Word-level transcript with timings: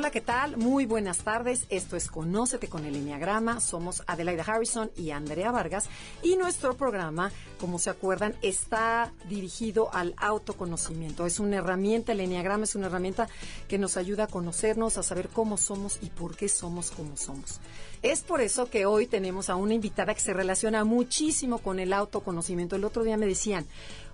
Hola, 0.00 0.10
¿qué 0.10 0.22
tal? 0.22 0.56
Muy 0.56 0.86
buenas 0.86 1.18
tardes. 1.18 1.66
Esto 1.68 1.94
es 1.94 2.08
Conócete 2.08 2.68
con 2.68 2.86
el 2.86 2.96
Enneagrama. 2.96 3.60
Somos 3.60 4.02
Adelaida 4.06 4.44
Harrison 4.44 4.90
y 4.96 5.10
Andrea 5.10 5.52
Vargas. 5.52 5.90
Y 6.22 6.36
nuestro 6.36 6.74
programa, 6.74 7.30
como 7.58 7.78
se 7.78 7.90
acuerdan, 7.90 8.34
está 8.40 9.12
dirigido 9.28 9.94
al 9.94 10.14
autoconocimiento. 10.16 11.26
Es 11.26 11.38
una 11.38 11.56
herramienta, 11.56 12.12
el 12.12 12.20
Enneagrama 12.20 12.64
es 12.64 12.74
una 12.76 12.86
herramienta 12.86 13.28
que 13.68 13.76
nos 13.76 13.98
ayuda 13.98 14.24
a 14.24 14.28
conocernos, 14.28 14.96
a 14.96 15.02
saber 15.02 15.28
cómo 15.28 15.58
somos 15.58 15.98
y 16.00 16.06
por 16.06 16.34
qué 16.34 16.48
somos 16.48 16.92
como 16.92 17.18
somos. 17.18 17.60
Es 18.00 18.22
por 18.22 18.40
eso 18.40 18.70
que 18.70 18.86
hoy 18.86 19.06
tenemos 19.06 19.50
a 19.50 19.56
una 19.56 19.74
invitada 19.74 20.14
que 20.14 20.20
se 20.20 20.32
relaciona 20.32 20.82
muchísimo 20.82 21.58
con 21.58 21.78
el 21.78 21.92
autoconocimiento. 21.92 22.74
El 22.74 22.86
otro 22.86 23.04
día 23.04 23.18
me 23.18 23.26
decían, 23.26 23.66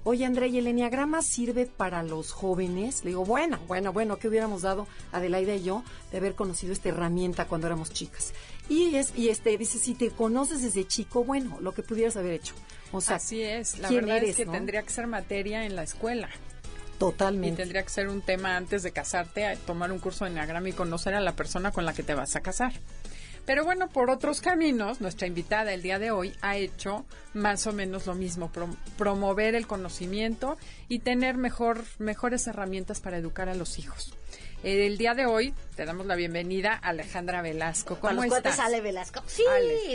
oye 0.07 0.25
Andrea, 0.25 0.47
¿y 0.47 0.59
el 0.59 0.69
enneagrama 0.69 1.21
sirve 1.21 1.67
para 1.67 2.05
los 2.05 2.31
jóvenes? 2.31 3.03
Le 3.03 3.11
digo, 3.11 3.25
bueno, 3.25 3.59
bueno, 3.67 3.93
bueno, 3.93 4.19
¿qué 4.19 4.29
hubiéramos 4.29 4.63
dado 4.63 4.87
Adelaida 5.11 5.57
y 5.57 5.65
yo 5.65 5.83
de 6.13 6.19
haber 6.19 6.37
conocido 6.37 6.73
esta 6.73 6.91
herramienta 6.91 7.47
cuando 7.47 7.67
éramos 7.67 7.91
chicas? 7.91 8.33
Y, 8.69 8.95
es, 8.95 9.13
y 9.17 9.31
este 9.31 9.59
dice, 9.59 9.81
si 9.81 9.95
te 9.95 10.11
conoces 10.11 10.63
desde 10.63 10.87
chico, 10.87 11.25
bueno, 11.25 11.59
lo 11.61 11.75
que 11.75 11.83
pudieras 11.83 12.17
haber 12.17 12.35
hecho. 12.35 12.55
O 12.93 13.01
sea, 13.01 13.17
Así 13.17 13.43
es, 13.43 13.81
la 13.81 13.91
verdad 13.91 14.19
es 14.19 14.37
que 14.37 14.47
tendría 14.47 14.85
que 14.85 14.91
ser 14.91 15.09
materia 15.09 15.67
en 15.67 15.75
la 15.75 15.83
escuela. 15.83 16.29
Totalmente. 16.99 17.55
Y 17.55 17.57
tendría 17.57 17.83
que 17.83 17.91
ser 17.91 18.07
un 18.07 18.23
tema 18.23 18.57
antes 18.57 18.85
de 18.85 18.93
casarte, 18.93 19.59
tomar 19.67 19.91
un 19.91 19.99
curso 19.99 20.25
de 20.25 20.31
enneagrama 20.31 20.69
y 20.69 20.73
conocer 20.73 21.15
a 21.15 21.21
la 21.21 21.35
persona 21.35 21.73
con 21.73 21.85
la 21.85 21.93
que 21.93 22.05
te 22.05 22.15
vas 22.15 22.37
a 22.37 22.41
casar. 22.41 22.73
Pero 23.47 23.65
bueno, 23.65 23.89
por 23.89 24.11
otros 24.11 24.41
caminos, 24.41 25.01
nuestra 25.01 25.29
invitada 25.29 25.73
el 25.73 25.81
día 25.81 26.01
de 26.01 26.11
hoy 26.11 26.33
ha 26.43 26.57
hecho 26.57 27.07
más 27.33 27.67
o 27.69 27.73
menos 27.73 28.07
lo 28.07 28.15
mismo, 28.15 28.51
promover 28.99 29.55
el 29.55 29.69
conocimiento 29.69 30.59
y 30.89 30.99
tener 30.99 31.37
mejor, 31.37 31.85
mejores 31.99 32.49
herramientas 32.49 33.01
para 33.01 33.19
educar 33.19 33.49
a 33.49 33.55
los 33.55 33.79
hijos. 33.79 34.13
El 34.63 34.97
día 34.97 35.15
de 35.15 35.27
hoy 35.27 35.55
te 35.77 35.85
damos 35.85 36.07
la 36.07 36.17
bienvenida 36.17 36.73
a 36.73 36.89
Alejandra 36.89 37.43
Velasco. 37.43 38.01
¿Cómo 38.01 38.25
los 38.25 38.37
estás? 38.37 38.59
Ale 38.59 38.81
Velasco. 38.81 39.23
Sí, 39.27 39.45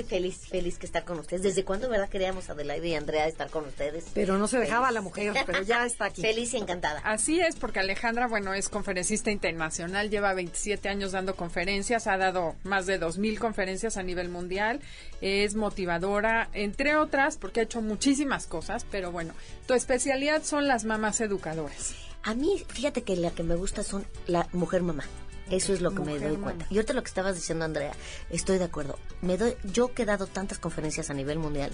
feliz, 0.08 0.48
feliz 0.48 0.78
que 0.78 0.86
estar 0.86 1.04
con 1.04 1.18
ustedes. 1.20 1.42
¿Desde 1.42 1.66
cuándo, 1.66 1.90
verdad, 1.90 2.08
queríamos 2.08 2.50
Adelaide 2.50 2.90
y 2.90 2.96
Andrea 2.96 3.28
estar 3.28 3.50
con 3.50 3.66
ustedes? 3.66 4.06
Pero 4.14 4.38
no 4.38 4.48
se 4.48 4.60
dejaba 4.60 4.92
la 4.92 5.02
mujer, 5.02 5.34
pero 5.46 5.64
ya 5.64 5.86
está 5.86 6.06
aquí. 6.06 6.22
feliz 6.22 6.54
y 6.54 6.58
encantada. 6.58 7.02
Así 7.04 7.42
es, 7.42 7.56
porque 7.56 7.80
Alejandra, 7.80 8.28
bueno, 8.28 8.54
es 8.54 8.70
conferencista 8.70 9.32
internacional, 9.32 10.12
lleva 10.12 10.34
27 10.34 10.88
años 10.88 11.14
dando 11.14 11.36
conferencias, 11.36 12.06
ha 12.06 12.18
dado 12.18 12.56
más 12.64 12.86
de 12.86 13.00
2.000 13.00 13.40
conferencias 13.40 13.98
a 13.98 14.04
nivel 14.04 14.30
mundial, 14.30 14.80
es 15.22 15.56
motivadora, 15.56 16.50
entre 16.54 16.96
otras, 16.96 17.38
porque 17.38 17.62
ha 17.62 17.64
hecho 17.64 17.82
muchísimas 17.82 18.46
cosas, 18.46 18.86
pero 18.92 19.12
bueno, 19.12 19.34
tu 19.66 19.74
especialidad 19.74 20.44
son 20.44 20.68
las 20.68 20.86
mamás 20.86 21.20
educadoras. 21.20 22.11
A 22.24 22.34
mí, 22.36 22.64
fíjate 22.68 23.04
que 23.04 23.16
la 23.16 23.32
que 23.32 23.44
me 23.44 23.56
gusta 23.56 23.84
son 23.84 24.06
la 24.28 24.48
mujer 24.54 24.84
mamá. 24.84 25.04
Eso 25.50 25.74
es 25.74 25.82
lo 25.82 25.94
que 25.94 26.02
me 26.02 26.18
doy 26.18 26.38
cuenta. 26.38 26.66
Y 26.70 26.76
ahorita 26.76 26.94
lo 26.94 27.02
que 27.04 27.10
estabas 27.10 27.36
diciendo, 27.36 27.66
Andrea, 27.66 27.92
estoy 28.30 28.58
de 28.58 28.64
acuerdo. 28.64 28.98
Me 29.22 29.38
doy, 29.38 29.56
yo 29.64 29.94
que 29.94 30.04
he 30.04 30.06
dado 30.06 30.28
tantas 30.28 30.60
conferencias 30.60 31.10
a 31.10 31.14
nivel 31.14 31.40
mundial 31.40 31.72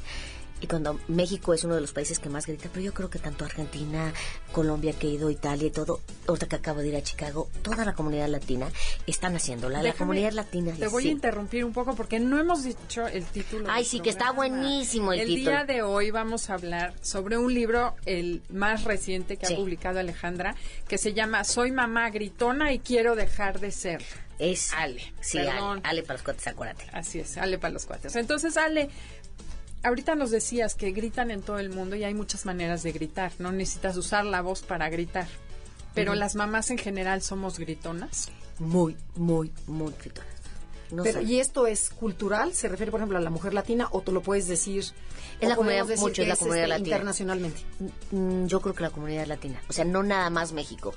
y 0.59 0.67
cuando 0.67 0.99
México 1.07 1.53
es 1.53 1.63
uno 1.63 1.75
de 1.75 1.81
los 1.81 1.91
países 1.91 2.19
que 2.19 2.29
más 2.29 2.47
grita, 2.47 2.69
pero 2.71 2.83
yo 2.83 2.93
creo 2.93 3.09
que 3.09 3.19
tanto 3.19 3.45
Argentina, 3.45 4.11
Colombia, 4.51 4.93
que 4.93 5.07
he 5.07 5.11
ido, 5.11 5.29
Italia 5.29 5.67
y 5.67 5.71
todo, 5.71 6.01
ahorita 6.27 6.47
que 6.47 6.55
acabo 6.55 6.81
de 6.81 6.87
ir 6.87 6.95
a 6.95 7.03
Chicago, 7.03 7.49
toda 7.61 7.85
la 7.85 7.93
comunidad 7.93 8.27
latina 8.27 8.69
están 9.05 9.35
haciéndola. 9.35 9.83
la 9.83 9.93
comunidad 9.93 10.31
latina. 10.31 10.73
Te 10.77 10.87
voy 10.87 11.07
a 11.07 11.11
interrumpir 11.11 11.63
un 11.63 11.73
poco 11.73 11.95
porque 11.95 12.19
no 12.19 12.39
hemos 12.39 12.63
dicho 12.63 13.07
el 13.07 13.25
título. 13.25 13.67
Ay, 13.69 13.85
sí, 13.85 13.99
que 13.99 14.09
está 14.09 14.31
buenísimo 14.31 15.13
el, 15.13 15.27
título. 15.27 15.37
El 15.37 15.45
día 15.45 15.75
de 15.75 15.81
hoy 15.83 16.11
vamos 16.11 16.49
a 16.49 16.55
hablar 16.55 16.93
sobre 17.01 17.37
un 17.37 17.53
libro, 17.53 17.95
el 18.05 18.41
más 18.49 18.83
reciente 18.83 19.37
que 19.37 19.53
ha 19.53 19.55
publicado 19.55 19.99
Alejandra, 19.99 20.55
que 20.87 20.97
se 20.97 21.13
llama 21.13 21.43
Soy 21.43 21.71
mamá 21.71 22.09
gritona 22.09 22.73
y 22.73 22.79
quiero 22.79 23.15
dejar 23.15 23.59
de 23.59 23.71
ser. 23.71 24.03
Es 24.39 24.71
Ale. 24.73 25.01
Sí, 25.19 25.39
Ale, 25.39 25.81
Ale, 25.83 26.03
para 26.03 26.13
los 26.13 26.21
cuates, 26.21 26.47
acuérdate. 26.47 26.85
Así 26.93 27.19
es, 27.19 27.37
Ale 27.37 27.57
para 27.57 27.73
los 27.73 27.85
cuates. 27.85 28.15
Entonces, 28.15 28.55
Ale, 28.57 28.89
ahorita 29.87 30.15
nos 30.15 30.31
decías 30.31 30.75
que 30.75 30.91
gritan 30.91 31.31
en 31.31 31.41
todo 31.41 31.59
el 31.59 31.69
mundo 31.69 31.95
y 31.95 32.03
hay 32.03 32.13
muchas 32.13 32.45
maneras 32.45 32.83
de 32.83 32.91
gritar. 32.91 33.31
No 33.39 33.51
necesitas 33.51 33.97
usar 33.97 34.25
la 34.25 34.41
voz 34.41 34.61
para 34.61 34.89
gritar. 34.89 35.27
Pero 35.93 36.13
las 36.13 36.35
mamás 36.35 36.69
en 36.69 36.77
general 36.77 37.23
somos 37.23 37.57
gritonas. 37.57 38.29
Muy, 38.59 38.95
muy, 39.15 39.51
muy 39.65 39.93
gritonas. 39.93 40.37
Pero, 41.03 41.21
¿Y 41.21 41.39
esto 41.39 41.67
es 41.67 41.89
cultural? 41.89 42.53
¿Se 42.53 42.69
refiere, 42.69 42.91
por 42.91 43.01
ejemplo, 43.01 43.17
a 43.17 43.21
la 43.21 43.29
mujer 43.29 43.53
latina 43.53 43.87
o 43.91 44.01
tú 44.01 44.11
lo 44.11 44.21
puedes 44.21 44.47
decir? 44.47 44.85
Es 45.39 45.49
la 45.49 45.55
comunidad, 45.55 45.85
mucho 45.97 46.21
es 46.21 46.27
la 46.27 46.35
comunidad 46.35 46.63
este, 46.63 46.69
latina. 46.69 46.87
Internacionalmente. 46.95 47.61
Mm, 48.11 48.45
yo 48.45 48.61
creo 48.61 48.73
que 48.73 48.83
la 48.83 48.89
comunidad 48.89 49.25
latina. 49.25 49.61
O 49.69 49.73
sea, 49.73 49.85
no 49.85 50.03
nada 50.03 50.29
más 50.29 50.53
México 50.53 50.93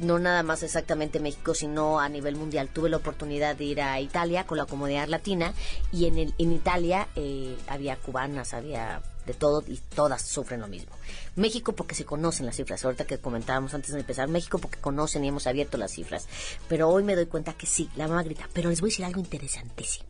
no 0.00 0.18
nada 0.18 0.42
más 0.42 0.62
exactamente 0.62 1.20
México, 1.20 1.54
sino 1.54 2.00
a 2.00 2.08
nivel 2.08 2.36
mundial. 2.36 2.68
Tuve 2.68 2.88
la 2.88 2.96
oportunidad 2.96 3.54
de 3.54 3.64
ir 3.64 3.82
a 3.82 4.00
Italia 4.00 4.46
con 4.46 4.58
la 4.58 4.66
comunidad 4.66 5.08
latina 5.08 5.52
y 5.92 6.06
en, 6.06 6.18
el, 6.18 6.34
en 6.38 6.52
Italia 6.52 7.08
eh, 7.14 7.56
había 7.68 7.96
cubanas, 7.96 8.54
había 8.54 9.02
de 9.26 9.34
todo 9.34 9.62
y 9.66 9.76
todas 9.94 10.22
sufren 10.22 10.60
lo 10.60 10.68
mismo. 10.68 10.90
México 11.36 11.72
porque 11.72 11.94
se 11.94 12.04
conocen 12.04 12.46
las 12.46 12.56
cifras, 12.56 12.84
ahorita 12.84 13.04
que 13.04 13.18
comentábamos 13.18 13.74
antes 13.74 13.92
de 13.92 14.00
empezar, 14.00 14.28
México 14.28 14.58
porque 14.58 14.80
conocen 14.80 15.24
y 15.24 15.28
hemos 15.28 15.46
abierto 15.46 15.76
las 15.76 15.92
cifras. 15.92 16.26
Pero 16.68 16.88
hoy 16.88 17.04
me 17.04 17.14
doy 17.14 17.26
cuenta 17.26 17.52
que 17.52 17.66
sí, 17.66 17.90
la 17.96 18.08
mamá 18.08 18.22
grita, 18.22 18.48
pero 18.52 18.70
les 18.70 18.80
voy 18.80 18.88
a 18.88 18.92
decir 18.92 19.04
algo 19.04 19.20
interesantísimo. 19.20 20.08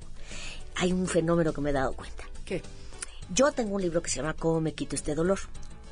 Hay 0.76 0.92
un 0.92 1.06
fenómeno 1.06 1.52
que 1.52 1.60
me 1.60 1.70
he 1.70 1.74
dado 1.74 1.92
cuenta. 1.92 2.24
¿Qué? 2.44 2.62
Yo 3.32 3.50
tengo 3.52 3.74
un 3.74 3.82
libro 3.82 4.02
que 4.02 4.10
se 4.10 4.16
llama 4.16 4.34
¿Cómo 4.34 4.60
me 4.60 4.72
quito 4.72 4.94
este 4.94 5.14
dolor? 5.14 5.40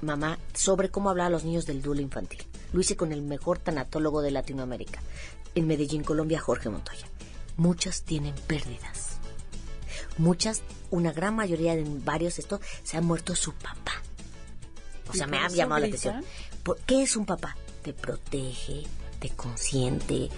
Mamá, 0.00 0.38
sobre 0.54 0.88
cómo 0.88 1.10
hablar 1.10 1.26
a 1.26 1.30
los 1.30 1.44
niños 1.44 1.66
del 1.66 1.82
duelo 1.82 2.00
infantil. 2.00 2.46
Lo 2.72 2.80
hice 2.80 2.96
con 2.96 3.12
el 3.12 3.22
mejor 3.22 3.58
tanatólogo 3.58 4.22
de 4.22 4.30
Latinoamérica, 4.30 5.00
en 5.54 5.66
Medellín, 5.66 6.04
Colombia, 6.04 6.40
Jorge 6.40 6.68
Montoya. 6.68 7.06
Muchas 7.56 8.02
tienen 8.02 8.34
pérdidas. 8.46 9.18
Muchas, 10.16 10.62
una 10.90 11.12
gran 11.12 11.36
mayoría 11.36 11.76
de 11.76 11.84
varios 12.04 12.38
esto, 12.38 12.60
se 12.82 12.96
ha 12.96 13.00
muerto 13.00 13.34
su 13.34 13.52
papá. 13.54 14.02
O 15.08 15.14
sea, 15.14 15.26
me 15.26 15.38
ha 15.38 15.48
llamado 15.48 15.80
la 15.80 15.86
atención. 15.86 16.24
¿Qué 16.86 17.02
es 17.02 17.16
un 17.16 17.24
papá? 17.24 17.56
Te 17.82 17.92
protege, 17.94 18.82
te 19.20 19.30
consiente, 19.30 20.28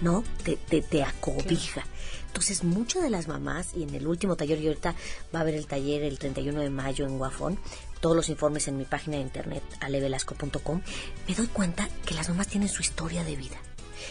¿no? 0.00 0.22
Te, 0.44 0.56
te, 0.56 0.82
te 0.82 1.02
acobija. 1.02 1.84
Entonces, 2.28 2.62
muchas 2.62 3.02
de 3.02 3.10
las 3.10 3.26
mamás, 3.26 3.74
y 3.74 3.82
en 3.82 3.94
el 3.94 4.06
último 4.06 4.36
taller, 4.36 4.60
y 4.60 4.68
ahorita 4.68 4.94
va 5.34 5.40
a 5.40 5.42
haber 5.42 5.54
el 5.54 5.66
taller 5.66 6.04
el 6.04 6.18
31 6.18 6.60
de 6.60 6.70
mayo 6.70 7.06
en 7.06 7.18
Guafón, 7.18 7.58
todos 8.00 8.16
los 8.16 8.28
informes 8.28 8.68
en 8.68 8.76
mi 8.76 8.84
página 8.84 9.16
de 9.16 9.22
internet, 9.22 9.62
alevelasco.com, 9.80 10.80
me 11.28 11.34
doy 11.34 11.46
cuenta 11.48 11.88
que 12.04 12.14
las 12.14 12.28
mamás 12.28 12.48
tienen 12.48 12.68
su 12.68 12.82
historia 12.82 13.24
de 13.24 13.36
vida. 13.36 13.56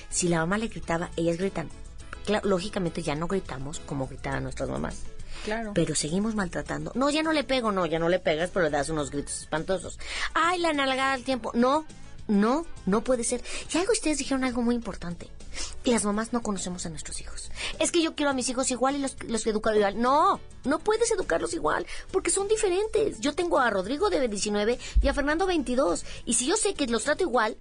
Si 0.09 0.27
la 0.27 0.39
mamá 0.39 0.57
le 0.57 0.67
gritaba, 0.67 1.09
ellas 1.15 1.37
gritan. 1.37 1.69
lógicamente 2.43 3.01
ya 3.01 3.15
no 3.15 3.27
gritamos 3.27 3.79
como 3.79 4.07
gritaban 4.07 4.43
nuestras 4.43 4.69
mamás. 4.69 4.97
Claro. 5.43 5.71
Pero 5.73 5.95
seguimos 5.95 6.35
maltratando. 6.35 6.91
No, 6.95 7.09
ya 7.09 7.23
no 7.23 7.31
le 7.31 7.43
pego, 7.43 7.71
no, 7.71 7.85
ya 7.85 7.97
no 7.99 8.09
le 8.09 8.19
pegas, 8.19 8.51
pero 8.51 8.65
le 8.65 8.71
das 8.71 8.89
unos 8.89 9.09
gritos 9.09 9.41
espantosos. 9.41 9.97
Ay, 10.33 10.59
la 10.59 10.73
nalgada 10.73 11.13
al 11.13 11.23
tiempo. 11.23 11.51
No, 11.53 11.85
no, 12.27 12.65
no 12.85 13.03
puede 13.03 13.23
ser. 13.23 13.41
Y 13.73 13.77
algo 13.77 13.93
ustedes 13.93 14.17
dijeron 14.17 14.43
algo 14.43 14.61
muy 14.61 14.75
importante. 14.75 15.29
Y 15.83 15.91
las 15.91 16.05
mamás 16.05 16.33
no 16.33 16.41
conocemos 16.41 16.85
a 16.85 16.89
nuestros 16.89 17.19
hijos. 17.21 17.51
Es 17.79 17.91
que 17.91 18.01
yo 18.01 18.15
quiero 18.15 18.31
a 18.31 18.33
mis 18.33 18.49
hijos 18.49 18.69
igual 18.71 18.95
y 18.95 18.99
los, 18.99 19.15
los 19.23 19.45
educo 19.47 19.73
igual. 19.73 19.99
No, 20.01 20.39
no 20.63 20.79
puedes 20.79 21.11
educarlos 21.11 21.53
igual 21.53 21.85
porque 22.11 22.31
son 22.31 22.47
diferentes. 22.47 23.19
Yo 23.19 23.33
tengo 23.33 23.59
a 23.59 23.69
Rodrigo 23.69 24.09
de 24.09 24.27
19 24.27 24.79
y 25.01 25.07
a 25.07 25.13
Fernando 25.13 25.45
22. 25.45 26.05
Y 26.25 26.33
si 26.33 26.47
yo 26.47 26.55
sé 26.55 26.73
que 26.73 26.87
los 26.87 27.03
trato 27.03 27.23
igual, 27.23 27.57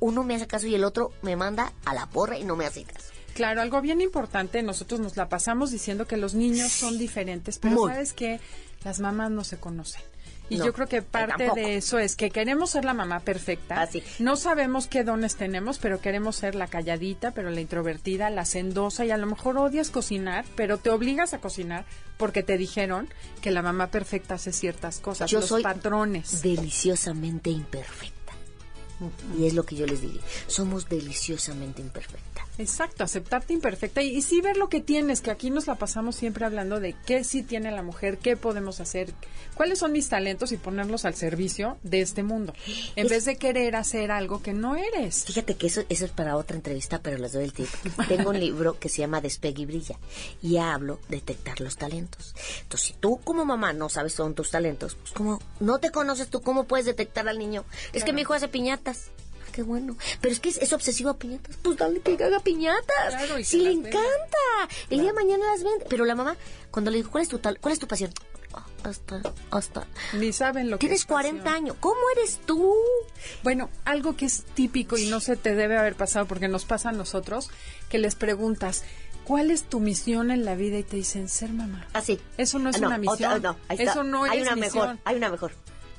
uno 0.00 0.24
me 0.24 0.34
hace 0.34 0.46
caso 0.46 0.66
y 0.66 0.74
el 0.74 0.84
otro 0.84 1.12
me 1.22 1.36
manda 1.36 1.72
a 1.84 1.94
la 1.94 2.06
porra 2.06 2.38
y 2.38 2.44
no 2.44 2.56
me 2.56 2.66
hace 2.66 2.84
caso. 2.84 3.12
Claro, 3.34 3.60
algo 3.60 3.82
bien 3.82 4.00
importante, 4.00 4.62
nosotros 4.62 4.98
nos 4.98 5.16
la 5.16 5.28
pasamos 5.28 5.70
diciendo 5.70 6.06
que 6.06 6.16
los 6.16 6.32
niños 6.32 6.72
son 6.72 6.96
diferentes, 6.96 7.58
pero 7.58 7.86
sabes 7.86 8.14
que 8.14 8.40
las 8.82 8.98
mamás 9.00 9.30
no 9.30 9.44
se 9.44 9.58
conocen. 9.58 10.02
Y 10.48 10.58
yo 10.58 10.72
creo 10.72 10.86
que 10.86 11.02
parte 11.02 11.50
de 11.54 11.76
eso 11.76 11.98
es 11.98 12.16
que 12.16 12.30
queremos 12.30 12.70
ser 12.70 12.84
la 12.84 12.94
mamá 12.94 13.20
perfecta. 13.20 13.80
Así. 13.80 14.02
No 14.18 14.36
sabemos 14.36 14.86
qué 14.86 15.04
dones 15.04 15.36
tenemos, 15.36 15.78
pero 15.78 16.00
queremos 16.00 16.36
ser 16.36 16.54
la 16.54 16.68
calladita, 16.68 17.32
pero 17.32 17.50
la 17.50 17.60
introvertida, 17.60 18.30
la 18.30 18.44
sendosa 18.44 19.04
y 19.04 19.10
a 19.10 19.16
lo 19.16 19.26
mejor 19.26 19.58
odias 19.58 19.90
cocinar, 19.90 20.44
pero 20.54 20.78
te 20.78 20.90
obligas 20.90 21.34
a 21.34 21.38
cocinar 21.38 21.84
porque 22.16 22.42
te 22.42 22.56
dijeron 22.56 23.08
que 23.42 23.50
la 23.50 23.62
mamá 23.62 23.88
perfecta 23.88 24.34
hace 24.34 24.52
ciertas 24.52 25.00
cosas, 25.00 25.30
yo 25.30 25.40
los 25.40 25.48
soy 25.48 25.62
patrones. 25.62 26.42
Deliciosamente 26.42 27.50
imperfecta. 27.50 28.15
Y 29.38 29.46
es 29.46 29.54
lo 29.54 29.64
que 29.64 29.76
yo 29.76 29.86
les 29.86 30.00
diría. 30.00 30.20
Somos 30.46 30.88
deliciosamente 30.88 31.82
imperfectas. 31.82 32.46
Exacto, 32.58 33.04
aceptarte 33.04 33.52
imperfecta 33.52 34.00
y, 34.00 34.16
y, 34.16 34.22
sí 34.22 34.40
ver 34.40 34.56
lo 34.56 34.70
que 34.70 34.80
tienes, 34.80 35.20
que 35.20 35.30
aquí 35.30 35.50
nos 35.50 35.66
la 35.66 35.74
pasamos 35.74 36.16
siempre 36.16 36.46
hablando 36.46 36.80
de 36.80 36.94
qué 37.04 37.22
sí 37.22 37.42
tiene 37.42 37.70
la 37.70 37.82
mujer, 37.82 38.16
qué 38.16 38.34
podemos 38.38 38.80
hacer, 38.80 39.12
cuáles 39.54 39.78
son 39.80 39.92
mis 39.92 40.08
talentos 40.08 40.52
y 40.52 40.56
ponerlos 40.56 41.04
al 41.04 41.14
servicio 41.14 41.76
de 41.82 42.00
este 42.00 42.22
mundo, 42.22 42.54
en 42.96 43.04
Es- 43.06 43.10
vez 43.10 43.24
de 43.26 43.36
querer 43.36 43.76
hacer 43.76 44.10
algo 44.10 44.40
que 44.42 44.54
no 44.54 44.74
eres. 44.76 45.24
Fíjate 45.26 45.56
que 45.56 45.66
eso, 45.66 45.82
eso 45.90 46.06
es 46.06 46.12
para 46.12 46.34
otra 46.36 46.56
entrevista, 46.56 47.00
pero 47.02 47.18
les 47.18 47.32
doy 47.34 47.44
el 47.44 47.52
tip. 47.52 47.68
Tengo 48.08 48.30
un 48.30 48.40
libro 48.40 48.78
que 48.78 48.88
se 48.88 48.98
llama 49.02 49.20
Despegue 49.20 49.62
y 49.62 49.66
Brilla 49.66 49.98
y 50.40 50.56
hablo 50.56 50.98
de 51.10 51.16
detectar 51.16 51.60
los 51.60 51.76
talentos. 51.76 52.34
Entonces, 52.62 52.88
si 52.88 52.94
tú 52.94 53.20
como 53.22 53.44
mamá 53.44 53.74
no 53.74 53.90
sabes 53.90 54.14
son 54.14 54.34
tus 54.34 54.50
talentos, 54.50 54.94
pues 54.94 55.12
como 55.12 55.40
no 55.60 55.78
te 55.78 55.90
conoces 55.90 56.28
tú, 56.28 56.40
¿cómo 56.40 56.64
puedes 56.64 56.86
detectar 56.86 57.28
al 57.28 57.38
niño? 57.38 57.64
Es 57.92 58.02
que 58.02 58.14
mi 58.14 58.22
hijo 58.22 58.32
hace 58.32 58.48
piñatas. 58.94 59.10
Ah, 59.46 59.50
Qué 59.52 59.62
bueno. 59.62 59.96
Pero 60.20 60.32
es 60.32 60.40
que 60.40 60.48
es, 60.50 60.58
es 60.58 60.72
obsesivo 60.72 61.10
a 61.10 61.18
piñatas. 61.18 61.56
Pues 61.62 61.76
dale 61.78 62.00
que 62.00 62.22
haga 62.22 62.40
piñatas. 62.40 63.08
Claro, 63.08 63.38
y 63.38 63.44
si 63.44 63.60
le 63.60 63.72
encanta. 63.72 63.98
El 64.90 65.00
día 65.00 65.08
de 65.08 65.14
mañana 65.14 65.46
las 65.52 65.62
vende. 65.62 65.86
Pero 65.88 66.04
la 66.04 66.14
mamá, 66.14 66.36
cuando 66.70 66.90
le 66.90 66.98
dijo, 66.98 67.10
¿cuál 67.10 67.22
es 67.22 67.28
tu, 67.28 67.38
tal, 67.38 67.58
cuál 67.60 67.72
es 67.72 67.78
tu 67.80 67.86
pasión? 67.86 68.10
Ah, 68.52 68.66
hasta, 68.84 69.20
hasta. 69.50 69.86
Ni 70.14 70.32
saben 70.32 70.70
lo 70.70 70.76
que 70.78 70.80
Tienes 70.86 71.00
es 71.00 71.06
40 71.06 71.42
pasión. 71.44 71.54
años. 71.64 71.76
¿Cómo 71.80 72.00
eres 72.16 72.38
tú? 72.46 72.74
Bueno, 73.42 73.70
algo 73.84 74.16
que 74.16 74.26
es 74.26 74.44
típico 74.54 74.96
y 74.98 75.08
no 75.08 75.20
se 75.20 75.36
te 75.36 75.54
debe 75.54 75.76
haber 75.78 75.94
pasado 75.94 76.26
porque 76.26 76.48
nos 76.48 76.64
pasa 76.64 76.90
a 76.90 76.92
nosotros, 76.92 77.50
que 77.90 77.98
les 77.98 78.14
preguntas, 78.14 78.84
¿cuál 79.24 79.50
es 79.50 79.64
tu 79.64 79.80
misión 79.80 80.30
en 80.30 80.44
la 80.44 80.54
vida? 80.54 80.78
Y 80.78 80.82
te 80.84 80.96
dicen, 80.96 81.28
ser 81.28 81.50
mamá. 81.50 81.86
Así. 81.92 82.20
Eso 82.38 82.58
no 82.58 82.70
es 82.70 82.76
Ah, 82.76 82.80
no, 82.80 82.86
una 82.88 82.98
misión. 82.98 83.32
otra- 83.32 83.52
no, 83.52 83.58
ahí 83.68 83.78
está. 83.78 83.90
Eso 83.92 84.04
no 84.04 84.24
hay 84.24 84.38
es 84.38 84.46
una 84.46 84.56
misión. 84.56 84.86
mejor, 84.88 84.98
hay 85.04 85.16
una 85.16 85.30
mejor. 85.30 85.52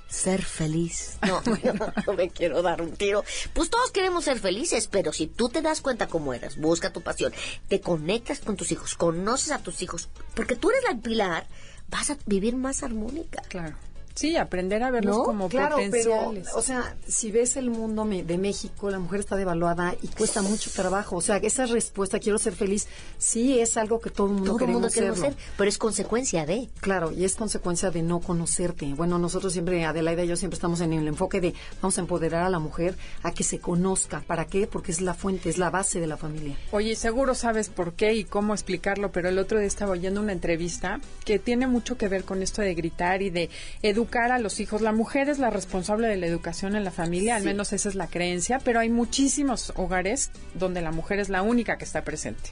Ser 0.08 0.44
feliz. 0.44 1.18
No, 1.28 1.42
no 2.08 2.14
me 2.14 2.30
quiero 2.30 2.62
dar 2.62 2.82
un 2.82 2.94
tiro. 2.94 3.24
Pues 3.54 3.70
todos 3.70 3.92
queremos 3.92 4.26
ser 4.26 4.40
felices, 4.40 4.88
pero 4.88 5.12
si 5.12 5.28
tú 5.28 5.50
te 5.50 5.62
das 5.62 5.82
cuenta 5.82 6.08
cómo 6.08 6.34
eres, 6.34 6.58
busca 6.58 6.94
tu 6.94 7.02
pasión, 7.02 7.34
te 7.68 7.82
conectas 7.82 8.40
con 8.40 8.56
tus 8.56 8.72
hijos, 8.72 8.96
conoces 8.96 9.52
a 9.52 9.60
tus 9.60 9.82
hijos, 9.82 10.10
porque 10.34 10.56
tú 10.56 10.70
eres 10.70 10.84
la 10.84 10.96
pilar, 10.96 11.48
vas 11.90 12.10
a 12.10 12.18
vivir 12.26 12.56
más 12.56 12.84
armónica. 12.84 13.42
Claro. 13.50 13.76
Sí, 14.18 14.36
aprender 14.36 14.82
a 14.82 14.90
verlos 14.90 15.18
¿No? 15.18 15.24
como 15.24 15.48
Claro, 15.48 15.78
pero, 15.92 16.34
o 16.56 16.62
sea, 16.64 16.96
si 17.08 17.30
ves 17.32 17.56
el 17.56 17.70
mundo 17.70 18.04
me- 18.04 18.24
de 18.24 18.40
México, 18.40 18.90
la 18.90 18.98
mujer 18.98 19.20
está 19.20 19.36
devaluada 19.36 19.94
y 20.02 20.08
cuesta 20.08 20.42
mucho 20.42 20.72
trabajo. 20.72 21.18
O 21.18 21.22
sea, 21.22 21.38
esa 21.38 21.68
respuesta, 21.68 22.18
quiero 22.18 22.40
ser 22.40 22.54
feliz, 22.56 22.88
sí 23.20 23.60
es 23.60 23.78
algo 23.78 24.00
que 24.02 24.10
todo 24.10 24.26
el 24.26 24.34
mundo 24.34 24.46
Todo 24.48 24.56
el 24.56 24.60
queremos 24.62 24.82
mundo 24.82 24.94
queremos 24.94 25.20
ser, 25.20 25.36
pero 25.56 25.70
es 25.70 25.78
consecuencia 25.78 26.48
de. 26.48 26.68
Claro, 26.82 27.12
y 27.12 27.26
es 27.26 27.36
consecuencia 27.36 27.92
de 27.92 28.02
no 28.02 28.20
conocerte. 28.20 28.92
Bueno, 28.96 29.20
nosotros 29.20 29.54
siempre, 29.54 29.86
Adelaida 29.86 30.24
y 30.24 30.30
yo 30.30 30.36
siempre 30.36 30.56
estamos 30.56 30.82
en 30.82 30.94
el 30.94 31.08
enfoque 31.08 31.40
de 31.40 31.54
vamos 31.80 32.00
a 32.00 32.02
empoderar 32.02 32.42
a 32.44 32.50
la 32.50 32.58
mujer 32.58 32.98
a 33.22 33.32
que 33.34 33.44
se 33.44 33.60
conozca. 33.60 34.22
¿Para 34.26 34.46
qué? 34.46 34.66
Porque 34.66 34.92
es 34.92 35.00
la 35.00 35.14
fuente, 35.14 35.48
es 35.52 35.60
la 35.60 35.70
base 35.70 36.00
de 36.00 36.08
la 36.08 36.18
familia. 36.18 36.58
Oye, 36.72 36.96
seguro 36.96 37.36
sabes 37.36 37.70
por 37.70 37.94
qué 37.94 38.16
y 38.16 38.24
cómo 38.24 38.56
explicarlo, 38.56 39.12
pero 39.12 39.30
el 39.30 39.38
otro 39.38 39.60
día 39.60 39.68
estaba 39.68 39.92
oyendo 39.92 40.22
una 40.22 40.32
entrevista 40.34 41.00
que 41.24 41.38
tiene 41.38 41.68
mucho 41.68 42.00
que 42.00 42.08
ver 42.08 42.24
con 42.24 42.42
esto 42.42 42.64
de 42.64 42.74
gritar 42.74 43.22
y 43.22 43.30
de 43.30 43.52
educar 43.84 44.07
a 44.16 44.40
los 44.40 44.60
hijos. 44.60 44.82
La 44.82 44.92
mujer 44.92 45.30
es 45.30 45.40
la 45.40 45.50
responsable 45.50 46.08
de 46.08 46.18
la 46.18 46.26
educación 46.26 46.76
en 46.76 46.84
la 46.84 46.92
familia, 46.92 47.36
al 47.36 47.44
menos 47.44 47.74
esa 47.74 47.90
es 47.90 47.96
la 47.96 48.08
creencia, 48.08 48.60
pero 48.64 48.80
hay 48.80 48.90
muchísimos 48.90 49.74
hogares 49.76 50.32
donde 50.54 50.82
la 50.82 50.92
mujer 50.92 51.20
es 51.20 51.30
la 51.30 51.42
única 51.42 51.78
que 51.78 51.86
está 51.86 52.04
presente. 52.04 52.50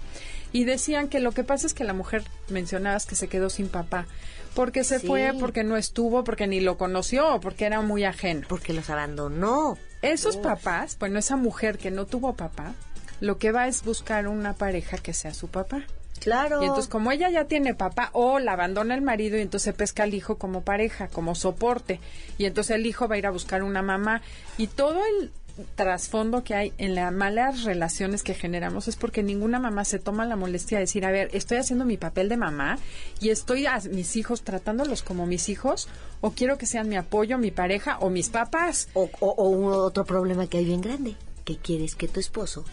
Y 0.52 0.64
decían 0.66 1.08
que 1.10 1.20
lo 1.20 1.32
que 1.32 1.44
pasa 1.44 1.68
es 1.68 1.74
que 1.74 1.84
la 1.84 1.94
mujer, 1.94 2.24
mencionabas 2.50 3.06
que 3.06 3.16
se 3.16 3.28
quedó 3.28 3.50
sin 3.50 3.68
papá, 3.68 4.06
porque 4.54 4.84
se 4.84 5.00
Sí. 5.00 5.08
fue, 5.08 5.34
porque 5.40 5.64
no 5.64 5.76
estuvo, 5.76 6.24
porque 6.24 6.48
ni 6.48 6.62
lo 6.62 6.78
conoció, 6.78 7.40
porque 7.42 7.66
era 7.66 7.82
muy 7.82 8.04
ajeno. 8.06 8.46
Porque 8.48 8.72
los 8.74 8.90
abandonó. 8.90 9.78
Esos 10.02 10.38
papás, 10.38 10.98
bueno, 11.00 11.20
esa 11.20 11.36
mujer 11.36 11.78
que 11.78 11.92
no 11.92 12.06
tuvo 12.06 12.36
papá, 12.36 12.74
lo 13.20 13.38
que 13.38 13.52
va 13.52 13.68
es 13.68 13.84
buscar 13.84 14.28
una 14.28 14.54
pareja 14.54 14.98
que 14.98 15.14
sea 15.14 15.34
su 15.34 15.48
papá. 15.48 15.84
Claro. 16.20 16.62
Y 16.62 16.66
entonces, 16.66 16.90
como 16.90 17.12
ella 17.12 17.30
ya 17.30 17.46
tiene 17.46 17.74
papá, 17.76 18.10
o 18.14 18.40
la 18.40 18.54
abandona 18.54 18.96
el 18.96 19.02
marido 19.02 19.38
y 19.38 19.42
entonces 19.42 19.74
pesca 19.74 20.04
al 20.04 20.14
hijo 20.14 20.38
como 20.38 20.62
pareja, 20.62 21.08
como 21.08 21.36
soporte. 21.36 22.00
Y 22.38 22.46
entonces 22.46 22.76
el 22.78 22.86
hijo 22.86 23.08
va 23.08 23.16
a 23.16 23.18
ir 23.20 23.28
a 23.28 23.32
buscar 23.32 23.62
una 23.64 23.82
mamá. 23.82 24.22
Y 24.58 24.68
todo 24.68 25.02
el 25.06 25.32
trasfondo 25.76 26.44
que 26.44 26.54
hay 26.54 26.74
en 26.78 26.96
las 26.96 27.14
malas 27.14 27.64
relaciones 27.64 28.24
que 28.24 28.34
generamos 28.34 28.90
es 28.90 28.98
porque 28.98 29.24
ninguna 29.24 29.58
mamá 29.60 29.86
se 29.86 30.00
toma 30.00 30.26
la 30.26 30.36
molestia 30.36 30.78
de 30.80 30.84
decir, 30.84 31.06
a 31.06 31.12
ver, 31.12 31.30
estoy 31.34 31.58
haciendo 31.58 31.86
mi 31.86 31.96
papel 31.96 32.28
de 32.28 32.36
mamá 32.36 32.78
y 33.22 33.30
estoy 33.30 33.66
a 33.66 33.80
mis 33.90 34.18
hijos 34.18 34.42
tratándolos 34.42 35.02
como 35.02 35.26
mis 35.26 35.48
hijos, 35.48 35.88
o 36.20 36.32
quiero 36.32 36.58
que 36.58 36.66
sean 36.66 36.90
mi 36.90 36.98
apoyo, 36.98 37.38
mi 37.38 37.52
pareja 37.52 37.98
o 38.00 38.10
mis 38.10 38.28
papás. 38.30 38.90
O, 38.96 39.10
o- 39.20 39.30
o 39.38 39.48
un 39.50 39.72
otro 39.72 40.04
problema 40.06 40.48
que 40.48 40.58
hay 40.58 40.66
bien 40.66 40.82
grande, 40.82 41.16
que 41.46 41.56
quieres 41.58 41.96
que 41.96 42.08
tu 42.10 42.20
esposo 42.20 42.66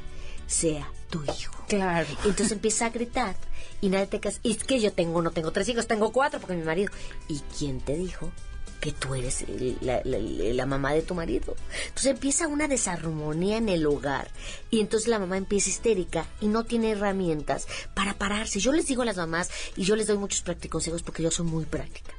sea 0.48 0.90
tu 1.12 1.22
hijo. 1.24 1.54
Claro. 1.68 2.08
Entonces 2.24 2.50
empieza 2.52 2.86
a 2.86 2.90
gritar 2.90 3.36
y 3.80 3.88
nadie 3.90 4.06
te 4.06 4.18
casa. 4.18 4.40
Es 4.42 4.64
que 4.64 4.80
yo 4.80 4.92
tengo, 4.92 5.20
no 5.22 5.30
tengo 5.30 5.52
tres 5.52 5.68
hijos, 5.68 5.86
tengo 5.86 6.10
cuatro 6.10 6.40
porque 6.40 6.56
mi 6.56 6.64
marido. 6.64 6.90
¿Y 7.28 7.38
quién 7.58 7.80
te 7.80 7.94
dijo 7.96 8.32
que 8.80 8.90
tú 8.90 9.14
eres 9.14 9.44
la, 9.80 10.00
la- 10.04 10.18
la 10.18 10.66
mamá 10.66 10.92
de 10.94 11.02
tu 11.02 11.14
marido? 11.14 11.54
Entonces 11.88 12.06
empieza 12.12 12.48
una 12.48 12.66
desarmonía 12.66 13.58
en 13.58 13.68
el 13.68 13.86
hogar 13.86 14.30
y 14.70 14.80
entonces 14.80 15.06
la 15.08 15.18
mamá 15.18 15.36
empieza 15.36 15.68
histérica 15.68 16.26
y 16.40 16.46
no 16.48 16.64
tiene 16.64 16.90
herramientas 16.92 17.66
para 17.94 18.14
pararse. 18.14 18.58
Yo 18.58 18.72
les 18.72 18.86
digo 18.86 19.02
a 19.02 19.04
las 19.04 19.16
mamás 19.18 19.50
y 19.76 19.84
yo 19.84 19.94
les 19.96 20.06
doy 20.06 20.16
muchos 20.18 20.40
prácticos 20.42 20.72
consejos 20.80 21.02
porque 21.02 21.22
yo 21.22 21.30
soy 21.30 21.46
muy 21.46 21.64
práctica. 21.66 22.12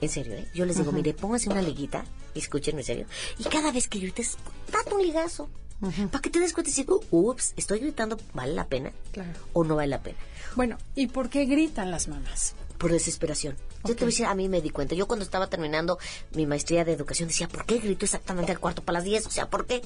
En 0.00 0.08
serio, 0.08 0.34
¿eh? 0.34 0.48
Yo 0.54 0.64
les 0.66 0.76
digo, 0.78 0.92
mire, 0.92 1.12
pónganse 1.14 1.48
una 1.50 1.60
liguita, 1.62 2.04
escúchenme 2.34 2.80
en 2.80 2.86
serio, 2.86 3.06
y 3.38 3.44
cada 3.44 3.70
vez 3.70 3.86
que 3.86 3.98
grites, 3.98 4.38
date 4.72 4.94
un 4.94 5.02
ligazo. 5.02 5.48
Para 5.80 6.20
que 6.20 6.30
te 6.30 6.40
des 6.40 6.52
cuenta 6.52 6.70
y 6.70 6.74
dices, 6.74 6.86
ups, 7.10 7.54
estoy 7.56 7.80
gritando, 7.80 8.18
¿vale 8.34 8.52
la 8.52 8.66
pena? 8.66 8.92
Claro. 9.12 9.32
¿O 9.52 9.64
no 9.64 9.76
vale 9.76 9.88
la 9.88 10.02
pena? 10.02 10.18
Bueno, 10.56 10.76
¿y 10.94 11.06
por 11.06 11.30
qué 11.30 11.46
gritan 11.46 11.90
las 11.90 12.08
mamás? 12.08 12.54
Por 12.76 12.92
desesperación. 12.92 13.56
Yo 13.84 13.94
te 13.94 14.04
voy 14.04 14.04
a 14.04 14.06
decir, 14.06 14.26
a 14.26 14.34
mí 14.34 14.48
me 14.48 14.60
di 14.60 14.70
cuenta. 14.70 14.94
Yo 14.94 15.06
cuando 15.06 15.24
estaba 15.24 15.48
terminando 15.48 15.98
mi 16.32 16.44
maestría 16.46 16.84
de 16.84 16.92
educación 16.92 17.28
decía, 17.28 17.48
¿por 17.48 17.64
qué 17.64 17.78
grito 17.78 18.04
exactamente 18.04 18.52
al 18.52 18.58
cuarto 18.58 18.82
para 18.82 18.98
las 18.98 19.04
10? 19.04 19.26
O 19.26 19.30
sea, 19.30 19.48
¿por 19.48 19.66
qué? 19.66 19.82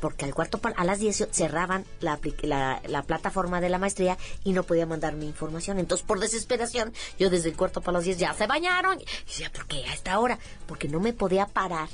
Porque 0.00 0.24
al 0.24 0.34
cuarto 0.34 0.58
para, 0.58 0.74
a 0.76 0.84
las 0.84 0.98
10 1.00 1.28
cerraban 1.32 1.84
la, 2.00 2.18
la, 2.42 2.82
la 2.86 3.02
plataforma 3.02 3.60
de 3.60 3.68
la 3.68 3.78
maestría 3.78 4.16
y 4.44 4.52
no 4.52 4.62
podía 4.62 4.86
mandar 4.86 5.14
mi 5.16 5.26
información. 5.26 5.78
Entonces, 5.78 6.06
por 6.06 6.20
desesperación, 6.20 6.92
yo 7.18 7.28
desde 7.30 7.50
el 7.50 7.56
cuarto 7.56 7.80
para 7.80 7.98
las 7.98 8.04
10 8.04 8.18
ya 8.18 8.34
se 8.34 8.46
bañaron. 8.46 9.00
Y 9.00 9.04
decía, 9.26 9.50
¿por 9.52 9.66
qué 9.66 9.84
a 9.84 9.94
esta 9.94 10.18
hora? 10.18 10.38
Porque 10.66 10.88
no 10.88 11.00
me 11.00 11.12
podía 11.12 11.46
parar, 11.46 11.88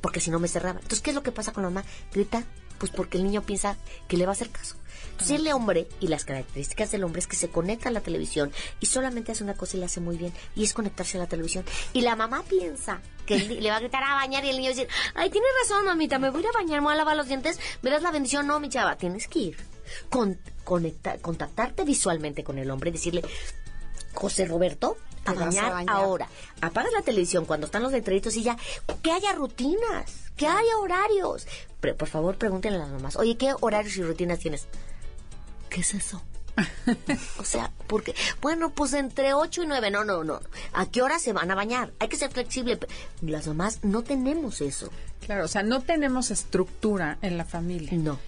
porque 0.00 0.20
si 0.20 0.30
no 0.30 0.38
me 0.38 0.48
cerraba. 0.48 0.78
Entonces, 0.78 1.00
¿qué 1.00 1.10
es 1.10 1.16
lo 1.16 1.22
que 1.22 1.32
pasa 1.32 1.52
con 1.52 1.62
la 1.62 1.70
mamá? 1.70 1.86
Grita, 2.12 2.44
pues 2.78 2.92
porque 2.92 3.18
el 3.18 3.24
niño 3.24 3.42
piensa 3.42 3.76
que 4.08 4.16
le 4.16 4.26
va 4.26 4.32
a 4.32 4.34
hacer 4.34 4.50
caso. 4.50 4.76
Entonces 5.12 5.40
el 5.40 5.50
hombre 5.52 5.88
y 6.00 6.08
las 6.08 6.24
características 6.26 6.90
del 6.90 7.04
hombre 7.04 7.20
es 7.20 7.26
que 7.26 7.36
se 7.36 7.48
conecta 7.48 7.88
a 7.88 7.92
la 7.92 8.00
televisión 8.02 8.52
y 8.80 8.86
solamente 8.86 9.32
hace 9.32 9.44
una 9.44 9.54
cosa 9.54 9.76
y 9.76 9.80
la 9.80 9.86
hace 9.86 10.00
muy 10.00 10.16
bien 10.18 10.32
y 10.54 10.64
es 10.64 10.74
conectarse 10.74 11.16
a 11.16 11.20
la 11.20 11.26
televisión. 11.26 11.64
Y 11.94 12.02
la 12.02 12.16
mamá 12.16 12.42
piensa 12.48 13.00
que 13.24 13.38
le 13.38 13.70
va 13.70 13.76
a 13.76 13.80
gritar 13.80 14.02
a 14.04 14.14
bañar 14.14 14.44
y 14.44 14.50
el 14.50 14.56
niño 14.58 14.68
decir, 14.70 14.88
ay, 15.14 15.30
tienes 15.30 15.48
razón, 15.62 15.86
mamita, 15.86 16.18
me 16.18 16.28
voy 16.30 16.40
a 16.40 16.44
ir 16.44 16.48
a 16.48 16.58
bañar, 16.58 16.80
me 16.80 16.84
voy 16.86 16.94
a 16.94 16.96
lavar 16.98 17.16
los 17.16 17.28
dientes, 17.28 17.58
me 17.80 17.90
das 17.90 18.02
la 18.02 18.10
bendición. 18.10 18.46
No, 18.46 18.60
mi 18.60 18.68
chava, 18.68 18.96
tienes 18.96 19.26
que 19.28 19.38
ir. 19.38 19.56
Con, 20.10 20.38
conecta- 20.64 21.18
contactarte 21.18 21.84
visualmente 21.84 22.44
con 22.44 22.58
el 22.58 22.70
hombre 22.70 22.90
y 22.90 22.92
decirle, 22.94 23.22
José 24.14 24.44
Roberto, 24.46 24.96
a 25.24 25.32
bañar, 25.32 25.72
ahora. 25.88 26.28
Apagas 26.60 26.92
la 26.92 27.02
televisión 27.02 27.44
cuando 27.46 27.66
están 27.66 27.82
los 27.82 27.92
letreritos 27.92 28.36
y 28.36 28.42
ya, 28.42 28.56
que 29.02 29.10
haya 29.12 29.32
rutinas, 29.32 30.25
que 30.36 30.46
haya 30.46 30.78
horarios. 30.80 31.46
Pero, 31.80 31.96
por 31.96 32.08
favor, 32.08 32.36
pregúntenle 32.36 32.78
a 32.78 32.82
las 32.82 32.90
mamás, 32.90 33.16
oye, 33.16 33.36
¿qué 33.36 33.54
horarios 33.60 33.96
y 33.96 34.02
rutinas 34.02 34.38
tienes? 34.38 34.66
¿Qué 35.68 35.80
es 35.80 35.94
eso? 35.94 36.22
o 37.38 37.44
sea, 37.44 37.70
porque, 37.86 38.14
bueno, 38.40 38.70
pues 38.70 38.94
entre 38.94 39.34
8 39.34 39.64
y 39.64 39.66
9, 39.66 39.90
no, 39.90 40.04
no, 40.04 40.24
no. 40.24 40.40
¿A 40.72 40.86
qué 40.86 41.02
hora 41.02 41.18
se 41.18 41.32
van 41.34 41.50
a 41.50 41.54
bañar? 41.54 41.92
Hay 41.98 42.08
que 42.08 42.16
ser 42.16 42.30
flexible. 42.30 42.78
Las 43.20 43.46
mamás 43.46 43.80
no 43.84 44.02
tenemos 44.02 44.60
eso. 44.62 44.90
Claro, 45.26 45.44
o 45.44 45.48
sea, 45.48 45.62
no 45.62 45.82
tenemos 45.82 46.30
estructura 46.30 47.18
en 47.20 47.36
la 47.36 47.44
familia. 47.44 47.90
No. 47.92 48.18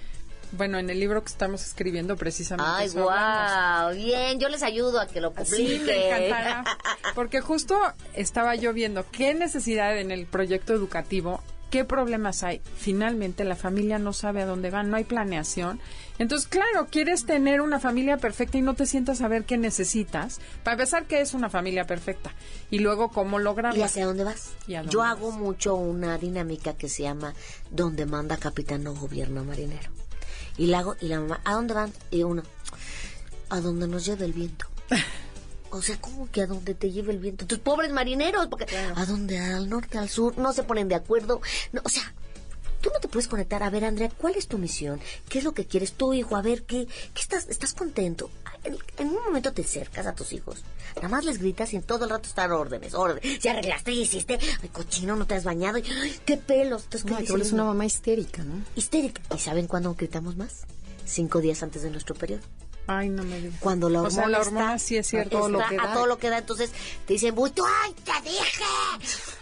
Bueno, 0.53 0.79
en 0.79 0.89
el 0.89 0.99
libro 0.99 1.23
que 1.23 1.31
estamos 1.31 1.65
escribiendo 1.65 2.17
precisamente 2.17 2.71
Ay, 2.75 2.87
eso 2.87 3.03
guau, 3.03 3.95
bien, 3.95 4.41
yo 4.41 4.49
les 4.49 4.63
ayudo 4.63 4.99
a 4.99 5.07
que 5.07 5.21
lo 5.21 5.31
Sí, 5.31 5.35
publiquen. 5.53 5.87
me 5.87 6.07
encantará. 6.29 6.65
Porque 7.15 7.41
justo 7.43 7.79
estaba 8.15 8.55
yo 8.55 8.73
viendo 8.73 9.05
qué 9.11 9.35
necesidad 9.35 9.99
en 9.99 10.11
el 10.11 10.25
proyecto 10.27 10.73
educativo, 10.73 11.43
qué 11.71 11.85
problemas 11.85 12.43
hay. 12.43 12.61
Finalmente 12.77 13.45
la 13.45 13.57
familia 13.57 13.99
no 13.99 14.13
sabe 14.13 14.43
a 14.43 14.47
dónde 14.47 14.71
van, 14.71 14.91
no 14.91 14.97
hay 14.97 15.05
planeación. 15.05 15.81
Entonces, 16.19 16.49
claro, 16.49 16.89
quieres 16.91 17.27
tener 17.27 17.61
una 17.61 17.79
familia 17.79 18.17
perfecta 18.17 18.59
y 18.59 18.63
no 18.63 18.75
te 18.75 18.87
sientas 18.87 19.21
a 19.21 19.29
ver 19.29 19.45
qué 19.45 19.57
necesitas. 19.59 20.41
Para 20.65 20.75
empezar, 20.75 21.07
¿qué 21.07 21.21
es 21.21 21.35
una 21.35 21.51
familia 21.51 21.87
perfecta? 21.87 22.33
Y 22.71 22.81
luego, 22.81 23.11
¿cómo 23.11 23.39
lograrla? 23.39 23.79
¿Y 23.79 23.83
hacia 23.83 24.07
dónde 24.07 24.25
vas? 24.25 24.51
¿Y 24.67 24.75
a 24.75 24.79
dónde 24.79 24.93
Yo 24.93 25.01
vas? 25.01 25.13
hago 25.13 25.31
mucho 25.33 25.75
una 25.75 26.19
dinámica 26.19 26.75
que 26.75 26.89
se 26.89 27.05
llama 27.05 27.35
Donde 27.71 28.07
manda 28.07 28.37
capitán 28.37 28.85
no 28.85 28.95
gobierno 28.95 29.45
marinero. 29.45 29.91
Y 30.57 30.67
la 30.67 30.81
hago, 30.81 30.97
y 31.01 31.07
la 31.07 31.21
mamá, 31.21 31.41
¿a 31.45 31.55
dónde 31.55 31.75
van? 31.75 31.93
Y 32.11 32.25
uno, 32.25 32.43
a 33.49 33.61
donde 33.61 33.87
nos 33.87 34.05
lleve 34.05 34.25
el 34.25 34.33
viento. 34.33 34.67
O 35.71 35.83
sea, 35.83 36.01
¿cómo 36.01 36.31
que 36.31 36.43
a 36.43 36.47
dónde 36.47 36.75
te 36.75 36.91
lleve 36.91 37.13
el 37.13 37.19
viento? 37.19 37.47
Tus 37.47 37.59
pobres 37.59 37.93
marineros, 37.93 38.47
porque 38.49 38.67
¿a 38.95 39.05
dónde? 39.05 39.39
¿Al 39.39 39.69
norte, 39.69 39.99
al 39.99 40.09
sur? 40.09 40.37
No 40.39 40.53
se 40.53 40.63
ponen 40.63 40.89
de 40.89 40.95
acuerdo. 40.95 41.41
No, 41.73 41.83
o 41.85 41.89
sea, 41.89 42.15
tú 42.81 42.91
no 42.93 43.01
te 43.01 43.09
puedes 43.09 43.29
conectar. 43.29 43.63
A 43.63 43.71
ver, 43.71 43.85
Andrea, 43.85 44.11
¿cuál 44.17 44.35
es 44.37 44.49
tu 44.49 44.57
misión? 44.59 44.99
¿Qué 45.29 45.39
es 45.39 45.45
lo 45.45 45.53
que 45.53 45.67
quieres 45.67 45.93
tú, 45.93 46.15
hijo? 46.15 46.37
A 46.37 46.43
ver, 46.43 46.63
¿qué, 46.63 46.87
qué 46.87 47.21
estás, 47.21 47.49
estás 47.49 47.75
contento? 47.75 48.31
En, 48.65 48.77
en 48.97 49.09
un 49.09 49.23
momento 49.25 49.53
te 49.53 49.63
acercas 49.63 50.07
a 50.07 50.15
tus 50.15 50.33
hijos. 50.33 50.65
Nada 50.97 51.09
más 51.09 51.25
les 51.25 51.39
gritas 51.39 51.73
y 51.75 51.77
en 51.77 51.83
todo 51.83 52.05
el 52.05 52.11
rato 52.11 52.29
están 52.29 52.51
órdenes, 52.51 52.95
órdenes. 52.95 53.39
Ya 53.41 53.53
arreglaste 53.53 53.93
y 53.93 54.01
hiciste. 54.03 54.39
Ay, 54.63 54.69
cochino, 54.71 55.17
no 55.17 55.27
te 55.27 55.35
has 55.35 55.45
bañado. 55.45 55.77
ay, 55.77 56.17
qué 56.25 56.39
pelos. 56.39 56.85
Entonces, 56.85 57.05
¿qué 57.05 57.11
No, 57.13 57.37
niño? 57.39 57.55
una 57.55 57.65
mamá 57.65 57.85
histérica, 57.87 58.43
¿no? 58.43 58.65
Histérica. 58.75 59.21
¿Y 59.35 59.39
saben 59.39 59.67
cuándo 59.67 59.95
gritamos 59.95 60.37
más? 60.37 60.63
Cinco 61.05 61.41
días 61.41 61.63
antes 61.63 61.83
de 61.83 61.91
nuestro 61.91 62.15
periodo. 62.15 62.43
Ay, 62.89 63.11
no 63.11 63.23
me 63.23 63.41
digas. 63.41 63.61
Cuando 63.61 63.89
la 63.89 64.01
O 64.03 64.07
hormona, 64.07 64.23
sea, 64.23 64.29
la 64.29 64.41
está- 64.41 64.79
sí 64.79 64.97
es 64.97 65.07
cierto. 65.07 65.39
todo 65.39 65.49
lo 65.51 65.59
que 65.69 65.77
a 65.79 65.87
da. 65.87 65.93
todo 65.95 66.07
lo 66.07 66.19
que 66.19 66.31
da. 66.31 66.39
Entonces 66.39 66.73
te 67.07 67.13
dicen, 67.13 67.35
"Uy, 67.37 67.51
tú, 67.51 67.63
¡ay, 67.65 67.95
te 68.05 68.29
dije! 68.29 68.65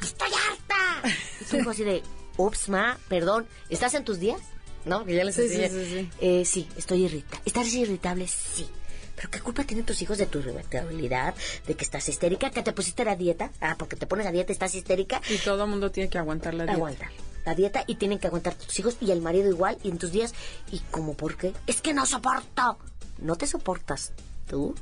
¡Estoy 0.02 0.28
harta! 0.28 1.08
Y 1.40 1.62
tú 1.62 1.70
así 1.70 1.84
de, 1.84 2.02
ups, 2.36 2.68
ma, 2.68 2.98
perdón, 3.08 3.46
¿estás 3.70 3.94
en 3.94 4.04
tus 4.04 4.18
días? 4.18 4.40
¿No? 4.84 5.04
Que 5.04 5.14
ya 5.14 5.24
les 5.24 5.34
Sí, 5.34 5.48
sí, 5.48 5.68
sí. 5.68 6.10
Eh, 6.20 6.44
sí, 6.44 6.68
estoy 6.76 7.04
irritable. 7.04 7.42
¿Estás 7.44 7.72
irritable? 7.72 8.28
Sí. 8.28 8.68
¿Pero 9.16 9.30
qué 9.30 9.40
culpa 9.40 9.64
tienen 9.64 9.86
tus 9.86 10.02
hijos 10.02 10.18
de 10.18 10.26
tu 10.26 10.40
irritabilidad? 10.40 11.34
¿De 11.66 11.74
que 11.74 11.84
estás 11.84 12.08
histérica? 12.08 12.50
¿Que 12.50 12.62
te 12.62 12.72
pusiste 12.72 13.02
a 13.02 13.06
la 13.06 13.16
dieta? 13.16 13.50
Ah, 13.60 13.76
porque 13.78 13.96
te 13.96 14.06
pones 14.06 14.26
a 14.26 14.30
dieta 14.32 14.52
y 14.52 14.54
estás 14.54 14.74
histérica. 14.74 15.22
Y 15.30 15.38
todo 15.38 15.64
el 15.64 15.70
mundo 15.70 15.90
tiene 15.90 16.10
que 16.10 16.18
aguantar 16.18 16.52
la 16.54 16.64
dieta. 16.64 16.76
Aguantar 16.76 17.10
la 17.46 17.54
dieta 17.54 17.84
y 17.86 17.94
tienen 17.94 18.18
que 18.18 18.26
aguantar 18.26 18.54
tus 18.54 18.78
hijos 18.78 18.96
y 19.00 19.12
el 19.12 19.22
marido 19.22 19.48
igual 19.48 19.78
y 19.82 19.88
en 19.90 19.98
tus 19.98 20.12
días. 20.12 20.34
¿Y 20.70 20.80
cómo 20.90 21.14
por 21.14 21.36
qué? 21.36 21.52
Es 21.66 21.80
que 21.80 21.94
no 21.94 22.04
soporto. 22.04 22.78
No 23.18 23.36
te 23.36 23.46
soportas 23.46 24.12
tú. 24.48 24.74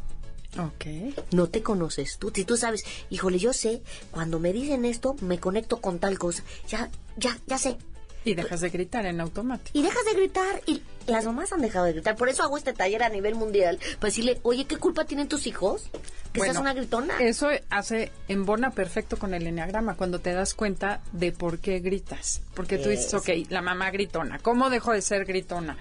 Ok. 0.59 0.87
No 1.33 1.49
te 1.49 1.63
conoces 1.63 2.19
tú. 2.19 2.31
Si 2.35 2.45
tú 2.45 2.57
sabes, 2.57 2.85
híjole, 3.11 3.39
yo 3.39 3.53
sé, 3.53 3.83
cuando 4.11 4.39
me 4.39 4.53
dicen 4.53 4.85
esto, 4.85 5.17
me 5.21 5.41
conecto 5.41 5.81
con 5.81 5.99
tal 5.99 6.19
cosa. 6.19 6.43
Ya, 6.69 6.91
ya, 7.17 7.37
ya 7.47 7.59
sé. 7.59 7.77
Y 8.25 8.35
dejas 8.35 8.63
de 8.63 8.71
gritar 8.71 9.05
en 9.05 9.21
automático. 9.21 9.79
Y 9.79 9.83
dejas 9.83 10.05
de 10.07 10.15
gritar. 10.15 10.63
Y 10.67 10.83
las 11.07 11.27
mamás 11.27 11.53
han 11.53 11.61
dejado 11.61 11.85
de 11.85 11.93
gritar. 11.93 12.17
Por 12.17 12.31
eso 12.31 12.43
hago 12.43 12.57
este 12.57 12.73
taller 12.73 13.03
a 13.03 13.11
nivel 13.11 13.35
mundial. 13.35 13.79
Para 13.99 14.09
decirle, 14.09 14.41
oye, 14.43 14.65
¿qué 14.65 14.79
culpa 14.79 15.05
tienen 15.05 15.29
tus 15.29 15.47
hijos? 15.47 15.91
Que 16.33 16.39
Bueno, 16.41 16.55
seas 16.55 16.63
una 16.63 16.73
gritona. 16.73 17.19
Eso 17.19 17.49
hace 17.69 18.13
embona 18.29 18.71
perfecto 18.71 19.19
con 19.19 19.35
el 19.35 19.47
enneagrama 19.47 19.97
cuando 19.97 20.21
te 20.21 20.33
das 20.33 20.55
cuenta 20.55 21.03
de 21.13 21.33
por 21.33 21.59
qué 21.59 21.81
gritas. 21.81 22.41
Porque 22.55 22.79
tú 22.79 22.89
dices, 22.89 23.13
ok, 23.13 23.29
la 23.51 23.61
mamá 23.61 23.91
gritona. 23.91 24.39
¿Cómo 24.39 24.71
dejó 24.71 24.93
de 24.93 25.03
ser 25.03 25.27
gritona? 25.27 25.77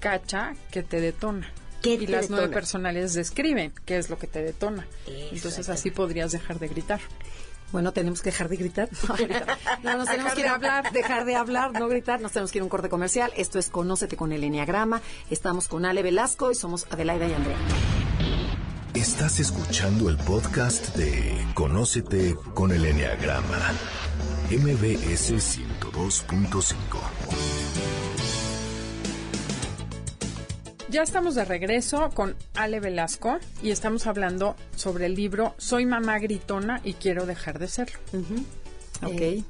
Cacha 0.00 0.54
que 0.70 0.82
te 0.82 1.00
detona. 1.00 1.52
¿Qué 1.82 1.94
y 1.94 2.06
te 2.06 2.12
las 2.12 2.30
nueve 2.30 2.48
personales 2.48 3.14
describen 3.14 3.72
qué 3.84 3.98
es 3.98 4.08
lo 4.08 4.18
que 4.18 4.26
te 4.26 4.42
detona. 4.42 4.86
Entonces 5.32 5.68
así 5.68 5.90
podrías 5.90 6.32
dejar 6.32 6.58
de 6.58 6.68
gritar. 6.68 7.00
Bueno, 7.72 7.92
tenemos 7.92 8.20
que 8.20 8.30
dejar 8.30 8.48
de 8.48 8.56
gritar. 8.56 8.88
No, 9.82 9.96
nos 9.96 10.08
tenemos 10.08 10.34
que 10.34 10.40
ir 10.40 10.46
a 10.46 10.54
hablar. 10.54 10.92
Dejar 10.92 11.24
de 11.24 11.36
hablar, 11.36 11.72
no 11.72 11.88
gritar. 11.88 12.20
Nos 12.20 12.32
tenemos 12.32 12.52
que 12.52 12.58
ir 12.58 12.60
a 12.60 12.64
un 12.64 12.70
corte 12.70 12.88
comercial. 12.88 13.32
Esto 13.36 13.58
es 13.58 13.70
Conócete 13.70 14.16
con 14.16 14.32
el 14.32 14.44
Enneagrama. 14.44 15.00
Estamos 15.30 15.68
con 15.68 15.86
Ale 15.86 16.02
Velasco 16.02 16.52
y 16.52 16.54
somos 16.54 16.86
Adelaida 16.90 17.26
y 17.26 17.32
Andrea. 17.32 17.56
Estás 18.94 19.40
escuchando 19.40 20.10
el 20.10 20.18
podcast 20.18 20.94
de 20.96 21.46
Conócete 21.54 22.36
con 22.52 22.72
el 22.72 22.84
Enneagrama. 22.84 23.72
MBS 24.50 25.32
102.5. 25.32 28.01
Ya 30.92 31.02
estamos 31.02 31.34
de 31.34 31.44
regreso 31.46 32.10
con 32.12 32.36
Ale 32.54 32.78
Velasco 32.78 33.38
y 33.62 33.70
estamos 33.70 34.06
hablando 34.06 34.56
sobre 34.76 35.06
el 35.06 35.14
libro 35.14 35.54
Soy 35.56 35.86
mamá 35.86 36.18
gritona 36.18 36.80
y 36.84 36.92
quiero 36.94 37.24
dejar 37.24 37.58
de 37.58 37.68
serlo. 37.68 37.98
Ok. 39.02 39.44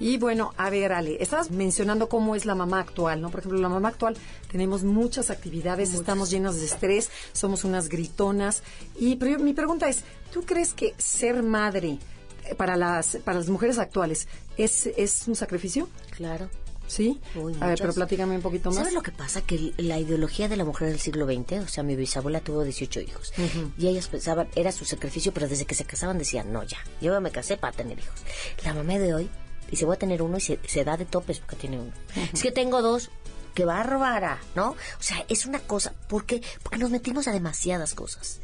Y 0.00 0.16
bueno, 0.16 0.54
a 0.56 0.70
ver, 0.70 0.92
Ale, 0.92 1.18
estabas 1.20 1.50
mencionando 1.50 2.08
cómo 2.08 2.34
es 2.36 2.46
la 2.46 2.54
mamá 2.54 2.78
actual, 2.80 3.20
¿no? 3.20 3.30
Por 3.30 3.40
ejemplo, 3.40 3.60
la 3.60 3.68
mamá 3.68 3.88
actual 3.88 4.16
tenemos 4.50 4.82
muchas 4.84 5.28
actividades, 5.30 5.92
estamos 5.92 6.30
llenos 6.30 6.56
de 6.58 6.64
estrés, 6.66 7.10
somos 7.32 7.64
unas 7.64 7.88
gritonas. 7.90 8.62
Y 8.98 9.16
pero 9.16 9.32
yo- 9.32 9.44
mi 9.44 9.52
pregunta 9.52 9.88
es, 9.88 10.04
¿tú 10.32 10.42
crees 10.44 10.72
que 10.72 10.94
ser 10.98 11.42
madre 11.42 11.98
eh, 12.46 12.54
para 12.54 12.76
las 12.76 13.16
para 13.24 13.38
las 13.38 13.48
mujeres 13.50 13.78
actuales 13.78 14.26
es, 14.56 14.86
es 14.86 15.26
un 15.28 15.34
sacrificio? 15.36 15.88
Claro. 16.12 16.48
¿Sí? 16.88 17.20
Uy, 17.36 17.54
a 17.60 17.68
ver, 17.68 17.78
pero 17.80 17.92
platícame 17.92 18.34
un 18.34 18.42
poquito 18.42 18.70
más. 18.70 18.78
¿Sabes 18.78 18.94
lo 18.94 19.02
que 19.02 19.12
pasa? 19.12 19.42
Que 19.42 19.72
la 19.76 19.98
ideología 19.98 20.48
de 20.48 20.56
la 20.56 20.64
mujer 20.64 20.88
del 20.88 20.98
siglo 20.98 21.26
XX, 21.26 21.64
o 21.64 21.68
sea, 21.68 21.84
mi 21.84 21.94
bisabuela 21.94 22.40
tuvo 22.40 22.64
18 22.64 23.00
hijos. 23.00 23.32
Y 23.78 23.86
ellas 23.86 24.08
pensaban, 24.08 24.48
era 24.56 24.72
su 24.72 24.84
sacrificio, 24.84 25.32
pero 25.32 25.46
desde 25.46 25.66
que 25.66 25.74
se 25.74 25.84
casaban 25.84 26.18
decían, 26.18 26.52
no, 26.52 26.64
ya, 26.64 26.78
yo 27.00 27.20
me 27.20 27.30
casé 27.30 27.56
para 27.56 27.76
tener 27.76 27.98
hijos. 27.98 28.22
La 28.64 28.74
mamá 28.74 28.98
de 28.98 29.14
hoy 29.14 29.30
dice, 29.70 29.84
voy 29.84 29.94
a 29.94 29.98
tener 29.98 30.22
uno 30.22 30.38
y 30.38 30.40
se, 30.40 30.58
se 30.66 30.82
da 30.82 30.96
de 30.96 31.04
topes 31.04 31.38
porque 31.40 31.56
tiene 31.56 31.78
uno. 31.78 31.92
Es 32.32 32.42
que 32.42 32.50
tengo 32.50 32.82
dos. 32.82 33.10
¡Qué 33.54 33.64
bárbara! 33.64 34.38
¿No? 34.54 34.70
O 34.70 35.02
sea, 35.02 35.24
es 35.28 35.44
una 35.44 35.58
cosa. 35.58 35.92
¿Por 36.08 36.24
qué? 36.24 36.42
Porque 36.62 36.78
nos 36.78 36.90
metimos 36.90 37.26
a 37.28 37.32
demasiadas 37.32 37.92
cosas. 37.94 38.40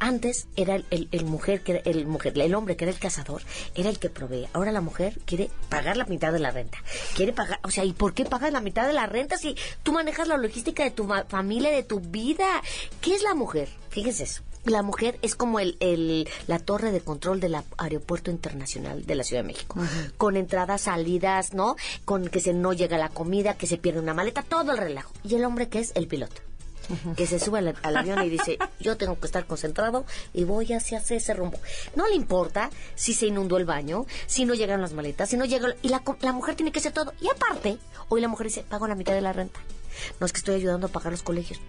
Antes 0.00 0.46
era 0.56 0.74
el, 0.76 0.86
el- 0.90 1.08
el 1.12 1.24
mujer 1.26 1.62
que 1.62 1.72
era 1.72 1.80
el 1.84 2.06
mujer, 2.06 2.36
el 2.38 2.54
hombre 2.54 2.76
que 2.76 2.84
era 2.84 2.92
el 2.92 2.98
cazador, 2.98 3.42
era 3.74 3.88
el 3.90 3.98
que 3.98 4.10
provee. 4.10 4.48
Ahora 4.52 4.72
la 4.72 4.80
mujer 4.80 5.18
quiere 5.26 5.50
pagar 5.68 5.96
la 5.96 6.06
mitad 6.06 6.32
de 6.32 6.38
la 6.40 6.50
renta. 6.50 6.78
Quiere 7.14 7.32
pagar, 7.32 7.60
o 7.62 7.70
sea, 7.70 7.84
¿y 7.84 7.92
por 7.92 8.14
qué 8.14 8.24
pagas 8.24 8.52
la 8.52 8.60
mitad 8.60 8.86
de 8.86 8.92
la 8.94 9.06
renta 9.06 9.36
si 9.36 9.54
tú 9.82 9.92
manejas 9.92 10.26
la 10.26 10.36
logística 10.38 10.82
de 10.84 10.90
tu 10.90 11.06
familia, 11.28 11.70
de 11.70 11.82
tu 11.82 12.00
vida? 12.00 12.46
¿Qué 13.00 13.14
es 13.14 13.22
la 13.22 13.34
mujer? 13.34 13.68
Fíjense 13.90 14.24
eso. 14.24 14.42
La 14.64 14.82
mujer 14.82 15.18
es 15.22 15.34
como 15.36 15.58
el, 15.58 15.76
el- 15.80 16.28
la 16.46 16.58
torre 16.58 16.92
de 16.92 17.00
control 17.00 17.40
del 17.40 17.56
aeropuerto 17.78 18.30
internacional 18.30 19.06
de 19.06 19.14
la 19.14 19.24
Ciudad 19.24 19.42
de 19.42 19.46
México, 19.48 19.80
con 20.18 20.36
entradas, 20.36 20.82
salidas, 20.82 21.54
¿no? 21.54 21.76
Con 22.04 22.28
que 22.28 22.40
se 22.40 22.52
no 22.52 22.72
llega 22.74 22.98
la 22.98 23.08
comida, 23.08 23.54
que 23.56 23.66
se 23.66 23.78
pierde 23.78 24.00
una 24.00 24.12
maleta, 24.14 24.42
todo 24.42 24.72
el 24.72 24.78
relajo. 24.78 25.12
Y 25.24 25.34
el 25.36 25.44
hombre 25.46 25.68
que 25.70 25.78
es 25.78 25.92
el 25.94 26.08
piloto 26.08 26.42
que 27.16 27.26
se 27.26 27.38
sube 27.38 27.58
al, 27.58 27.74
al 27.82 27.96
avión 27.96 28.22
y 28.24 28.28
dice, 28.28 28.58
yo 28.80 28.96
tengo 28.96 29.18
que 29.18 29.26
estar 29.26 29.46
concentrado 29.46 30.04
y 30.32 30.44
voy 30.44 30.72
hacia 30.72 30.98
ese 30.98 31.34
rumbo. 31.34 31.58
No 31.96 32.08
le 32.08 32.14
importa 32.14 32.70
si 32.94 33.14
se 33.14 33.26
inundó 33.26 33.56
el 33.56 33.64
baño, 33.64 34.06
si 34.26 34.44
no 34.44 34.54
llegan 34.54 34.80
las 34.82 34.92
maletas, 34.92 35.28
si 35.30 35.36
no 35.36 35.44
llega... 35.44 35.74
Y 35.82 35.88
la, 35.88 36.02
la 36.20 36.32
mujer 36.32 36.54
tiene 36.56 36.72
que 36.72 36.78
hacer 36.78 36.92
todo. 36.92 37.12
Y 37.20 37.28
aparte, 37.28 37.78
hoy 38.08 38.20
la 38.20 38.28
mujer 38.28 38.46
dice, 38.48 38.62
pago 38.68 38.86
la 38.88 38.94
mitad 38.94 39.14
de 39.14 39.20
la 39.20 39.32
renta. 39.32 39.60
No 40.20 40.26
es 40.26 40.32
que 40.32 40.38
estoy 40.38 40.54
ayudando 40.56 40.86
a 40.86 40.90
pagar 40.90 41.12
los 41.12 41.22
colegios. 41.22 41.60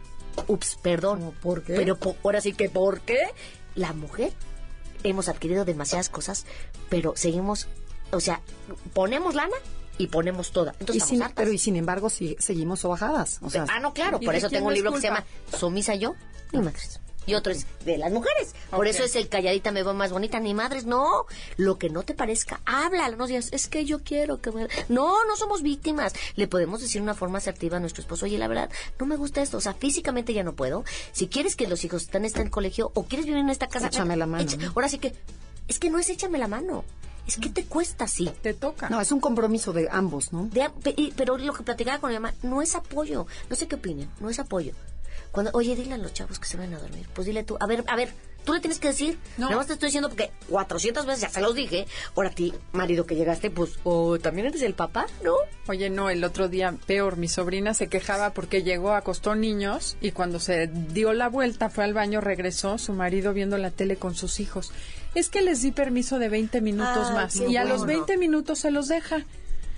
Ups, 0.47 0.77
perdón. 0.81 1.33
¿Por 1.41 1.63
qué? 1.63 1.73
Pero 1.75 1.97
po- 1.97 2.15
ahora 2.23 2.39
sí 2.41 2.53
que, 2.53 2.69
¿por 2.69 3.01
qué? 3.01 3.19
La 3.75 3.93
mujer 3.93 4.31
hemos 5.03 5.27
adquirido 5.29 5.65
demasiadas 5.65 6.09
cosas, 6.09 6.45
pero 6.89 7.13
seguimos, 7.15 7.67
o 8.11 8.19
sea, 8.19 8.41
ponemos 8.93 9.33
lana 9.35 9.55
y 9.97 10.07
ponemos 10.07 10.51
toda. 10.51 10.73
Y 10.73 10.81
Entonces, 10.81 11.03
sin, 11.03 11.23
pero 11.35 11.51
y 11.51 11.57
sin 11.57 11.75
embargo 11.75 12.09
sí, 12.09 12.35
seguimos 12.39 12.81
sobajadas. 12.81 13.39
O 13.41 13.49
sea, 13.49 13.65
ah, 13.69 13.79
no, 13.79 13.93
claro, 13.93 14.17
¿y 14.21 14.25
por 14.25 14.35
eso 14.35 14.49
tengo 14.49 14.67
un 14.67 14.73
libro 14.73 14.91
que 14.91 15.01
se 15.01 15.07
llama 15.07 15.25
Sumisa 15.57 15.95
yo, 15.95 16.15
ni 16.51 16.59
madres. 16.59 16.99
Y 17.25 17.35
otro 17.35 17.51
es 17.51 17.67
de 17.85 17.97
las 17.97 18.11
mujeres. 18.11 18.55
Por 18.71 18.87
eso 18.87 19.03
es 19.03 19.15
el 19.15 19.29
calladita 19.29 19.71
me 19.71 19.83
va 19.83 19.93
más 19.93 20.11
bonita, 20.11 20.39
ni 20.39 20.55
madres. 20.55 20.85
No, 20.85 21.25
lo 21.55 21.77
que 21.77 21.89
no 21.89 22.01
te 22.01 22.15
parezca, 22.15 22.61
háblalo. 22.65 23.15
No 23.15 23.27
digas, 23.27 23.49
es 23.51 23.67
que 23.67 23.85
yo 23.85 24.03
quiero 24.03 24.41
que 24.41 24.51
me... 24.51 24.67
No, 24.89 25.23
no 25.25 25.35
somos 25.35 25.61
víctimas. 25.61 26.13
Le 26.35 26.47
podemos 26.47 26.81
decir 26.81 26.99
una 27.01 27.13
forma 27.13 27.37
asertiva 27.37 27.77
a 27.77 27.79
nuestro 27.79 28.01
esposo, 28.01 28.25
oye, 28.25 28.39
la 28.39 28.47
verdad, 28.47 28.71
no 28.99 29.05
me 29.05 29.17
gusta 29.17 29.41
esto. 29.41 29.57
O 29.57 29.61
sea, 29.61 29.75
físicamente 29.75 30.33
ya 30.33 30.43
no 30.43 30.55
puedo. 30.55 30.83
Si 31.11 31.27
quieres 31.27 31.55
que 31.55 31.67
los 31.67 31.83
hijos 31.85 32.03
estén 32.03 32.25
en 32.25 32.37
el 32.37 32.49
colegio 32.49 32.91
o 32.95 33.03
quieres 33.03 33.27
vivir 33.27 33.41
en 33.41 33.49
esta 33.49 33.67
casa... 33.67 33.87
Échame 33.87 34.17
la 34.17 34.25
mano, 34.25 34.49
¿no? 34.57 34.67
Ahora 34.75 34.89
sí 34.89 34.97
que... 34.97 35.13
Es 35.67 35.77
que 35.77 35.91
no 35.91 35.99
es 35.99 36.09
échame 36.09 36.39
la 36.39 36.47
mano. 36.47 36.83
Es 37.27 37.37
que 37.37 37.49
te 37.49 37.65
cuesta 37.65 38.05
así. 38.05 38.29
Te 38.41 38.53
toca. 38.53 38.89
no, 38.89 38.99
es 38.99 39.11
un 39.11 39.19
compromiso 39.19 39.73
de 39.73 39.87
ambos, 39.91 40.33
¿no? 40.33 40.47
De- 40.51 40.69
pero 41.15 41.37
lo 41.37 41.53
que 41.53 41.63
platicaba 41.63 41.99
con 41.99 42.09
mi 42.09 42.15
mamá, 42.15 42.33
no 42.43 42.61
es 42.61 42.75
apoyo. 42.75 43.25
No 43.49 43.55
sé 43.55 43.67
qué 43.67 43.75
opinen, 43.75 44.09
no 44.19 44.29
es 44.29 44.39
apoyo. 44.39 44.73
Cuando, 45.31 45.51
oye, 45.53 45.75
dile 45.75 45.93
a 45.93 45.97
los 45.97 46.13
chavos 46.13 46.39
que 46.39 46.45
se 46.47 46.57
van 46.57 46.73
a 46.73 46.79
dormir. 46.79 47.07
Pues 47.13 47.25
dile 47.25 47.43
tú, 47.43 47.55
a 47.59 47.65
ver, 47.67 47.83
a 47.87 47.95
ver, 47.95 48.13
tú 48.43 48.53
le 48.53 48.59
tienes 48.59 48.79
que 48.79 48.89
decir. 48.89 49.17
No. 49.37 49.45
Nada 49.45 49.57
más 49.57 49.67
te 49.67 49.73
estoy 49.73 49.87
diciendo 49.87 50.09
porque 50.09 50.31
400 50.49 51.05
veces 51.05 51.21
ya 51.21 51.29
se 51.29 51.41
los 51.41 51.55
dije. 51.55 51.85
Ahora 52.15 52.29
a 52.29 52.33
ti, 52.33 52.53
marido 52.71 53.05
que 53.05 53.15
llegaste, 53.15 53.49
pues, 53.49 53.79
o 53.83 54.19
también 54.19 54.47
eres 54.47 54.61
el 54.61 54.73
papá, 54.73 55.07
¿no? 55.23 55.35
Oye, 55.67 55.89
no, 55.89 56.09
el 56.09 56.23
otro 56.23 56.49
día, 56.49 56.75
peor, 56.85 57.17
mi 57.17 57.27
sobrina 57.27 57.73
se 57.73 57.87
quejaba 57.87 58.31
porque 58.31 58.63
llegó, 58.63 58.93
acostó 58.93 59.35
niños 59.35 59.97
y 60.01 60.11
cuando 60.11 60.39
se 60.39 60.67
dio 60.67 61.13
la 61.13 61.29
vuelta, 61.29 61.69
fue 61.69 61.83
al 61.83 61.93
baño, 61.93 62.21
regresó, 62.21 62.77
su 62.77 62.93
marido 62.93 63.33
viendo 63.33 63.57
la 63.57 63.71
tele 63.71 63.95
con 63.95 64.15
sus 64.15 64.39
hijos. 64.39 64.71
Es 65.13 65.29
que 65.29 65.41
les 65.41 65.61
di 65.61 65.71
permiso 65.71 66.19
de 66.19 66.29
20 66.29 66.61
minutos 66.61 67.07
Ay, 67.09 67.13
más 67.15 67.35
y 67.35 67.57
a 67.57 67.65
los 67.65 67.85
20 67.85 68.17
minutos 68.17 68.59
se 68.59 68.71
los 68.71 68.87
deja. 68.87 69.25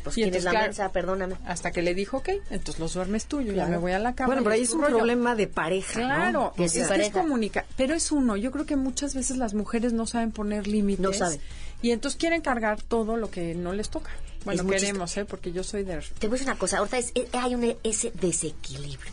Pues 0.04 0.18
Y 0.18 0.22
es 0.22 0.28
entonces, 0.28 0.44
la 0.46 0.52
claro, 0.52 0.66
mensa, 0.68 0.92
perdóname. 0.92 1.36
Hasta 1.46 1.72
que 1.72 1.82
le 1.82 1.94
dijo, 1.96 2.18
ok, 2.18 2.30
entonces 2.50 2.80
los 2.80 2.94
duermes 2.94 3.26
tú, 3.26 3.42
yo 3.42 3.54
ya 3.54 3.66
me 3.68 3.78
voy 3.78 3.94
a 3.94 4.00
la 4.00 4.14
cama. 4.16 4.28
Bueno, 4.28 4.44
pero 4.44 4.54
ahí 4.56 4.62
es 4.64 4.70
es 4.70 4.76
un 4.76 4.82
rollo. 4.82 4.98
problema 4.98 5.36
de 5.36 5.48
pareja, 5.48 6.00
¿no? 6.00 6.06
Claro, 6.08 6.54
Que 6.58 6.66
es, 6.66 6.74
que 6.74 6.82
es 6.82 7.10
comunica, 7.12 7.66
pero 7.78 7.94
es 7.96 8.12
uno. 8.12 8.36
Yo 8.36 8.52
creo 8.52 8.66
que 8.66 8.76
muchas 8.76 9.16
veces 9.16 9.38
las 9.38 9.54
mujeres 9.54 9.94
no 9.94 10.06
saben 10.06 10.32
poner 10.32 10.68
límites. 10.68 11.00
No 11.04 11.14
saben. 11.14 11.40
Y 11.82 11.92
entonces 11.92 12.18
quieren 12.20 12.42
cargar 12.42 12.82
todo 12.82 13.18
lo 13.18 13.30
que 13.32 13.56
no 13.56 13.74
les 13.74 13.90
toca. 13.90 14.12
Bueno, 14.46 14.64
Es 14.64 14.82
queremos, 14.82 15.16
¿eh? 15.18 15.26
Porque 15.26 15.52
yo 15.54 15.64
soy 15.64 15.84
de... 15.84 16.00
Te 16.20 16.28
voy 16.28 16.36
a 16.36 16.40
decir 16.40 16.48
una 16.50 16.58
cosa, 16.60 16.78
ahorita 16.80 16.98
es- 16.98 17.12
eh, 17.16 17.28
hay 17.34 17.56
un, 17.56 17.76
ese 17.84 18.12
desequilibrio. 18.12 19.12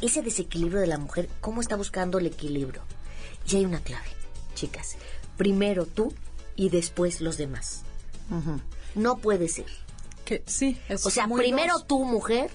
Ese 0.00 0.22
desequilibrio 0.22 0.80
de 0.80 0.86
la 0.86 0.98
mujer, 0.98 1.28
¿cómo 1.40 1.60
está 1.60 1.76
buscando 1.76 2.18
el 2.18 2.26
equilibrio? 2.26 2.82
Y 3.48 3.56
hay 3.56 3.64
una 3.64 3.80
clave, 3.80 4.06
chicas. 4.54 4.96
Primero 5.36 5.86
tú 5.86 6.12
y 6.56 6.68
después 6.70 7.20
los 7.20 7.36
demás. 7.36 7.82
No 8.98 9.16
puede 9.18 9.48
ser 9.48 9.66
Que 10.24 10.42
sí, 10.46 10.78
es 10.88 11.04
O 11.06 11.10
sea, 11.10 11.26
muy 11.26 11.40
primero 11.40 11.74
dos. 11.74 11.86
tú, 11.86 12.04
mujer, 12.04 12.50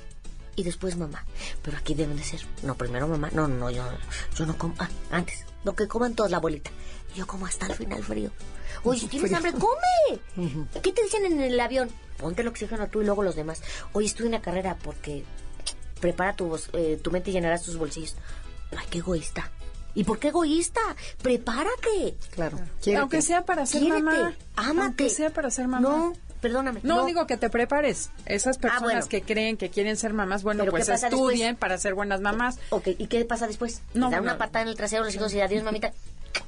y 0.56 0.64
después 0.64 0.96
mamá. 0.98 1.26
Pero 1.64 1.78
aquí 1.78 1.96
deben 1.96 2.18
de 2.18 2.24
ser, 2.24 2.42
no, 2.62 2.76
primero 2.76 3.08
mamá. 3.08 3.30
No, 3.34 3.48
no, 3.48 3.56
no, 3.58 3.70
yo, 3.72 3.84
yo 4.38 4.46
no 4.46 4.58
como. 4.58 4.76
Ah, 4.80 4.90
antes, 5.12 5.46
lo 5.64 5.76
que 5.76 5.88
coman 5.88 6.14
todos 6.14 6.30
la 6.32 6.38
abuelita. 6.38 6.70
Yo 7.16 7.26
como 7.28 7.46
hasta 7.46 7.66
el 7.68 7.74
final 7.76 8.04
frío. 8.04 8.32
Oye, 8.84 9.00
si 9.00 9.08
tienes 9.08 9.32
hambre, 9.34 9.54
come. 9.54 10.20
¿Qué 10.82 10.92
te 10.92 11.04
dicen 11.04 11.26
en 11.26 11.40
el 11.42 11.60
avión? 11.60 11.90
Ponte 12.18 12.42
el 12.42 12.48
oxígeno 12.48 12.88
tú 12.88 13.02
y 13.02 13.06
luego 13.06 13.24
los 13.24 13.36
demás. 13.36 13.62
Oye, 13.94 14.08
estuve 14.08 14.28
en 14.28 14.34
una 14.34 14.42
carrera 14.42 14.78
porque 14.84 15.24
prepara 16.00 16.36
tu, 16.36 16.48
bos- 16.50 16.70
eh, 16.74 17.00
tu 17.04 17.12
mente 17.12 17.30
y 17.30 17.34
llenarás 17.34 17.64
tus 17.64 17.78
bolsillos. 17.78 18.16
Ay, 18.76 18.86
qué 18.90 18.98
egoísta. 19.00 19.52
¿Y 19.96 20.04
por 20.06 20.18
qué 20.20 20.30
egoísta? 20.30 20.82
Prepárate. 21.22 22.18
Claro. 22.32 22.60
Aunque 23.00 23.22
sea 23.22 23.46
para 23.46 23.66
ser 23.66 23.82
Quiérete, 23.82 24.04
mamá. 24.04 24.36
ámate. 24.56 24.82
Aunque 24.86 25.10
sea 25.10 25.30
para 25.32 25.50
ser 25.52 25.68
mamá. 25.68 25.82
No, 25.88 26.14
perdóname. 26.44 26.82
No, 26.84 27.06
digo 27.08 27.26
que 27.26 27.38
te 27.38 27.50
prepares. 27.50 28.12
Esas 28.28 28.60
personas 28.60 28.84
Ah, 28.84 28.98
bueno. 28.98 29.08
que 29.08 29.22
creen 29.24 29.58
que 29.58 29.70
quieren 29.72 29.98
ser 29.98 30.14
mamás, 30.14 30.44
bueno, 30.44 30.60
¿Pero 30.60 30.72
pues 30.72 30.88
estudien 30.90 31.54
después? 31.54 31.58
para 31.60 31.78
ser 31.80 31.96
buenas 31.96 32.22
mamás. 32.22 32.60
Ok, 32.70 32.90
¿y 33.00 33.08
qué 33.08 33.26
pasa 33.26 33.48
después? 33.48 33.82
No, 33.96 34.02
dan 34.12 34.20
bueno. 34.20 34.24
una 34.24 34.38
patada 34.38 34.62
en 34.62 34.68
el 34.68 34.76
trasero 34.76 35.02
a 35.02 35.06
los 35.06 35.16
hijos 35.16 35.34
y 35.34 35.42
adiós, 35.42 35.64
mamita. 35.64 35.92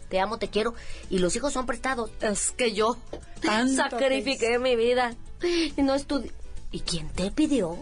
Te 0.10 0.20
amo, 0.20 0.38
te 0.38 0.50
quiero. 0.50 0.76
Y 1.10 1.18
los 1.20 1.36
hijos 1.36 1.54
son 1.54 1.66
prestados. 1.66 2.12
Es 2.22 2.52
que 2.52 2.74
yo 2.74 2.98
sacrifiqué 3.76 4.60
mi 4.60 4.76
vida. 4.76 5.16
Y 5.76 5.82
no 5.82 5.96
estudié. 5.96 6.32
¿Y 6.72 6.82
quién 6.82 7.08
te 7.10 7.32
pidió? 7.32 7.78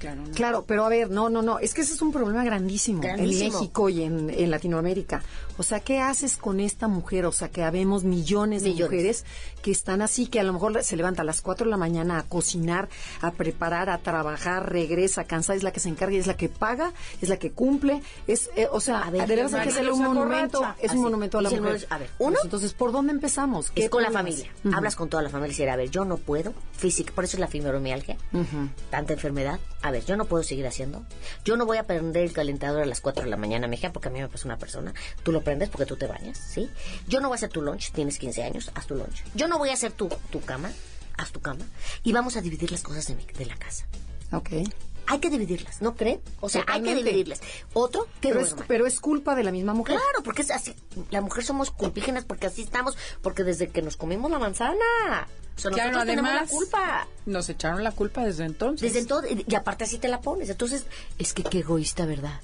Claro, 0.00 0.22
no. 0.26 0.30
Claro, 0.32 0.64
pero 0.66 0.84
a 0.84 0.88
ver, 0.88 1.10
no, 1.10 1.28
no, 1.28 1.42
no, 1.42 1.58
es 1.60 1.74
que 1.74 1.82
ese 1.82 1.92
es 1.94 2.02
un 2.02 2.10
problema 2.10 2.42
grandísimo, 2.42 3.02
Grandísimo. 3.02 3.46
en 3.48 3.52
México 3.52 3.88
y 3.88 4.02
en, 4.02 4.30
en 4.30 4.50
Latinoamérica. 4.50 5.22
O 5.58 5.62
sea, 5.62 5.78
¿qué 5.80 6.00
haces 6.00 6.36
con 6.38 6.58
esta 6.58 6.88
mujer? 6.88 7.26
O 7.26 7.32
sea, 7.32 7.50
que 7.50 7.62
habemos 7.62 8.02
millones 8.02 8.62
de 8.62 8.70
Millones. 8.70 8.90
mujeres 8.90 9.24
que 9.62 9.70
están 9.70 10.00
así, 10.00 10.26
que 10.26 10.40
a 10.40 10.42
lo 10.42 10.54
mejor 10.54 10.82
se 10.82 10.96
levanta 10.96 11.20
a 11.20 11.24
las 11.26 11.42
4 11.42 11.66
de 11.66 11.70
la 11.70 11.76
mañana 11.76 12.18
a 12.18 12.22
cocinar, 12.22 12.88
a 13.20 13.30
preparar, 13.32 13.90
a 13.90 13.98
trabajar, 13.98 14.72
regresa 14.72 15.24
cansada, 15.24 15.56
es 15.56 15.62
la 15.62 15.70
que 15.72 15.80
se 15.80 15.90
encarga, 15.90 16.16
es 16.16 16.26
la 16.26 16.34
que 16.36 16.48
paga, 16.48 16.94
es 17.20 17.28
la 17.28 17.36
que 17.36 17.52
cumple, 17.52 18.00
es, 18.26 18.48
eh, 18.56 18.68
o 18.72 18.80
sea, 18.80 19.02
A 19.02 19.10
ver, 19.10 19.28
de 19.28 19.34
que 19.36 19.42
hacerle 19.42 19.92
un 19.92 20.02
monumento, 20.02 20.62
es 20.80 20.88
Así, 20.90 20.96
un 20.96 21.02
monumento 21.04 21.36
a 21.38 21.42
la 21.42 21.50
mujer. 21.50 21.86
a 21.90 21.98
ver, 21.98 22.08
uno- 22.18 22.32
Pues 22.36 22.44
entonces, 22.44 22.72
¿por 22.72 22.90
dónde 22.90 23.12
empezamos? 23.12 23.70
¿Qué 23.70 23.84
Es 23.84 23.90
con 23.90 24.02
la 24.02 24.10
familia. 24.10 24.50
Hablas 24.72 24.96
con 24.96 25.10
toda 25.10 25.22
la 25.22 25.28
familia 25.28 25.48
y 25.48 25.56
dices, 25.56 25.68
a 25.68 25.76
ver, 25.76 25.90
yo 25.90 26.06
no 26.06 26.16
puedo. 26.16 26.54
Física, 26.72 27.12
por 27.14 27.24
eso 27.24 27.36
es 27.36 27.40
la 27.40 27.48
fibromialgia. 27.48 28.16
Tanta 28.90 29.12
enfermedad. 29.12 29.60
Ver, 29.90 30.04
yo 30.04 30.16
no 30.16 30.24
puedo 30.24 30.42
seguir 30.42 30.66
haciendo. 30.66 31.04
Yo 31.44 31.56
no 31.56 31.66
voy 31.66 31.78
a 31.78 31.86
prender 31.86 32.22
el 32.24 32.32
calentador 32.32 32.82
a 32.82 32.86
las 32.86 33.00
4 33.00 33.24
de 33.24 33.30
la 33.30 33.36
mañana, 33.36 33.66
mija, 33.66 33.92
porque 33.92 34.08
a 34.08 34.10
mí 34.10 34.20
me 34.20 34.28
pasa 34.28 34.46
una 34.46 34.58
persona. 34.58 34.92
Tú 35.22 35.32
lo 35.32 35.42
prendes 35.42 35.68
porque 35.68 35.86
tú 35.86 35.96
te 35.96 36.06
bañas, 36.06 36.38
¿sí? 36.38 36.68
Yo 37.08 37.20
no 37.20 37.28
voy 37.28 37.34
a 37.34 37.36
hacer 37.36 37.50
tu 37.50 37.62
lunch, 37.62 37.92
tienes 37.92 38.18
15 38.18 38.42
años, 38.42 38.70
haz 38.74 38.86
tu 38.86 38.94
lunch. 38.94 39.22
Yo 39.34 39.48
no 39.48 39.58
voy 39.58 39.70
a 39.70 39.74
hacer 39.74 39.92
tu, 39.92 40.08
tu 40.30 40.40
cama, 40.40 40.70
haz 41.16 41.32
tu 41.32 41.40
cama. 41.40 41.64
Y 42.02 42.12
vamos 42.12 42.36
a 42.36 42.40
dividir 42.40 42.70
las 42.72 42.82
cosas 42.82 43.06
de, 43.06 43.14
mi- 43.16 43.24
de 43.26 43.46
la 43.46 43.56
casa. 43.56 43.86
Ok. 44.32 44.50
Hay 45.10 45.18
que 45.18 45.28
dividirlas, 45.28 45.82
¿no 45.82 45.96
creen? 45.96 46.20
O 46.40 46.48
sea, 46.48 46.64
hay 46.68 46.82
que 46.82 46.94
dividirlas. 46.94 47.40
Otro, 47.72 48.04
que 48.20 48.28
Pero 48.28 48.40
es, 48.42 48.54
pero 48.68 48.86
es 48.86 49.00
culpa 49.00 49.34
de 49.34 49.42
la 49.42 49.50
misma 49.50 49.74
mujer. 49.74 49.96
Claro, 49.96 50.22
porque 50.22 50.42
es 50.42 50.52
así. 50.52 50.72
La 51.10 51.20
mujer 51.20 51.42
somos 51.42 51.72
culpígenas 51.72 52.24
porque 52.24 52.46
así 52.46 52.62
estamos, 52.62 52.96
porque 53.20 53.42
desde 53.42 53.70
que 53.70 53.82
nos 53.82 53.96
comimos 53.96 54.30
la 54.30 54.38
manzana. 54.38 55.26
O 55.56 55.60
sea, 55.60 55.72
Claro, 55.72 55.98
además, 55.98 56.42
la 56.42 56.46
culpa. 56.46 57.08
nos 57.26 57.48
echaron 57.48 57.82
la 57.82 57.90
culpa 57.90 58.24
desde 58.24 58.44
entonces. 58.44 58.82
Desde 58.82 59.00
entonces, 59.00 59.44
y 59.48 59.54
aparte 59.56 59.82
así 59.82 59.98
te 59.98 60.06
la 60.06 60.20
pones. 60.20 60.48
Entonces, 60.48 60.86
es 61.18 61.32
que 61.34 61.42
qué 61.42 61.58
egoísta, 61.58 62.06
¿verdad? 62.06 62.40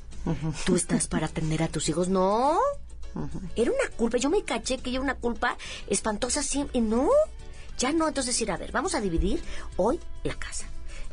Tú 0.64 0.75
estás 0.75 1.06
para 1.06 1.26
atender 1.26 1.62
a 1.62 1.68
tus 1.68 1.88
hijos. 1.88 2.08
No. 2.08 2.58
Era 3.54 3.70
una 3.70 3.96
culpa. 3.96 4.18
Yo 4.18 4.28
me 4.28 4.42
caché 4.42 4.78
que 4.78 4.90
era 4.90 5.00
una 5.00 5.14
culpa 5.14 5.56
espantosa 5.87 6.42
siempre. 6.42 6.78
Y 6.78 6.82
no. 6.82 7.08
Ya 7.78 7.92
no. 7.92 8.08
Entonces, 8.08 8.35
decir, 8.35 8.50
a 8.50 8.56
ver, 8.56 8.73
vamos 8.73 8.96
a 8.96 9.00
dividir 9.00 9.40
hoy 9.76 10.00
la 10.25 10.35
casa. 10.35 10.66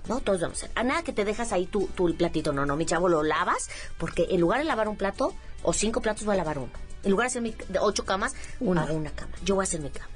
No, 0.07 0.19
todos 0.19 0.41
vamos 0.41 0.61
a 0.61 0.65
hacer. 0.65 0.77
A 0.77 0.83
nada 0.83 1.03
que 1.03 1.13
te 1.13 1.23
dejas 1.25 1.51
ahí 1.53 1.65
tu, 1.65 1.87
tu 1.87 2.13
platito. 2.15 2.51
No, 2.53 2.65
no, 2.65 2.75
mi 2.75 2.85
chavo, 2.85 3.07
lo 3.09 3.23
lavas. 3.23 3.69
Porque 3.97 4.27
en 4.29 4.41
lugar 4.41 4.59
de 4.59 4.65
lavar 4.65 4.87
un 4.87 4.97
plato 4.97 5.33
o 5.63 5.73
cinco 5.73 6.01
platos, 6.01 6.25
voy 6.25 6.33
a 6.33 6.37
lavar 6.37 6.57
uno. 6.57 6.71
En 7.03 7.11
lugar 7.11 7.25
de 7.25 7.27
hacer 7.29 7.41
mi, 7.41 7.51
de 7.69 7.79
ocho 7.79 8.05
camas, 8.05 8.33
Una. 8.59 8.83
hago 8.83 8.93
una 8.95 9.11
cama. 9.11 9.33
Yo 9.43 9.55
voy 9.55 9.63
a 9.63 9.67
hacer 9.67 9.81
mi 9.81 9.89
cama. 9.89 10.09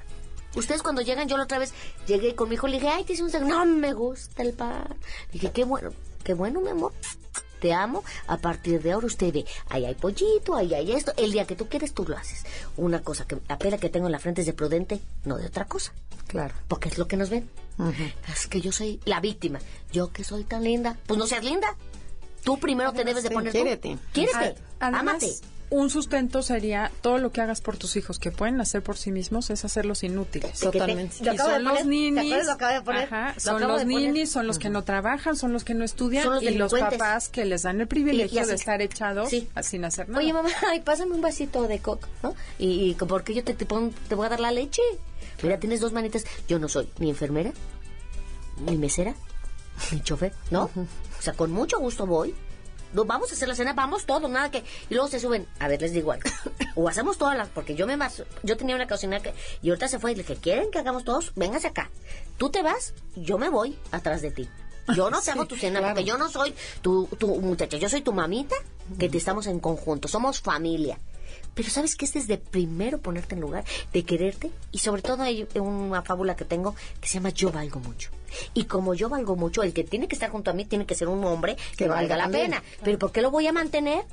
Ustedes 0.54 0.82
cuando 0.82 1.02
llegan, 1.02 1.28
yo 1.28 1.36
la 1.36 1.44
otra 1.44 1.58
vez 1.58 1.72
llegué 2.06 2.34
con 2.34 2.48
mi 2.48 2.54
hijo, 2.54 2.66
le 2.66 2.74
dije, 2.74 2.88
ay, 2.88 3.04
te 3.04 3.12
hice 3.12 3.22
un. 3.22 3.48
No 3.48 3.64
me 3.66 3.92
gusta 3.92 4.42
el 4.42 4.54
pan. 4.54 4.84
Le 5.28 5.32
dije, 5.32 5.52
qué 5.52 5.64
bueno, 5.64 5.90
qué 6.24 6.34
bueno, 6.34 6.60
mi 6.60 6.70
amor. 6.70 6.92
Te 7.60 7.72
amo. 7.74 8.04
A 8.26 8.38
partir 8.38 8.80
de 8.82 8.92
ahora 8.92 9.06
usted 9.06 9.32
ve, 9.32 9.44
ahí 9.68 9.84
hay 9.84 9.94
pollito, 9.94 10.54
ahí 10.54 10.74
hay 10.74 10.92
esto. 10.92 11.12
El 11.16 11.32
día 11.32 11.46
que 11.46 11.56
tú 11.56 11.68
quieres, 11.68 11.92
tú 11.92 12.04
lo 12.06 12.16
haces. 12.16 12.44
Una 12.76 13.02
cosa 13.02 13.26
que 13.26 13.38
la 13.48 13.58
pena 13.58 13.78
que 13.78 13.88
tengo 13.90 14.06
en 14.06 14.12
la 14.12 14.18
frente 14.18 14.40
es 14.42 14.46
de 14.46 14.52
prudente, 14.52 15.00
no 15.24 15.36
de 15.36 15.46
otra 15.46 15.66
cosa. 15.66 15.92
Claro. 16.28 16.54
Porque 16.68 16.88
es 16.88 16.98
lo 16.98 17.08
que 17.08 17.16
nos 17.16 17.30
ven. 17.30 17.48
Es 18.32 18.46
que 18.46 18.60
yo 18.60 18.70
soy 18.70 19.00
la 19.04 19.20
víctima. 19.20 19.58
Yo 19.92 20.12
que 20.12 20.24
soy 20.24 20.44
tan 20.44 20.62
linda. 20.62 20.96
Pues 21.06 21.18
no 21.18 21.26
seas 21.26 21.44
linda. 21.44 21.76
Tú 22.54 22.58
primero 22.58 22.92
te 22.92 23.04
debes 23.04 23.22
de 23.22 23.30
poner 23.30 23.52
quiérete. 23.52 23.98
tú. 24.12 24.20
Además, 24.80 25.00
Ámate. 25.02 25.32
un 25.70 25.90
sustento 25.90 26.40
sería 26.42 26.90
todo 27.02 27.18
lo 27.18 27.30
que 27.30 27.42
hagas 27.42 27.60
por 27.60 27.76
tus 27.76 27.96
hijos 27.96 28.18
que 28.18 28.30
pueden 28.30 28.58
hacer 28.60 28.82
por 28.82 28.96
sí 28.96 29.10
mismos 29.12 29.50
es 29.50 29.64
hacerlos 29.66 30.02
inútiles. 30.02 30.58
Te- 30.60 30.66
Totalmente. 30.70 31.16
Y 31.20 31.36
son 31.36 31.62
los 31.64 31.72
poner. 31.74 31.84
¿Te 31.84 31.84
ninis, 32.24 32.46
son 33.36 33.60
los 33.60 33.84
ninis, 33.84 34.30
son 34.30 34.46
los 34.46 34.58
que 34.58 34.70
no 34.70 34.82
trabajan, 34.84 35.36
son 35.36 35.52
los 35.52 35.64
que 35.64 35.74
no 35.74 35.84
estudian 35.84 36.24
Son 36.24 36.34
los 36.36 36.42
y 36.42 36.50
los 36.54 36.72
papás 36.72 37.28
que 37.28 37.44
les 37.44 37.62
dan 37.64 37.80
el 37.82 37.86
privilegio 37.86 38.34
Y- 38.34 38.38
y 38.38 38.40
así- 38.40 38.48
de 38.50 38.54
estar 38.54 38.80
echados 38.80 39.28
Sí. 39.28 39.46
sin 39.62 39.84
hacer 39.84 40.08
nada. 40.08 40.20
Oye, 40.22 40.32
mamá, 40.32 40.48
ay, 40.70 40.80
pásame 40.80 41.14
un 41.14 41.20
vasito 41.20 41.64
de 41.68 41.80
coca, 41.80 42.08
¿no? 42.22 42.34
Y, 42.58 42.90
y 42.90 42.94
porque 42.94 43.34
yo 43.34 43.44
te, 43.44 43.52
te, 43.52 43.66
pon- 43.66 43.92
te 44.08 44.14
voy 44.14 44.24
a 44.26 44.30
dar 44.30 44.40
la 44.40 44.52
leche. 44.52 44.80
Mira, 45.42 45.60
tienes 45.60 45.80
dos 45.80 45.92
manitas. 45.92 46.24
Yo 46.48 46.58
no 46.58 46.68
soy 46.68 46.88
ni 46.98 47.10
enfermera, 47.10 47.52
ni 48.64 48.76
mesera, 48.78 49.14
ni 49.92 50.00
chofer, 50.02 50.32
¿no? 50.50 50.70
O 50.74 51.22
sea, 51.22 51.32
con 51.34 51.50
mucho 51.50 51.78
gusto 51.78 52.06
voy. 52.06 52.34
No, 52.94 53.04
vamos 53.04 53.30
a 53.30 53.34
hacer 53.34 53.48
la 53.48 53.54
cena, 53.54 53.74
vamos 53.74 54.06
todos, 54.06 54.30
nada 54.30 54.50
que... 54.50 54.64
Y 54.88 54.94
luego 54.94 55.08
se 55.08 55.20
suben. 55.20 55.46
A 55.58 55.68
ver, 55.68 55.82
les 55.82 55.92
digo 55.92 56.10
algo. 56.10 56.30
O 56.74 56.88
hacemos 56.88 57.18
todas 57.18 57.36
las... 57.36 57.48
Porque 57.48 57.74
yo 57.74 57.86
me 57.86 57.98
mas- 57.98 58.22
Yo 58.42 58.56
tenía 58.56 58.76
una 58.76 58.86
cocinera 58.88 59.22
que... 59.22 59.34
Y 59.60 59.68
ahorita 59.68 59.88
se 59.88 59.98
fue 59.98 60.12
y 60.12 60.14
le 60.14 60.22
dije, 60.22 60.36
¿quieren 60.36 60.70
que 60.70 60.78
hagamos 60.78 61.04
todos? 61.04 61.32
Véngase 61.36 61.66
acá. 61.66 61.90
Tú 62.38 62.48
te 62.48 62.62
vas, 62.62 62.94
yo 63.14 63.36
me 63.36 63.50
voy 63.50 63.78
atrás 63.90 64.22
de 64.22 64.30
ti. 64.30 64.48
Yo 64.96 65.10
no 65.10 65.20
te 65.22 65.30
hago 65.32 65.44
tu 65.44 65.54
cena 65.56 65.80
claro. 65.80 65.94
porque 65.96 66.08
yo 66.08 66.16
no 66.16 66.30
soy 66.30 66.54
tu, 66.80 67.06
tu 67.18 67.28
muchacha. 67.42 67.76
Yo 67.76 67.90
soy 67.90 68.00
tu 68.00 68.14
mamita 68.14 68.56
que 68.98 69.10
te 69.10 69.18
estamos 69.18 69.46
en 69.48 69.60
conjunto. 69.60 70.08
Somos 70.08 70.40
familia. 70.40 70.98
Pero 71.58 71.70
¿sabes 71.70 71.96
qué 71.96 72.04
es 72.04 72.12
desde 72.12 72.38
primero 72.38 72.98
ponerte 72.98 73.34
en 73.34 73.40
lugar 73.40 73.64
de 73.92 74.04
quererte? 74.04 74.52
Y 74.70 74.78
sobre 74.78 75.02
todo 75.02 75.24
hay 75.24 75.44
una 75.56 76.02
fábula 76.02 76.36
que 76.36 76.44
tengo 76.44 76.76
que 77.00 77.08
se 77.08 77.14
llama 77.14 77.30
Yo 77.30 77.50
valgo 77.50 77.80
mucho. 77.80 78.10
Y 78.54 78.66
como 78.66 78.94
yo 78.94 79.08
valgo 79.08 79.34
mucho, 79.34 79.64
el 79.64 79.72
que 79.72 79.82
tiene 79.82 80.06
que 80.06 80.14
estar 80.14 80.30
junto 80.30 80.52
a 80.52 80.54
mí 80.54 80.66
tiene 80.66 80.86
que 80.86 80.94
ser 80.94 81.08
un 81.08 81.24
hombre 81.24 81.56
que, 81.56 81.78
Que 81.78 81.88
valga 81.88 82.16
valga 82.16 82.28
la 82.28 82.30
pena. 82.30 82.62
Pero 82.84 82.96
¿por 83.00 83.10
qué 83.10 83.22
lo 83.22 83.32
voy 83.32 83.48
a 83.48 83.52
mantener? 83.52 84.04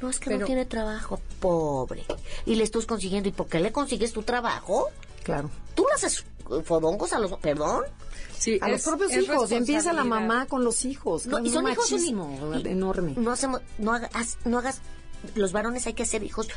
No, 0.00 0.10
es 0.10 0.18
que 0.18 0.36
no 0.36 0.44
tiene 0.44 0.64
trabajo, 0.64 1.20
pobre. 1.38 2.02
Y 2.44 2.56
le 2.56 2.64
estás 2.64 2.86
consiguiendo. 2.86 3.28
¿Y 3.28 3.32
por 3.32 3.46
qué 3.46 3.60
le 3.60 3.70
consigues 3.70 4.12
tu 4.12 4.24
trabajo? 4.24 4.88
Claro. 5.22 5.48
Tú 5.76 5.86
le 5.88 5.94
haces 5.94 6.24
fodongos 6.64 7.12
a 7.12 7.20
los... 7.20 7.34
¿Perdón? 7.38 7.84
Sí, 8.36 8.58
A 8.60 8.68
los 8.68 8.82
propios 8.82 9.12
hijos. 9.12 9.52
Empieza 9.52 9.92
la 9.92 10.02
mamá 10.02 10.46
con 10.46 10.64
los 10.64 10.84
hijos. 10.84 11.26
No, 11.26 11.38
Es 11.38 11.44
y 11.46 11.50
son 11.50 11.66
un 11.66 11.70
hijos 11.70 11.92
y- 11.92 12.08
enorme. 12.68 13.14
No 13.16 13.30
hacemos, 13.30 13.60
no 13.78 13.92
hagas, 13.92 14.38
no 14.44 14.58
hagas, 14.58 14.80
los 15.34 15.52
varones 15.52 15.86
hay 15.86 15.92
que 15.92 16.02
hacer 16.02 16.22
hijos 16.22 16.48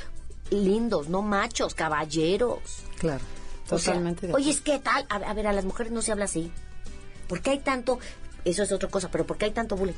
lindos, 0.60 1.10
no 1.10 1.22
machos, 1.22 1.74
caballeros. 1.74 2.60
Claro. 3.00 3.24
O 3.70 3.80
sea, 3.80 3.94
Totalmente. 3.94 4.28
de 4.28 4.34
oye, 4.34 4.52
es 4.52 4.62
que 4.62 4.80
tal, 4.80 5.06
a, 5.10 5.16
a 5.16 5.34
ver, 5.34 5.48
a 5.48 5.54
las 5.54 5.66
mujeres 5.66 5.92
no 5.92 6.02
se 6.02 6.12
habla 6.12 6.26
así. 6.26 6.52
¿Por 7.28 7.42
qué 7.42 7.52
hay 7.52 7.60
tanto, 7.60 8.00
eso 8.46 8.63
es 8.63 8.72
otra 8.72 8.89
cosa, 8.89 9.10
pero 9.10 9.26
por 9.26 9.38
qué 9.38 9.46
hay 9.46 9.52
tanto 9.52 9.76
bullying? 9.76 9.94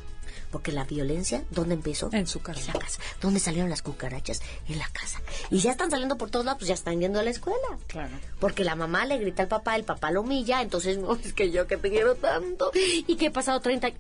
Porque 0.52 0.72
la 0.72 0.84
violencia, 0.86 1.44
¿dónde 1.50 1.74
empezó? 1.74 2.10
En 2.14 2.28
su 2.28 2.42
casa. 2.42 2.60
En 2.62 2.68
la 2.68 2.74
casa. 2.80 3.00
¿Dónde 3.20 3.40
salieron 3.40 3.70
las 3.70 3.82
cucarachas? 3.82 4.42
En 4.68 4.78
la 4.78 4.88
casa. 4.90 5.20
Y 5.50 5.60
ya 5.60 5.72
están 5.72 5.90
saliendo 5.92 6.18
por 6.18 6.30
todos 6.30 6.46
lados, 6.46 6.60
pues 6.60 6.68
ya 6.70 6.76
están 6.76 7.00
yendo 7.00 7.20
a 7.20 7.24
la 7.24 7.32
escuela. 7.32 7.78
Claro. 7.88 8.16
Porque 8.40 8.64
la 8.64 8.76
mamá 8.76 9.06
le 9.06 9.18
grita 9.18 9.44
al 9.44 9.50
papá, 9.50 9.76
el 9.76 9.84
papá 9.84 10.12
lo 10.12 10.22
humilla, 10.22 10.62
entonces, 10.62 10.98
no, 11.00 11.16
es 11.16 11.34
que 11.34 11.52
yo 11.52 11.68
que 11.68 11.78
te 11.78 11.90
quiero 11.90 12.16
tanto. 12.16 12.72
Y 12.74 13.16
que 13.18 13.26
he 13.28 13.32
pasado 13.32 13.60
30 13.60 13.88
años. 13.88 14.00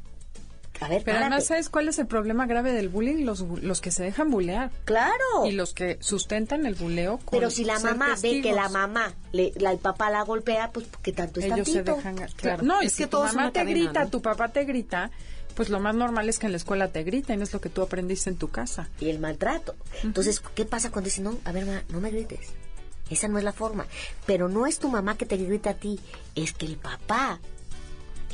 A 0.81 0.89
ver, 0.89 1.03
Pero 1.03 1.15
párate. 1.15 1.23
además, 1.25 1.45
¿sabes 1.45 1.69
cuál 1.69 1.87
es 1.87 1.99
el 1.99 2.07
problema 2.07 2.45
grave 2.47 2.73
del 2.73 2.89
bullying? 2.89 3.23
Los, 3.25 3.41
los 3.41 3.79
que 3.81 3.91
se 3.91 4.03
dejan 4.03 4.29
bulear. 4.29 4.71
Claro. 4.83 5.13
Y 5.45 5.51
los 5.53 5.73
que 5.73 5.97
sustentan 6.01 6.65
el 6.65 6.75
buleo 6.75 7.17
con 7.19 7.39
Pero 7.39 7.49
si 7.49 7.63
la 7.63 7.79
mamá 7.79 8.15
ve 8.21 8.41
que 8.41 8.51
la 8.53 8.67
mamá, 8.69 9.13
le, 9.31 9.53
la, 9.55 9.71
el 9.71 9.77
papá 9.79 10.09
la 10.09 10.21
golpea, 10.23 10.71
pues 10.71 10.85
porque 10.87 11.13
tanto 11.13 11.39
es 11.39 11.45
ellos 11.45 11.67
se 11.67 11.81
tantito. 11.83 11.95
dejan 11.95 12.15
Claro. 12.35 12.63
no 12.63 12.83
y 12.83 12.87
Es 12.87 12.93
si 12.93 13.03
que 13.03 13.07
tu 13.09 13.19
mamá 13.19 13.51
te 13.51 13.59
cadena, 13.61 13.71
grita 13.79 14.03
¿no? 14.03 14.09
tu 14.09 14.21
papá 14.21 14.49
te 14.49 14.63
grita 14.65 15.11
pues 15.55 15.69
lo 15.69 15.79
más 15.79 15.95
normal 15.95 16.27
es 16.27 16.37
que 16.37 16.47
en 16.47 16.51
la 16.51 16.57
escuela 16.57 16.89
te 16.89 17.03
griten 17.05 17.41
es 17.41 17.53
lo 17.53 17.61
que 17.61 17.69
tú 17.69 17.81
aprendiste 17.81 18.29
en 18.29 18.35
tu 18.35 18.49
casa 18.49 18.89
Y 18.99 19.09
el 19.09 19.19
maltrato. 19.19 19.73
Entonces, 20.03 20.41
¿qué 20.53 20.65
pasa 20.65 20.91
cuando 20.91 21.05
dice, 21.05 21.21
no, 21.21 21.37
a 21.45 21.53
ver, 21.53 21.65
ma, 21.65 21.81
no 21.87 22.01
me 22.01 22.11
grites? 22.11 22.49
Esa 23.09 23.29
no 23.29 23.37
es 23.37 23.45
la 23.45 23.53
forma. 23.53 23.85
Pero 24.25 24.49
no 24.49 24.67
es 24.67 24.79
tu 24.79 24.89
mamá 24.89 25.15
que 25.15 25.25
te 25.25 25.37
grita 25.37 25.69
a 25.69 25.73
ti, 25.75 25.97
es 26.35 26.51
que 26.51 26.65
el 26.65 26.75
papá 26.75 27.39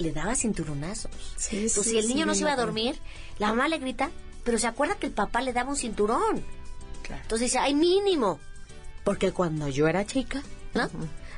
le 0.02 0.12
daba 0.12 0.36
cinturonazos. 0.36 1.12
Sí, 1.38 1.58
Entonces, 1.58 1.84
sí, 1.84 1.90
si 1.92 1.98
el 1.98 2.06
sí, 2.06 2.14
niño 2.14 2.26
no 2.26 2.34
se 2.36 2.42
iba 2.42 2.54
a 2.54 2.56
dormir, 2.56 3.00
la 3.40 3.50
mamá 3.50 3.68
le 3.68 3.78
grita, 3.80 4.12
pero 4.44 4.58
se 4.58 4.68
acuerda 4.68 4.96
que 4.96 5.08
el 5.08 5.14
papá 5.14 5.42
le 5.42 5.54
daba 5.54 5.70
un 5.70 5.76
cinturón. 5.78 6.44
claro 7.04 7.22
Entonces 7.22 7.48
dice, 7.48 7.60
ay, 7.60 7.74
mínimo. 7.74 8.40
Porque 9.04 9.32
cuando 9.32 9.68
yo 9.68 9.88
era 9.88 10.06
chica, 10.06 10.44
¿no? 10.74 10.90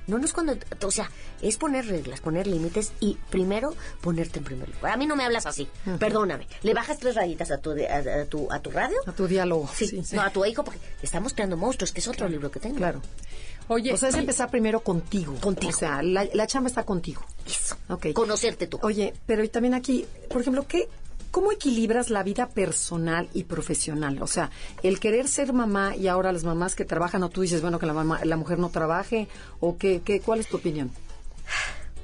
No, 0.05 0.17
no 0.17 0.25
es 0.25 0.33
cuando, 0.33 0.57
o 0.85 0.91
sea, 0.91 1.09
es 1.41 1.55
poner 1.55 1.87
reglas, 1.87 2.19
poner 2.19 2.45
límites 2.45 2.91
y 2.99 3.17
primero 3.29 3.73
ponerte 4.01 4.39
en 4.39 4.45
primer 4.45 4.67
lugar. 4.67 4.91
A 4.91 4.97
mí 4.97 5.05
no 5.05 5.15
me 5.15 5.23
hablas 5.23 5.45
así, 5.45 5.69
perdóname. 5.97 6.45
Le 6.61 6.73
bajas 6.73 6.97
tres 6.97 7.15
rayitas 7.15 7.51
a 7.51 7.59
tu, 7.59 7.71
a, 7.71 8.21
a 8.21 8.25
tu, 8.25 8.51
a 8.51 8.59
tu 8.59 8.69
radio. 8.71 8.97
A 9.05 9.13
tu 9.13 9.27
diálogo. 9.27 9.69
Sí, 9.73 9.87
sí, 9.87 10.03
sí. 10.03 10.15
no, 10.17 10.21
a 10.21 10.29
tu 10.29 10.43
hijo, 10.43 10.65
porque 10.65 10.79
estamos 11.01 11.33
creando 11.33 11.55
monstruos, 11.55 11.93
que 11.93 12.01
es 12.01 12.07
otro 12.09 12.27
libro 12.27 12.51
que 12.51 12.59
tengo. 12.59 12.75
Claro. 12.75 13.01
Oye, 13.67 13.93
O 13.93 13.97
sea, 13.97 14.09
es 14.09 14.15
empezar 14.15 14.49
primero 14.49 14.81
contigo. 14.81 15.35
Contigo. 15.39 15.71
O 15.71 15.75
sea, 15.75 16.01
la, 16.01 16.27
la 16.33 16.47
chamba 16.47 16.67
está 16.67 16.83
contigo. 16.83 17.21
Eso. 17.45 17.75
Ok. 17.89 18.07
Conocerte 18.13 18.67
tú. 18.67 18.79
Oye, 18.81 19.13
pero 19.25 19.43
y 19.43 19.49
también 19.49 19.73
aquí, 19.73 20.05
por 20.29 20.41
ejemplo, 20.41 20.67
¿qué, 20.67 20.89
¿cómo 21.31 21.51
equilibras 21.51 22.09
la 22.09 22.23
vida 22.23 22.49
personal 22.49 23.29
y 23.33 23.45
profesional? 23.45 24.21
O 24.21 24.27
sea, 24.27 24.51
el 24.83 24.99
querer 24.99 25.27
ser 25.27 25.53
mamá 25.53 25.95
y 25.95 26.07
ahora 26.07 26.31
las 26.31 26.43
mamás 26.43 26.75
que 26.75 26.85
trabajan, 26.85 27.23
o 27.23 27.29
tú 27.29 27.41
dices, 27.41 27.61
bueno, 27.61 27.79
que 27.79 27.85
la, 27.85 27.93
mamá, 27.93 28.23
la 28.23 28.37
mujer 28.37 28.59
no 28.59 28.69
trabaje, 28.69 29.27
o 29.59 29.77
qué, 29.77 30.01
qué, 30.03 30.19
¿cuál 30.21 30.39
es 30.39 30.47
tu 30.47 30.57
opinión? 30.57 30.91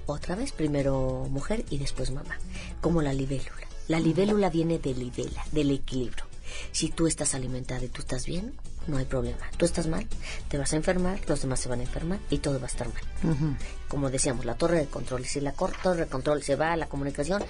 Otra 0.05 0.35
vez, 0.35 0.51
primero 0.51 1.27
mujer 1.29 1.65
y 1.69 1.77
después 1.77 2.09
mamá. 2.11 2.39
Como 2.81 3.01
la 3.01 3.13
libélula. 3.13 3.67
La 3.87 3.99
libélula 3.99 4.49
viene 4.49 4.79
de 4.79 4.93
libela, 4.93 5.45
del 5.51 5.71
equilibrio. 5.71 6.25
Si 6.71 6.89
tú 6.89 7.05
estás 7.05 7.35
alimentada 7.35 7.83
y 7.83 7.89
tú 7.89 8.01
estás 8.01 8.25
bien, 8.25 8.53
no 8.87 8.97
hay 8.97 9.05
problema. 9.05 9.49
Tú 9.57 9.65
estás 9.65 9.87
mal, 9.87 10.07
te 10.47 10.57
vas 10.57 10.73
a 10.73 10.75
enfermar, 10.75 11.19
los 11.27 11.41
demás 11.41 11.59
se 11.59 11.69
van 11.69 11.79
a 11.79 11.83
enfermar 11.83 12.19
y 12.29 12.39
todo 12.39 12.59
va 12.59 12.65
a 12.65 12.69
estar 12.69 12.87
mal. 12.87 13.57
Como 13.87 14.09
decíamos, 14.09 14.45
la 14.45 14.55
torre 14.55 14.79
de 14.79 14.87
control. 14.87 15.25
Si 15.25 15.39
la 15.39 15.53
torre 15.53 16.05
de 16.05 16.07
control 16.07 16.43
se 16.43 16.55
va 16.55 16.73
a 16.73 16.77
la 16.77 16.87
comunicación, 16.87 17.43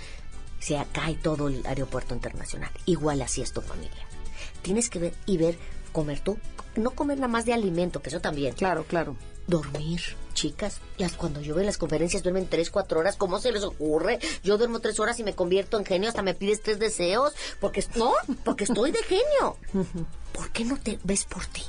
se 0.60 0.84
cae 0.92 1.16
todo 1.16 1.48
el 1.48 1.66
aeropuerto 1.66 2.14
internacional. 2.14 2.72
Igual 2.86 3.22
así 3.22 3.42
es 3.42 3.54
tu 3.54 3.62
familia. 3.62 4.06
Tienes 4.62 4.90
que 4.90 5.00
ver 5.00 5.14
y 5.26 5.38
ver, 5.38 5.58
comer 5.92 6.20
tú. 6.20 6.38
No 6.76 6.92
comer 6.92 7.18
nada 7.18 7.28
más 7.30 7.46
de 7.46 7.54
alimento, 7.54 8.02
que 8.02 8.10
eso 8.10 8.22
también. 8.22 8.54
Claro, 8.54 8.84
claro. 8.86 9.16
Dormir, 9.48 10.02
chicas. 10.40 10.80
Las, 10.98 11.14
cuando 11.14 11.42
yo 11.42 11.54
veo 11.54 11.66
las 11.66 11.78
conferencias 11.78 12.24
duermen 12.24 12.48
tres, 12.48 12.70
cuatro 12.70 13.00
horas. 13.00 13.18
¿Cómo 13.18 13.40
se 13.40 13.52
les 13.52 13.64
ocurre? 13.64 14.20
Yo 14.42 14.58
duermo 14.58 14.80
tres 14.80 15.00
horas 15.00 15.20
y 15.20 15.24
me 15.24 15.36
convierto 15.36 15.78
en 15.78 15.86
genio. 15.86 16.08
Hasta 16.08 16.22
me 16.22 16.34
pides 16.34 16.62
tres 16.62 16.80
deseos. 16.80 17.34
Porque, 17.60 17.84
no, 17.96 18.14
porque 18.46 18.64
estoy 18.64 18.92
de 18.92 19.04
genio. 19.04 19.58
¿Por 20.32 20.50
qué 20.52 20.64
no 20.64 20.78
te 20.78 20.98
ves 21.04 21.26
por 21.26 21.46
ti? 21.46 21.64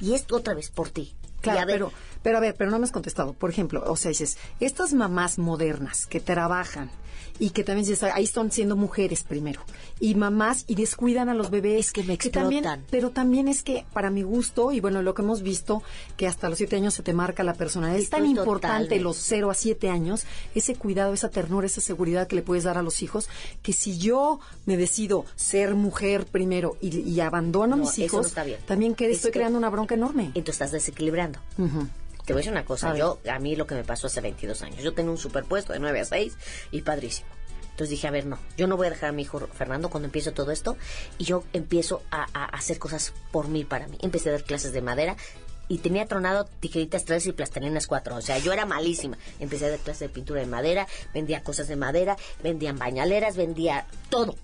Y 0.00 0.14
esto 0.14 0.36
otra 0.36 0.54
vez 0.54 0.70
por 0.70 0.90
ti. 0.90 1.14
Claro, 1.40 1.66
ver, 1.66 1.76
pero, 1.76 1.92
pero 2.26 2.38
a 2.38 2.40
ver, 2.40 2.56
pero 2.58 2.72
no 2.72 2.78
me 2.80 2.84
has 2.86 2.90
contestado. 2.90 3.34
Por 3.34 3.50
ejemplo, 3.50 3.84
o 3.86 3.94
sea, 3.94 4.08
dices, 4.08 4.36
estas 4.58 4.92
mamás 4.92 5.38
modernas 5.38 6.06
que 6.08 6.18
trabajan 6.18 6.90
y 7.38 7.50
que 7.50 7.62
también 7.62 7.86
dices, 7.86 8.02
ahí 8.02 8.24
están 8.24 8.50
siendo 8.50 8.74
mujeres 8.76 9.22
primero, 9.22 9.60
y 10.00 10.14
mamás 10.14 10.64
y 10.66 10.74
descuidan 10.74 11.28
a 11.28 11.34
los 11.34 11.50
bebés. 11.50 11.92
que 11.92 12.02
me 12.02 12.16
también, 12.16 12.64
explotan. 12.64 12.84
pero 12.90 13.10
también 13.10 13.46
es 13.46 13.62
que, 13.62 13.84
para 13.92 14.08
mi 14.10 14.22
gusto, 14.22 14.72
y 14.72 14.80
bueno, 14.80 15.02
lo 15.02 15.12
que 15.14 15.20
hemos 15.22 15.42
visto, 15.42 15.82
que 16.16 16.26
hasta 16.26 16.48
los 16.48 16.56
siete 16.58 16.74
años 16.76 16.94
se 16.94 17.02
te 17.04 17.12
marca 17.12 17.44
la 17.44 17.52
personalidad. 17.54 18.00
Es 18.00 18.08
tan 18.10 18.26
importante 18.26 18.98
los 18.98 19.18
cero 19.18 19.50
a 19.50 19.54
siete 19.54 19.88
años, 19.90 20.24
ese 20.54 20.74
cuidado, 20.74 21.12
esa 21.12 21.28
ternura, 21.28 21.66
esa 21.66 21.80
seguridad 21.82 22.26
que 22.26 22.36
le 22.36 22.42
puedes 22.42 22.64
dar 22.64 22.76
a 22.78 22.82
los 22.82 23.02
hijos, 23.02 23.28
que 23.62 23.72
si 23.74 23.98
yo 23.98 24.40
me 24.64 24.76
decido 24.78 25.26
ser 25.36 25.74
mujer 25.76 26.26
primero 26.26 26.76
y, 26.80 26.98
y 27.08 27.20
abandono 27.20 27.74
a 27.74 27.76
mis 27.78 27.98
no 27.98 28.04
hijos, 28.04 28.34
también 28.66 28.94
que 28.96 29.10
Es 29.10 29.16
estoy 29.18 29.30
que- 29.30 29.38
creando 29.38 29.58
una 29.58 29.68
bronca 29.70 29.94
enorme. 29.94 30.24
entonces 30.34 30.54
estás 30.54 30.72
desequilibrando. 30.72 31.38
Ujú. 31.58 31.86
Te 32.26 32.32
voy 32.32 32.40
a 32.40 32.42
decir 32.42 32.52
una 32.52 32.64
cosa, 32.64 32.90
A 32.90 32.96
yo, 32.96 33.20
a 33.30 33.38
mí 33.38 33.54
lo 33.54 33.66
que 33.66 33.76
me 33.76 33.84
pasó 33.84 34.08
hace 34.08 34.20
22 34.20 34.60
años, 34.62 34.82
yo 34.82 34.92
tenía 34.92 35.12
un 35.12 35.18
superpuesto 35.18 35.72
de 35.72 35.78
9 35.78 36.00
a 36.00 36.04
6 36.04 36.36
y 36.72 36.82
padrísimo. 36.82 37.28
Entonces 37.70 37.90
dije, 37.90 38.08
a 38.08 38.10
ver, 38.10 38.26
no, 38.26 38.38
yo 38.56 38.66
no 38.66 38.76
voy 38.76 38.88
a 38.88 38.90
dejar 38.90 39.10
a 39.10 39.12
mi 39.12 39.22
hijo 39.22 39.38
Fernando 39.52 39.90
cuando 39.90 40.06
empiezo 40.06 40.32
todo 40.32 40.50
esto 40.50 40.76
y 41.18 41.24
yo 41.24 41.44
empiezo 41.52 42.02
a, 42.10 42.26
a 42.32 42.46
hacer 42.46 42.78
cosas 42.78 43.12
por 43.30 43.48
mí, 43.48 43.64
para 43.64 43.86
mí. 43.86 43.96
Empecé 44.00 44.30
a 44.30 44.32
dar 44.32 44.44
clases 44.44 44.72
de 44.72 44.82
madera 44.82 45.16
y 45.68 45.78
tenía 45.78 46.06
tronado 46.06 46.46
tijeritas 46.60 47.04
3 47.04 47.26
y 47.26 47.32
plastilinas 47.32 47.86
4, 47.86 48.16
o 48.16 48.20
sea, 48.22 48.38
yo 48.38 48.52
era 48.52 48.66
malísima. 48.66 49.18
Empecé 49.40 49.66
a 49.66 49.70
dar 49.70 49.78
clases 49.78 50.00
de 50.00 50.08
pintura 50.08 50.40
de 50.40 50.46
madera, 50.46 50.86
vendía 51.12 51.42
cosas 51.42 51.68
de 51.68 51.76
madera, 51.76 52.16
vendían 52.42 52.78
bañaleras, 52.78 53.36
vendía 53.36 53.86
todo. 54.08 54.34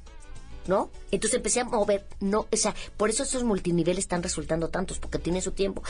¿no? 0.66 0.90
Entonces 1.10 1.36
empecé 1.36 1.60
a 1.60 1.64
mover, 1.64 2.06
no, 2.20 2.46
o 2.50 2.56
sea, 2.56 2.74
por 2.96 3.10
eso 3.10 3.24
esos 3.24 3.42
multiniveles 3.42 4.04
están 4.04 4.22
resultando 4.22 4.68
tantos, 4.68 4.98
porque 4.98 5.18
tienen 5.18 5.42
su 5.42 5.52
tiempo. 5.52 5.82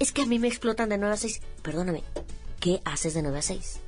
Es 0.00 0.10
que 0.12 0.22
a 0.22 0.26
mí 0.26 0.38
me 0.40 0.48
explotan 0.48 0.88
de 0.88 0.98
9 0.98 1.14
a 1.14 1.16
6. 1.16 1.40
Perdóname, 1.62 2.02
¿qué 2.58 2.80
haces 2.84 3.14
de 3.14 3.22
9 3.22 3.38
a 3.38 3.42
6? 3.42 3.78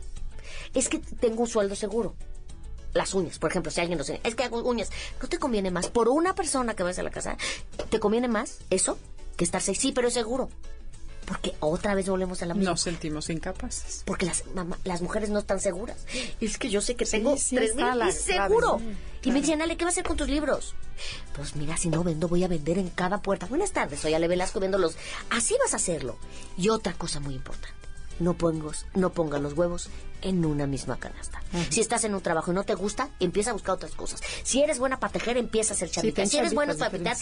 Es 0.75 0.89
que 0.89 0.99
tengo 0.99 1.43
un 1.43 1.49
sueldo 1.49 1.75
seguro. 1.75 2.15
Las 2.95 3.15
uñas, 3.15 3.39
por 3.39 3.51
ejemplo, 3.51 3.73
si 3.73 3.81
alguien 3.81 3.99
lo 3.99 4.05
sé, 4.05 4.21
es 4.23 4.35
que 4.35 4.45
hago 4.45 4.63
uñas. 4.63 4.91
¿No 5.21 5.29
te 5.29 5.39
conviene 5.39 5.71
más? 5.71 5.89
Por 5.89 6.09
una 6.09 6.35
persona 6.35 6.75
que 6.77 6.83
vas 6.83 6.99
a 6.99 7.03
la 7.03 7.11
casa, 7.11 7.37
¿te 7.91 7.99
conviene 7.99 8.29
más 8.29 8.59
eso 8.71 8.99
que 9.37 9.45
estar 9.45 9.63
seis? 9.63 9.79
Sí, 9.79 9.93
pero 9.93 10.09
es 10.09 10.15
seguro. 10.15 10.51
Porque 11.25 11.55
otra 11.61 11.95
vez 11.95 12.09
volvemos 12.09 12.43
a 12.43 12.47
la 12.47 12.53
misma. 12.55 12.73
nos 12.73 12.83
sentimos 12.83 13.31
incapaces. 13.31 14.03
Porque 14.05 14.27
las, 14.27 14.45
mamá- 14.55 14.77
las 14.85 15.01
mujeres 15.01 15.31
no 15.31 15.39
están 15.39 15.61
seguras. 15.61 15.97
Es 16.41 16.59
que 16.59 16.69
yo 16.69 16.83
sé 16.83 16.95
que 16.97 17.07
tengo 17.07 17.37
sí 17.39 17.57
mil 17.59 17.77
la 17.99 18.09
y 18.09 18.13
seguro. 18.13 18.81
Y 19.25 19.31
me 19.31 19.41
Ale, 19.63 19.77
¿qué 19.77 19.85
vas 19.85 19.93
a 19.93 19.95
hacer 19.95 20.05
con 20.05 20.17
tus 20.17 20.29
libros? 20.29 20.75
Pues 21.37 21.55
mira, 21.55 21.77
si 21.77 21.89
no 21.89 22.03
vendo, 22.03 22.29
voy 22.29 22.43
a 22.43 22.49
vender 22.49 22.79
en 22.79 22.89
cada 22.89 23.23
puerta. 23.23 23.47
Buenas 23.47 23.73
tardes, 23.73 24.01
soy 24.01 24.15
Ale 24.15 24.27
Velasco, 24.27 24.59
vendo 24.59 24.79
los... 24.79 24.97
Así 25.31 25.57
vas 25.61 25.73
a 25.75 25.77
hacerlo. 25.77 26.17
Y 26.57 26.71
otra 26.71 26.93
cosa 26.95 27.21
muy 27.21 27.35
importante. 27.35 27.83
No, 28.19 28.35
pongas, 28.35 28.87
no 28.95 29.11
pongas 29.11 29.41
los 29.41 29.55
huevos 29.55 29.89
en 30.23 30.45
una 30.45 30.67
misma 30.67 30.97
canasta. 30.99 31.43
Si 31.71 31.81
estás 31.81 32.05
en 32.05 32.15
un 32.15 32.21
trabajo 32.21 32.53
y 32.53 32.55
no 32.55 32.65
te 32.65 32.75
gusta, 32.75 33.09
empieza 33.21 33.51
a 33.51 33.53
buscar 33.53 33.75
otras 33.75 33.93
cosas. 33.93 34.21
Si 34.43 34.63
eres 34.63 34.79
buena 34.79 35.01
para 35.01 35.13
tejer, 35.13 35.37
empieza 35.37 35.73
a 35.73 35.77
hacer 35.77 35.91
chavitas. 35.91 36.31
si 36.31 36.39
eres 36.39 36.55
buena 36.55 36.75
para 36.75 36.91
pintar, 36.91 37.17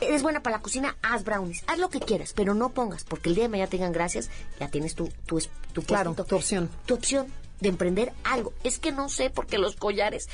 eres 0.00 0.22
buena 0.22 0.42
para 0.42 0.56
la 0.56 0.62
cocina, 0.62 0.96
haz 1.02 1.24
brownies. 1.24 1.64
Haz 1.66 1.78
lo 1.78 1.88
que 1.88 2.00
quieras, 2.00 2.32
pero 2.34 2.54
no 2.54 2.70
pongas, 2.70 3.04
porque 3.04 3.30
el 3.30 3.34
día 3.34 3.44
de 3.44 3.48
mañana 3.48 3.70
tengan 3.70 3.92
gracias, 3.92 4.30
ya 4.60 4.68
tienes 4.68 4.94
tu, 4.94 5.08
tu, 5.26 5.40
tu 5.72 5.82
Claro, 5.82 6.14
tu 6.14 6.36
opción. 6.36 6.70
Tu 6.86 6.94
opción 6.94 7.26
de 7.60 7.68
emprender 7.68 8.12
algo. 8.24 8.52
Es 8.64 8.78
que 8.78 8.92
no 8.92 9.08
sé 9.08 9.30
por 9.30 9.46
qué 9.46 9.58
los 9.58 9.76
collares. 9.76 10.28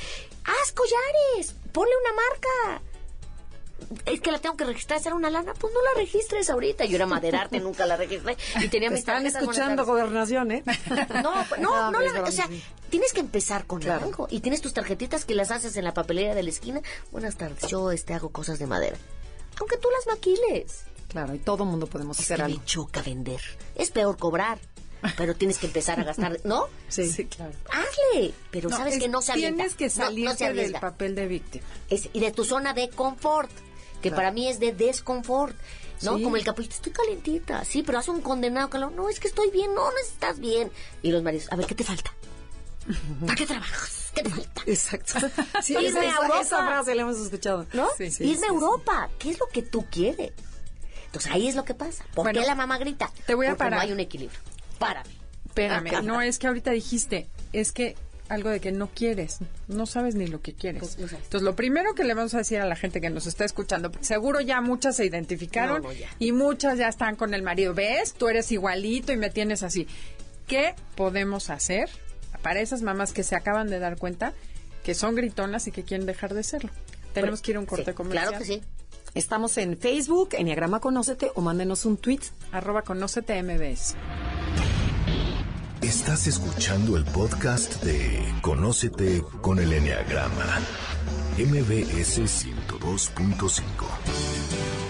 ¡Haz 0.45 0.73
collares! 0.73 1.55
¡Ponle 1.73 1.93
una 2.03 2.13
marca! 2.15 2.83
Es 4.07 4.21
que 4.21 4.31
la 4.33 4.39
tengo 4.39 4.57
que 4.57 4.65
registrar, 4.65 5.01
¿será 5.01 5.15
una 5.15 5.31
lana? 5.31 5.53
Pues 5.55 5.73
no 5.75 5.83
la 5.83 5.91
registres 6.01 6.49
ahorita. 6.49 6.85
Yo 6.87 6.97
era 6.97 7.07
maderarte, 7.07 7.61
nunca 7.61 7.85
la 7.87 7.97
registré. 7.97 8.37
Y 8.63 8.69
tenía 8.69 8.89
Te 8.89 8.95
mis 8.95 9.01
están 9.01 9.27
escuchando, 9.27 9.85
gobernación, 9.85 10.53
¿eh? 10.53 10.63
No, 11.23 11.33
pues, 11.49 11.61
no, 11.61 11.91
no, 11.91 11.99
pues, 11.99 12.13
la- 12.13 12.23
o 12.23 12.31
sea, 12.31 12.49
tienes 12.89 13.13
que 13.13 13.21
empezar 13.21 13.67
con 13.67 13.81
Claro. 13.81 14.07
algo. 14.07 14.27
Y 14.31 14.41
tienes 14.41 14.63
tus 14.63 14.73
tarjetitas 14.73 15.25
que 15.25 15.35
las 15.35 15.51
haces 15.51 15.77
en 15.77 15.85
la 15.85 15.93
papelera 15.93 16.35
de 16.35 16.43
la 16.45 16.51
esquina. 16.51 16.81
Buenas 17.11 17.37
tardes, 17.37 17.69
yo 17.69 17.91
este 17.91 18.15
hago 18.15 18.31
cosas 18.31 18.59
de 18.59 18.67
madera. 18.67 18.97
Aunque 19.59 19.77
tú 19.77 19.89
las 19.91 20.07
maquiles. 20.07 20.85
Claro, 21.09 21.35
y 21.35 21.39
todo 21.39 21.65
mundo 21.65 21.87
podemos 21.87 22.19
Es 22.19 22.25
hacer 22.25 22.39
que 22.39 22.43
algo. 22.45 22.59
me 22.61 22.65
choca 22.65 23.03
vender. 23.03 23.41
Es 23.75 23.91
peor 23.91 24.17
cobrar. 24.17 24.59
Pero 25.17 25.35
tienes 25.37 25.59
que 25.59 25.67
empezar 25.67 26.01
a 26.01 26.05
gastar, 26.05 26.41
¿no? 26.45 26.69
Sí. 26.89 27.25
claro. 27.27 27.53
Hazle. 27.71 28.33
Pero 28.51 28.71
sabes 28.71 28.95
es- 28.95 29.01
que 29.03 29.09
no 29.09 29.21
se 29.23 29.33
avienta. 29.33 29.65
Tienes 29.65 29.75
que 29.75 29.89
No- 30.01 30.11
no 30.31 30.35
se 30.35 30.53
del 30.53 30.73
papel 30.73 31.15
de 31.15 31.27
víctima. 31.27 31.65
Es- 31.91 32.09
y 32.13 32.21
de 32.21 32.31
tu 32.33 32.45
zona 32.45 32.73
de 32.75 32.89
confort, 32.89 33.51
que 34.03 34.11
para 34.11 34.31
mí 34.31 34.49
es 34.49 34.59
de 34.61 34.73
desconfort. 34.73 35.57
¿No? 36.03 36.17
Sí. 36.19 36.25
Como 36.25 36.37
el 36.37 36.45
capuchito, 36.45 36.75
estoy 36.75 36.93
calentita, 36.93 37.65
sí, 37.65 37.83
pero 37.83 37.99
hace 37.99 38.11
un 38.11 38.21
condenado 38.21 38.69
calor. 38.69 38.93
No, 38.93 39.09
es 39.09 39.21
que 39.21 39.29
estoy 39.29 39.51
bien, 39.51 39.75
no, 39.75 39.91
no 39.91 39.97
estás 40.05 40.39
bien. 40.41 40.71
Y 41.03 41.13
los 41.13 41.23
maridos, 41.23 41.47
a 41.51 41.57
ver, 41.57 41.67
¿qué 41.67 41.75
te 41.75 41.85
falta? 41.85 42.13
¿Para 43.21 43.35
qué 43.35 43.47
trabajas? 43.47 44.11
¿Qué 44.15 44.23
te 44.23 44.31
falta? 44.31 44.63
Exacto. 44.67 45.15
Sí, 45.63 45.73
Irme 45.75 45.89
esa, 45.89 46.01
a 46.01 46.17
Europa. 46.17 46.41
esa 46.41 46.67
frase 46.67 46.95
la 46.95 47.03
hemos 47.03 47.17
escuchado. 47.19 47.67
¿No? 47.73 47.89
Sí, 47.97 48.11
sí, 48.11 48.25
Irme 48.25 48.37
sí, 48.39 48.45
a 48.45 48.49
sí. 48.49 48.55
Europa, 48.55 49.09
¿qué 49.19 49.31
es 49.31 49.39
lo 49.39 49.47
que 49.49 49.63
tú 49.63 49.87
quieres? 49.91 50.33
Entonces 51.07 51.31
ahí 51.33 51.49
es 51.49 51.55
lo 51.55 51.65
que 51.65 51.75
pasa. 51.75 52.05
¿Por 52.15 52.25
Bueno, 52.25 52.41
qué 52.41 52.47
la 52.47 52.55
mamá 52.57 52.77
grita? 52.79 53.11
te 53.25 53.35
voy 53.35 53.47
a 53.47 53.51
Porque 53.51 53.59
parar. 53.61 53.79
no 53.79 53.83
hay 53.83 53.93
un 53.93 54.01
equilibrio. 54.01 54.39
Párame. 54.87 55.11
Espérame, 55.47 56.03
no 56.05 56.21
es 56.21 56.39
que 56.39 56.47
ahorita 56.49 56.73
dijiste, 56.73 57.29
es 57.53 57.71
que 57.73 57.95
algo 58.29 58.49
de 58.49 58.59
que 58.61 58.73
no 58.73 58.89
quieres, 58.89 59.39
no 59.69 59.87
sabes 59.87 60.15
ni 60.15 60.27
lo 60.27 60.41
que 60.41 60.55
quieres. 60.55 60.81
Pues. 60.81 61.13
Entonces, 61.13 61.43
lo 61.43 61.55
primero 61.55 61.95
que 61.95 62.05
le 62.05 62.15
vamos 62.15 62.35
a 62.35 62.39
decir 62.39 62.59
a 62.59 62.67
la 62.67 62.75
gente 62.75 63.01
que 63.01 63.11
nos 63.11 63.27
está 63.27 63.45
escuchando, 63.45 63.91
porque 63.93 64.07
seguro 64.07 64.41
ya 64.41 64.61
muchas 64.61 64.97
se 64.97 65.05
identificaron 65.05 65.83
No, 65.83 65.89
no, 65.89 65.93
ya. 65.95 66.09
y 66.19 66.33
muchas 66.33 66.79
ya 66.79 66.89
están 66.89 67.17
con 67.17 67.35
el 67.35 67.43
marido, 67.43 67.75
ves, 67.75 68.15
tú 68.15 68.29
eres 68.29 68.51
igualito 68.51 69.13
y 69.13 69.17
me 69.17 69.31
tienes 69.31 69.63
así. 69.63 69.87
¿Qué 70.49 70.75
podemos 70.97 71.51
hacer 71.51 71.89
para 72.43 72.61
esas 72.61 72.83
mamás 72.83 73.13
que 73.13 73.23
se 73.23 73.37
acaban 73.37 73.69
de 73.69 73.79
dar 73.79 73.97
cuenta 73.97 74.33
que 74.83 74.95
son 74.95 75.15
gritonas 75.15 75.67
y 75.67 75.71
que 75.73 75.83
quieren 75.85 76.07
dejar 76.07 76.35
de 76.35 76.43
serlo? 76.43 76.71
Tenemos 77.13 77.43
que 77.43 77.53
ir 77.53 77.59
a 77.59 77.61
un 77.61 77.67
corte 77.67 77.93
Sí, 77.93 77.97
comercial. 77.97 78.29
Claro 78.29 78.39
que 78.45 78.45
sí. 78.55 78.63
Estamos 79.15 79.57
en 79.59 79.79
Facebook, 79.79 80.31
Enneagrama 80.33 80.81
Conócete, 80.81 81.31
o 81.37 81.41
mándenos 81.41 81.87
un 81.87 81.97
tweet. 81.97 82.19
Arroba 82.51 82.83
conócete 82.83 83.41
MBS. 83.43 83.95
Estás 85.83 86.27
escuchando 86.27 86.97
el 86.97 87.05
podcast 87.05 87.81
de 87.85 88.25
Conócete 88.43 89.23
con 89.41 89.61
el 89.61 89.73
Enneagrama. 89.73 90.59
MBS 91.39 92.23
102.5. 92.23 94.84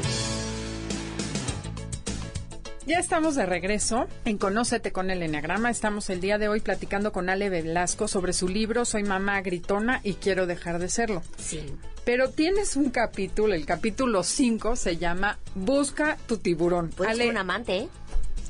Ya 2.86 2.98
estamos 2.98 3.34
de 3.34 3.46
regreso 3.46 4.06
en 4.26 4.36
Conócete 4.36 4.92
con 4.92 5.10
el 5.10 5.22
Enneagrama. 5.22 5.70
Estamos 5.70 6.10
el 6.10 6.20
día 6.20 6.36
de 6.36 6.48
hoy 6.48 6.60
platicando 6.60 7.12
con 7.12 7.30
Ale 7.30 7.48
Velasco 7.48 8.08
sobre 8.08 8.34
su 8.34 8.46
libro 8.46 8.84
Soy 8.84 9.04
mamá 9.04 9.40
gritona 9.40 10.02
y 10.04 10.14
quiero 10.14 10.46
dejar 10.46 10.78
de 10.78 10.90
serlo. 10.90 11.22
Sí. 11.38 11.64
Pero 12.04 12.28
tienes 12.28 12.76
un 12.76 12.90
capítulo, 12.90 13.54
el 13.54 13.64
capítulo 13.64 14.22
5 14.22 14.76
se 14.76 14.98
llama 14.98 15.38
Busca 15.54 16.18
tu 16.26 16.36
tiburón. 16.36 16.90
Puedes 16.90 17.14
Ale, 17.14 17.24
ser 17.24 17.30
un 17.32 17.38
amante, 17.38 17.76
¿eh? 17.78 17.88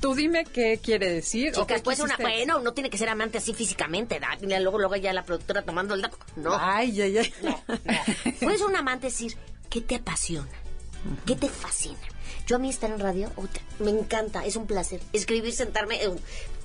Tú 0.01 0.17
dime 0.17 0.45
qué 0.45 0.81
quiere 0.83 1.09
decir. 1.09 1.53
o 1.57 1.65
qué 1.65 1.75
Chicas, 1.75 1.83
puede 1.83 1.97
ser 1.99 2.07
una, 2.07 2.17
bueno, 2.17 2.59
no 2.59 2.75
tiene 2.75 2.91
que 2.91 2.99
ser 2.99 3.11
amante 3.11 3.39
así 3.39 3.55
físicamente, 3.55 4.19
¿da? 4.19 4.37
Mira, 4.43 4.59
luego, 4.59 4.81
luego 4.81 4.97
ya 4.97 5.13
la 5.13 5.23
productora 5.23 5.63
tomando 5.63 5.95
el 5.95 6.03
dato. 6.03 6.19
No. 6.35 6.59
Ay, 6.59 7.01
ay, 7.01 7.19
ay. 7.19 7.33
Puede 8.41 8.59
ser 8.59 8.67
un 8.67 8.75
amante 8.75 9.07
decir, 9.07 9.37
¿qué 9.71 9.81
te 9.81 9.95
apasiona? 9.95 10.51
¿Qué 11.25 11.37
te 11.37 11.49
fascina? 11.49 12.01
Yo 12.47 12.57
a 12.57 12.59
mí 12.59 12.69
estar 12.69 12.91
en 12.91 13.01
radio, 13.01 13.31
me 13.79 13.91
encanta, 13.91 14.45
es 14.45 14.57
un 14.57 14.67
placer. 14.67 15.01
Escribir, 15.13 15.53
sentarme, 15.53 16.03
eh, 16.03 16.11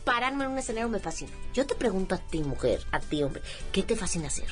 pararme 0.03 0.43
en 0.43 0.51
un 0.51 0.57
escenario 0.57 0.89
me 0.89 0.99
fascina. 0.99 1.31
Yo 1.53 1.65
te 1.65 1.75
pregunto 1.75 2.15
a 2.15 2.17
ti, 2.17 2.43
mujer, 2.43 2.85
a 2.91 2.99
ti, 2.99 3.23
hombre, 3.23 3.41
¿qué 3.71 3.83
te 3.83 3.95
fascina 3.95 4.27
hacer? 4.27 4.47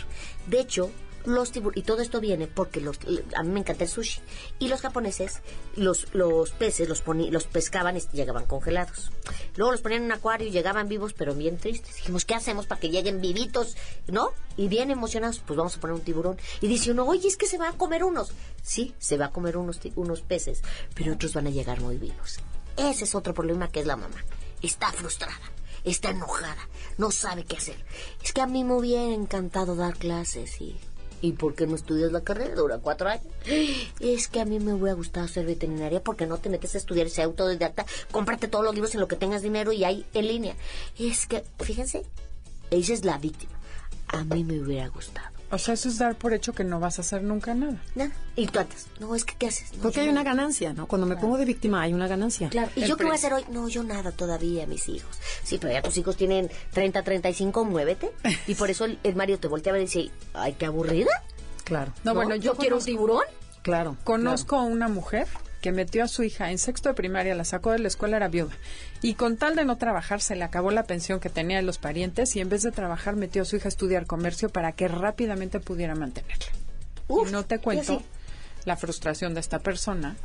De 0.47 0.61
hecho, 0.61 0.89
los 1.25 1.51
tiburones, 1.51 1.83
y 1.83 1.85
todo 1.85 2.01
esto 2.01 2.19
viene 2.21 2.47
porque 2.47 2.79
los, 2.81 2.99
a 3.35 3.43
mí 3.43 3.49
me 3.49 3.59
encanta 3.59 3.83
el 3.83 3.89
sushi. 3.89 4.21
Y 4.59 4.67
los 4.69 4.81
japoneses, 4.81 5.41
los, 5.75 6.13
los 6.13 6.51
peces 6.51 6.87
los, 6.87 7.03
poni- 7.03 7.29
los 7.29 7.45
pescaban 7.45 7.97
y 7.97 8.01
llegaban 8.13 8.45
congelados. 8.45 9.11
Luego 9.55 9.71
los 9.71 9.81
ponían 9.81 10.01
en 10.01 10.05
un 10.05 10.11
acuario 10.13 10.47
y 10.47 10.51
llegaban 10.51 10.87
vivos, 10.87 11.13
pero 11.13 11.35
bien 11.35 11.57
tristes. 11.57 11.95
Dijimos, 11.95 12.25
¿qué 12.25 12.35
hacemos 12.35 12.65
para 12.65 12.79
que 12.79 12.89
lleguen 12.89 13.19
vivitos? 13.21 13.75
¿No? 14.07 14.31
Y 14.55 14.67
bien 14.69 14.89
emocionados, 14.89 15.39
pues 15.45 15.57
vamos 15.57 15.75
a 15.75 15.79
poner 15.79 15.95
un 15.95 16.01
tiburón. 16.01 16.37
Y 16.61 16.67
dice 16.67 16.91
uno, 16.91 17.05
oye, 17.05 17.27
es 17.27 17.37
que 17.37 17.47
se 17.47 17.57
va 17.57 17.69
a 17.69 17.73
comer 17.73 18.03
unos. 18.03 18.31
Sí, 18.63 18.95
se 18.97 19.17
va 19.17 19.25
a 19.25 19.31
comer 19.31 19.57
unos, 19.57 19.79
unos 19.95 20.21
peces, 20.21 20.61
pero 20.95 21.13
otros 21.13 21.33
van 21.33 21.47
a 21.47 21.51
llegar 21.51 21.81
muy 21.81 21.97
vivos. 21.97 22.39
Ese 22.77 23.03
es 23.03 23.15
otro 23.15 23.33
problema 23.33 23.69
que 23.69 23.79
es 23.81 23.85
la 23.85 23.97
mamá. 23.97 24.23
Está 24.61 24.91
frustrada, 24.91 25.51
está 25.83 26.09
enojada, 26.09 26.67
no 26.97 27.11
sabe 27.11 27.43
qué 27.43 27.57
hacer. 27.57 27.83
Es 28.23 28.33
que 28.33 28.41
a 28.41 28.47
mí 28.47 28.63
me 28.63 28.73
hubiera 28.73 29.13
encantado 29.13 29.75
dar 29.75 29.97
clases 29.97 30.59
y... 30.61 30.79
¿Y 31.21 31.31
por 31.33 31.55
qué 31.55 31.65
no 31.65 31.75
estudias 31.75 32.11
la 32.11 32.21
carrera? 32.21 32.55
Dura 32.55 32.77
cuatro 32.77 33.09
años. 33.09 33.25
Es 33.99 34.27
que 34.27 34.39
a 34.39 34.45
mí 34.45 34.59
me 34.59 34.73
hubiera 34.73 34.93
gustado 34.93 35.27
ser 35.27 35.45
veterinaria 35.45 36.03
porque 36.03 36.27
no 36.27 36.37
te 36.37 36.49
metes 36.49 36.75
a 36.75 36.77
estudiar 36.77 37.07
ese 37.07 37.23
autodidacta. 37.23 37.85
Cómprate 38.11 38.47
todos 38.47 38.63
los 38.63 38.75
libros 38.75 38.93
en 38.93 39.01
lo 39.01 39.07
que 39.07 39.15
tengas 39.15 39.41
dinero 39.41 39.71
y 39.71 39.83
hay 39.83 40.05
en 40.13 40.27
línea. 40.27 40.55
Es 40.97 41.25
que, 41.25 41.43
fíjense, 41.59 42.03
ella 42.69 42.93
es 42.93 43.05
la 43.05 43.17
víctima. 43.17 43.53
A 44.07 44.23
mí 44.23 44.43
me 44.43 44.61
hubiera 44.61 44.87
gustado. 44.89 45.36
O 45.49 45.57
sea, 45.57 45.75
eso 45.75 45.87
es 45.87 45.97
dar 45.97 46.15
por 46.15 46.33
hecho 46.33 46.51
que 46.53 46.65
no 46.65 46.79
vas 46.79 46.97
a 46.97 47.01
hacer 47.01 47.23
nunca 47.23 47.53
nada. 47.53 47.81
Nada. 47.95 48.11
Y 48.35 48.47
tú 48.47 48.59
antes, 48.59 48.87
no, 48.99 49.15
es 49.15 49.23
que 49.23 49.35
¿qué 49.35 49.47
haces? 49.47 49.71
No, 49.73 49.83
Porque 49.83 50.01
hay 50.01 50.09
una 50.09 50.23
ganancia, 50.23 50.73
¿no? 50.73 50.87
Cuando 50.87 51.07
me 51.07 51.15
pongo 51.15 51.37
de 51.37 51.45
víctima 51.45 51.81
hay 51.81 51.93
una 51.93 52.07
ganancia. 52.07 52.49
Claro. 52.49 52.69
¿Y 52.75 52.83
El 52.83 52.89
yo 52.89 52.97
qué 52.97 53.03
voy 53.05 53.13
a 53.13 53.15
hacer 53.15 53.31
hoy? 53.33 53.45
No, 53.49 53.69
yo 53.69 53.81
nada 53.83 54.11
todavía, 54.11 54.67
mis 54.67 54.89
hijos. 54.89 55.09
Sí, 55.43 55.57
pero 55.57 55.71
ya 55.71 55.81
tus 55.81 55.97
hijos 55.97 56.17
tienen 56.17 56.49
30, 56.73 57.01
35, 57.01 57.63
muévete. 57.63 58.11
Y 58.45 58.55
por 58.55 58.69
eso 58.69 58.83
el, 58.85 58.99
el 59.03 59.15
Mario 59.15 59.39
te 59.39 59.47
voltea 59.47 59.71
a 59.71 59.73
ver 59.73 59.83
y 59.83 59.85
dice, 59.85 60.11
ay, 60.33 60.53
qué 60.59 60.65
aburrida. 60.65 61.11
Claro. 61.63 61.93
No, 62.03 62.13
bueno, 62.13 62.35
yo 62.35 62.55
quiero 62.55 62.77
un 62.77 62.83
tiburón. 62.83 63.23
Claro. 63.61 63.95
Conozco 64.03 64.57
a 64.57 64.63
una 64.63 64.87
mujer 64.89 65.27
que 65.61 65.71
metió 65.71 66.03
a 66.03 66.07
su 66.07 66.23
hija 66.23 66.51
en 66.51 66.57
sexto 66.57 66.89
de 66.89 66.95
primaria, 66.95 67.35
la 67.35 67.43
sacó 67.43 67.71
de 67.71 67.79
la 67.79 67.87
escuela, 67.87 68.17
era 68.17 68.27
viuda. 68.27 68.55
Y 69.01 69.15
con 69.15 69.37
tal 69.37 69.55
de 69.55 69.65
no 69.65 69.77
trabajar, 69.77 70.21
se 70.21 70.35
le 70.35 70.43
acabó 70.43 70.71
la 70.71 70.83
pensión 70.83 71.19
que 71.19 71.29
tenía 71.29 71.57
de 71.57 71.63
los 71.63 71.77
parientes 71.77 72.35
y 72.35 72.39
en 72.39 72.49
vez 72.49 72.63
de 72.63 72.71
trabajar 72.71 73.15
metió 73.15 73.41
a 73.41 73.45
su 73.45 73.55
hija 73.55 73.67
a 73.67 73.69
estudiar 73.69 74.05
comercio 74.05 74.49
para 74.49 74.71
que 74.71 74.87
rápidamente 74.87 75.59
pudiera 75.59 75.95
mantenerla. 75.95 76.45
Uf, 77.07 77.29
y 77.29 77.31
no 77.31 77.45
te 77.45 77.59
cuento 77.59 78.03
la 78.65 78.75
frustración 78.75 79.33
de 79.33 79.39
esta 79.39 79.59
persona 79.59 80.15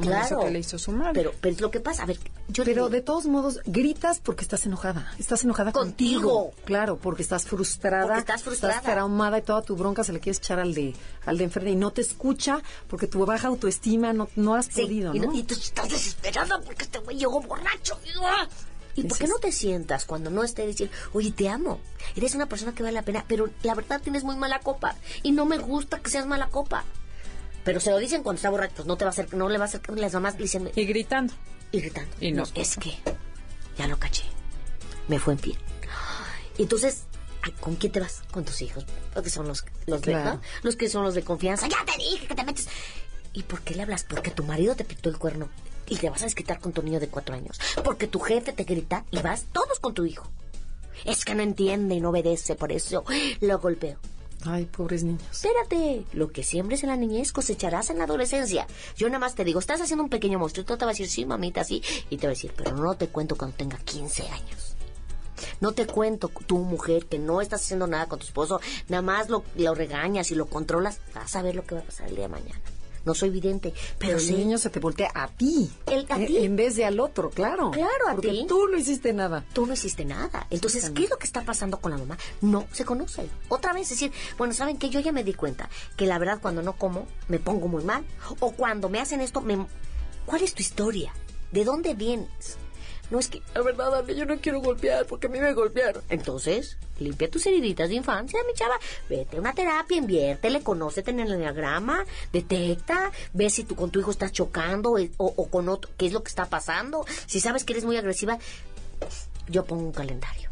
Claro. 0.00 0.24
eso 0.26 0.40
que 0.40 0.50
le 0.50 0.58
hizo 0.58 0.78
su 0.78 0.92
madre. 0.92 1.12
Pero, 1.14 1.32
pero 1.40 1.54
es 1.54 1.60
lo 1.60 1.70
que 1.70 1.80
pasa. 1.80 2.02
A 2.02 2.06
ver, 2.06 2.18
yo 2.48 2.64
Pero 2.64 2.84
digo, 2.84 2.88
de 2.90 3.00
todos 3.00 3.26
modos, 3.26 3.60
gritas 3.64 4.18
porque 4.20 4.42
estás 4.42 4.66
enojada. 4.66 5.12
Estás 5.18 5.44
enojada 5.44 5.72
Contigo. 5.72 6.20
contigo. 6.50 6.64
Claro, 6.64 6.96
porque 6.98 7.22
estás 7.22 7.44
frustrada. 7.46 8.06
Porque 8.06 8.20
estás 8.20 8.42
frustrada. 8.42 8.80
traumada 8.80 9.38
y 9.38 9.42
toda 9.42 9.62
tu 9.62 9.76
bronca 9.76 10.02
se 10.04 10.12
le 10.12 10.20
quieres 10.20 10.38
echar 10.38 10.58
al 10.58 10.74
de, 10.74 10.94
al 11.26 11.38
de 11.38 11.44
enfrente 11.44 11.70
y 11.70 11.76
no 11.76 11.92
te 11.92 12.00
escucha 12.00 12.60
porque 12.88 13.06
tu 13.06 13.24
baja 13.24 13.48
autoestima 13.48 14.12
no, 14.12 14.28
no 14.36 14.54
has 14.54 14.66
Sí, 14.66 14.82
podido, 14.82 15.14
y, 15.14 15.20
¿no? 15.20 15.32
y 15.34 15.42
tú 15.44 15.54
estás 15.54 15.88
desesperada 15.88 16.60
porque 16.64 16.82
este 16.84 16.98
güey 16.98 17.16
llegó 17.18 17.40
borracho. 17.40 17.98
¡Ah! 18.22 18.48
¿Y 18.96 19.02
por 19.04 19.18
qué 19.18 19.26
no 19.26 19.38
te 19.38 19.50
sientas 19.50 20.04
cuando 20.04 20.30
no 20.30 20.44
esté 20.44 20.66
diciendo, 20.66 20.94
oye, 21.14 21.32
te 21.32 21.48
amo? 21.48 21.80
Eres 22.14 22.34
una 22.36 22.46
persona 22.46 22.72
que 22.74 22.82
vale 22.84 22.94
la 22.94 23.02
pena, 23.02 23.24
pero 23.26 23.48
la 23.64 23.74
verdad 23.74 24.00
tienes 24.00 24.22
muy 24.22 24.36
mala 24.36 24.60
copa. 24.60 24.94
Y 25.24 25.32
no 25.32 25.46
me 25.46 25.58
gusta 25.58 25.98
que 25.98 26.10
seas 26.10 26.26
mala 26.26 26.46
copa. 26.48 26.84
Pero 27.64 27.80
se 27.80 27.90
lo 27.90 27.98
dicen 27.98 28.22
cuando 28.22 28.36
está 28.36 28.50
borracho, 28.50 28.74
pues 28.76 28.86
no 28.86 28.96
te 28.96 29.04
va 29.04 29.08
a 29.08 29.12
hacer, 29.12 29.32
no 29.34 29.48
le 29.48 29.58
va 29.58 29.64
a 29.64 29.68
hacer 29.68 29.80
las 29.96 30.12
mamás 30.12 30.36
diciendo, 30.36 30.70
Y 30.76 30.84
gritando. 30.84 31.32
y 31.72 31.80
gritando. 31.80 32.14
Y 32.20 32.32
no 32.32 32.44
es 32.54 32.76
que 32.76 32.94
ya 33.78 33.86
lo 33.86 33.98
caché. 33.98 34.24
Me 35.08 35.18
fue 35.18 35.34
en 35.34 35.38
pie. 35.38 35.56
Entonces, 36.58 37.04
ay, 37.42 37.52
¿con 37.60 37.76
quién 37.76 37.92
te 37.92 38.00
vas? 38.00 38.22
Con 38.30 38.44
tus 38.44 38.62
hijos. 38.62 38.84
Porque 39.12 39.30
son 39.30 39.48
los, 39.48 39.64
los 39.86 40.02
de. 40.02 40.14
¿no? 40.14 40.40
Los 40.62 40.76
que 40.76 40.88
son 40.88 41.04
los 41.04 41.14
de 41.14 41.22
confianza. 41.24 41.66
Ya 41.68 41.84
te 41.84 41.96
dije 41.98 42.26
que 42.26 42.34
te 42.34 42.44
metes. 42.44 42.68
¿Y 43.32 43.42
por 43.42 43.62
qué 43.62 43.74
le 43.74 43.82
hablas? 43.82 44.04
Porque 44.04 44.30
tu 44.30 44.44
marido 44.44 44.76
te 44.76 44.84
pintó 44.84 45.08
el 45.08 45.18
cuerno 45.18 45.48
y 45.88 45.96
te 45.96 46.08
vas 46.08 46.22
a 46.22 46.26
desquitar 46.26 46.60
con 46.60 46.72
tu 46.72 46.82
niño 46.82 47.00
de 47.00 47.08
cuatro 47.08 47.34
años. 47.34 47.58
Porque 47.82 48.06
tu 48.06 48.20
jefe 48.20 48.52
te 48.52 48.64
grita 48.64 49.04
y 49.10 49.18
vas 49.20 49.46
todos 49.52 49.80
con 49.80 49.92
tu 49.94 50.04
hijo. 50.04 50.30
Es 51.04 51.24
que 51.24 51.34
no 51.34 51.42
entiende 51.42 51.96
y 51.96 52.00
no 52.00 52.10
obedece, 52.10 52.54
por 52.54 52.70
eso 52.70 53.04
lo 53.40 53.58
golpeo. 53.58 53.98
Ay, 54.46 54.66
pobres 54.66 55.04
niños. 55.04 55.22
Espérate, 55.32 56.04
lo 56.12 56.30
que 56.30 56.42
siembres 56.42 56.82
en 56.82 56.90
la 56.90 56.96
niñez 56.96 57.32
cosecharás 57.32 57.90
en 57.90 57.98
la 57.98 58.04
adolescencia. 58.04 58.66
Yo 58.96 59.08
nada 59.08 59.18
más 59.18 59.34
te 59.34 59.44
digo, 59.44 59.58
estás 59.58 59.80
haciendo 59.80 60.04
un 60.04 60.10
pequeño 60.10 60.38
monstruo, 60.38 60.66
te 60.66 60.84
va 60.84 60.90
a 60.90 60.92
decir, 60.92 61.08
sí, 61.08 61.24
mamita, 61.24 61.64
sí, 61.64 61.82
y 62.10 62.18
te 62.18 62.26
va 62.26 62.32
a 62.32 62.34
decir, 62.34 62.52
pero 62.56 62.76
no 62.76 62.94
te 62.94 63.08
cuento 63.08 63.36
cuando 63.36 63.56
tenga 63.56 63.78
15 63.78 64.28
años. 64.28 64.76
No 65.60 65.72
te 65.72 65.86
cuento, 65.86 66.30
tú 66.46 66.58
mujer, 66.58 67.06
que 67.06 67.18
no 67.18 67.40
estás 67.40 67.62
haciendo 67.62 67.86
nada 67.86 68.06
con 68.06 68.18
tu 68.18 68.26
esposo, 68.26 68.60
nada 68.88 69.02
más 69.02 69.30
lo, 69.30 69.44
lo 69.56 69.74
regañas 69.74 70.30
y 70.30 70.34
lo 70.34 70.46
controlas, 70.46 71.00
vas 71.14 71.34
a 71.36 71.42
ver 71.42 71.54
lo 71.54 71.64
que 71.64 71.76
va 71.76 71.80
a 71.80 71.84
pasar 71.84 72.08
el 72.08 72.16
día 72.16 72.24
de 72.24 72.28
mañana. 72.28 72.60
No 73.04 73.14
soy 73.14 73.30
vidente, 73.30 73.72
pero 73.72 73.98
Pero 73.98 74.18
el 74.18 74.24
sí. 74.24 74.32
niño 74.34 74.58
se 74.58 74.70
te 74.70 74.80
voltea 74.80 75.10
a 75.14 75.28
ti. 75.28 75.70
El- 75.86 76.06
a 76.08 76.20
Eh, 76.20 76.26
ti. 76.26 76.38
En 76.38 76.56
vez 76.56 76.76
de 76.76 76.84
al 76.84 77.00
otro, 77.00 77.30
claro. 77.30 77.70
Claro, 77.70 78.08
a 78.08 78.14
Porque 78.14 78.30
ti. 78.30 78.46
tú 78.48 78.66
no 78.68 78.76
hiciste 78.78 79.12
nada. 79.12 79.44
Tú 79.52 79.66
no 79.66 79.72
hiciste 79.74 80.04
nada. 80.04 80.46
Entonces, 80.50 80.90
¿qué 80.90 81.04
es 81.04 81.10
lo 81.10 81.18
que 81.18 81.26
está 81.26 81.42
pasando 81.42 81.80
con 81.80 81.92
la 81.92 81.98
mamá? 81.98 82.16
No 82.40 82.66
se 82.72 82.84
conoce. 82.84 83.28
Otra 83.48 83.72
vez 83.72 83.88
decir, 83.90 84.12
bueno, 84.38 84.54
¿saben 84.54 84.78
qué? 84.78 84.88
Yo 84.90 85.00
ya 85.00 85.12
me 85.12 85.24
di 85.24 85.34
cuenta 85.34 85.68
que 85.96 86.06
la 86.06 86.18
verdad 86.18 86.38
cuando 86.40 86.62
no 86.62 86.74
como 86.74 87.06
me 87.28 87.38
pongo 87.38 87.68
muy 87.68 87.84
mal. 87.84 88.04
O 88.40 88.52
cuando 88.52 88.88
me 88.88 89.00
hacen 89.00 89.20
esto, 89.20 89.40
me... 89.40 89.66
¿cuál 90.26 90.42
es 90.42 90.54
tu 90.54 90.62
historia? 90.62 91.12
¿De 91.52 91.64
dónde 91.64 91.94
vienes? 91.94 92.56
No 93.10 93.18
es 93.18 93.28
que, 93.28 93.42
la 93.54 93.62
verdad, 93.62 93.94
Ana, 93.94 94.12
yo 94.12 94.24
no 94.24 94.38
quiero 94.38 94.60
golpear 94.60 95.06
porque 95.06 95.26
a 95.26 95.30
mí 95.30 95.38
me 95.38 95.52
golpearon. 95.52 96.02
Entonces, 96.08 96.78
limpia 96.98 97.30
tus 97.30 97.46
heriditas 97.46 97.88
de 97.88 97.96
infancia, 97.96 98.40
mi 98.46 98.54
chava. 98.54 98.78
Vete 99.08 99.36
a 99.36 99.40
una 99.40 99.52
terapia, 99.52 99.96
inviértele, 99.96 100.62
conócete 100.62 101.10
en 101.10 101.20
el 101.20 101.32
enneagrama, 101.32 102.04
detecta, 102.32 103.12
ve 103.32 103.50
si 103.50 103.64
tú 103.64 103.76
con 103.76 103.90
tu 103.90 104.00
hijo 104.00 104.10
estás 104.10 104.32
chocando 104.32 104.98
eh, 104.98 105.10
o, 105.18 105.32
o 105.36 105.48
con 105.48 105.68
otro, 105.68 105.90
qué 105.96 106.06
es 106.06 106.12
lo 106.12 106.22
que 106.22 106.28
está 106.28 106.46
pasando. 106.46 107.04
Si 107.26 107.40
sabes 107.40 107.64
que 107.64 107.74
eres 107.74 107.84
muy 107.84 107.96
agresiva, 107.96 108.38
yo 109.48 109.64
pongo 109.64 109.84
un 109.84 109.92
calendario. 109.92 110.48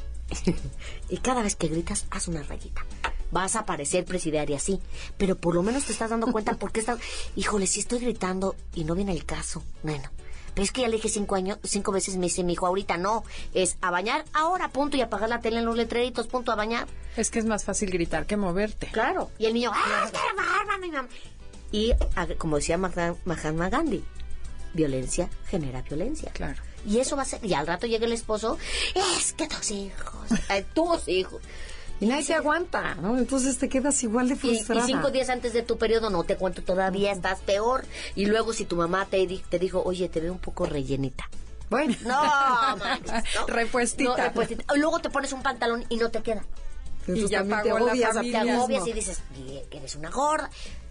y 1.08 1.18
cada 1.18 1.42
vez 1.42 1.56
que 1.56 1.68
gritas, 1.68 2.06
haz 2.10 2.28
una 2.28 2.42
rayita. 2.42 2.84
Vas 3.30 3.56
a 3.56 3.64
parecer 3.64 4.04
presidiaria, 4.04 4.58
sí, 4.58 4.78
pero 5.16 5.36
por 5.36 5.54
lo 5.54 5.62
menos 5.62 5.84
te 5.84 5.92
estás 5.92 6.10
dando 6.10 6.30
cuenta 6.30 6.54
por 6.58 6.72
qué 6.72 6.80
estás... 6.80 6.98
Híjole, 7.36 7.66
si 7.66 7.80
estoy 7.80 8.00
gritando 8.00 8.56
y 8.74 8.84
no 8.84 8.94
viene 8.94 9.12
el 9.12 9.24
caso, 9.24 9.62
bueno. 9.82 10.10
Pero 10.54 10.64
es 10.64 10.72
que 10.72 10.82
ya 10.82 10.88
le 10.88 10.96
dije 10.96 11.08
cinco 11.08 11.34
años, 11.34 11.58
cinco 11.64 11.92
veces 11.92 12.16
me 12.16 12.26
dice 12.26 12.44
mi 12.44 12.52
hijo, 12.52 12.66
ahorita 12.66 12.96
no, 12.98 13.24
es 13.54 13.76
a 13.80 13.90
bañar 13.90 14.24
ahora, 14.34 14.68
punto, 14.68 14.96
y 14.96 15.00
apagar 15.00 15.28
la 15.30 15.40
tele 15.40 15.58
en 15.60 15.64
los 15.64 15.76
letreritos, 15.76 16.26
punto, 16.26 16.52
a 16.52 16.56
bañar. 16.56 16.86
Es 17.16 17.30
que 17.30 17.38
es 17.38 17.44
más 17.46 17.64
fácil 17.64 17.90
gritar 17.90 18.26
que 18.26 18.36
moverte. 18.36 18.88
Claro. 18.88 19.30
Y 19.38 19.46
el 19.46 19.54
niño, 19.54 19.70
¡ah, 19.74 20.10
qué 20.12 20.18
bárbaro, 20.36 20.78
mi 20.80 20.90
mamá! 20.90 21.08
Y 21.70 21.92
a- 21.92 22.26
como 22.36 22.56
decía 22.56 22.76
Mahatma 22.76 23.16
Mahatma 23.24 23.70
Gandhi, 23.70 24.04
violencia 24.74 25.28
genera 25.46 25.82
violencia. 25.82 26.30
Claro. 26.32 26.60
Y 26.86 26.98
eso 26.98 27.16
va 27.16 27.22
a 27.22 27.24
ser, 27.26 27.44
y 27.44 27.54
al 27.54 27.66
rato 27.66 27.86
llega 27.86 28.04
el 28.06 28.12
esposo, 28.12 28.58
es 28.94 29.32
que 29.34 29.46
tus 29.48 29.70
hijos, 29.70 30.30
eh, 30.50 30.66
tus 30.74 31.06
hijos. 31.08 31.40
Y 32.02 32.06
nadie 32.06 32.24
te 32.24 32.34
aguanta, 32.34 32.94
¿no? 32.96 33.16
Entonces 33.16 33.58
te 33.58 33.68
quedas 33.68 34.02
igual 34.02 34.28
de 34.28 34.34
Y, 34.34 34.36
y 34.36 34.40
frustrada. 34.40 34.84
cinco 34.86 35.10
días 35.10 35.28
antes 35.28 35.52
de 35.52 35.62
tu 35.62 35.78
periodo, 35.78 36.10
no 36.10 36.24
te 36.24 36.36
cuento 36.36 36.62
todavía, 36.62 37.12
estás 37.12 37.40
peor. 37.40 37.84
Y 38.16 38.26
luego 38.26 38.52
si 38.52 38.64
tu 38.64 38.74
mamá 38.76 39.06
te, 39.06 39.24
di- 39.26 39.42
te 39.48 39.58
dijo, 39.60 39.82
oye, 39.84 40.08
te 40.08 40.20
veo 40.20 40.32
un 40.32 40.38
poco 40.40 40.66
rellenita. 40.66 41.28
Bueno, 41.70 41.94
No, 42.02 42.76
manches, 42.76 43.12
no. 43.40 43.46
Repuestita. 43.46 44.10
No, 44.10 44.16
repuestita. 44.16 44.64
Y 44.74 44.78
Luego 44.78 44.98
te 44.98 45.10
pones 45.10 45.32
un 45.32 45.42
pantalón 45.42 45.84
y 45.88 45.96
no 45.96 46.10
te 46.10 46.22
queda. 46.22 46.44
entonces 47.06 47.30
ya 47.30 47.38
también 47.38 47.62
te 47.62 47.70
agobias 47.70 48.84
te 48.84 48.90
y 48.90 48.92
dices 48.92 49.22
"Y- 49.36 49.60
que 49.70 49.78
eres 49.78 49.94
una 49.94 50.10
gorda. 50.10 50.50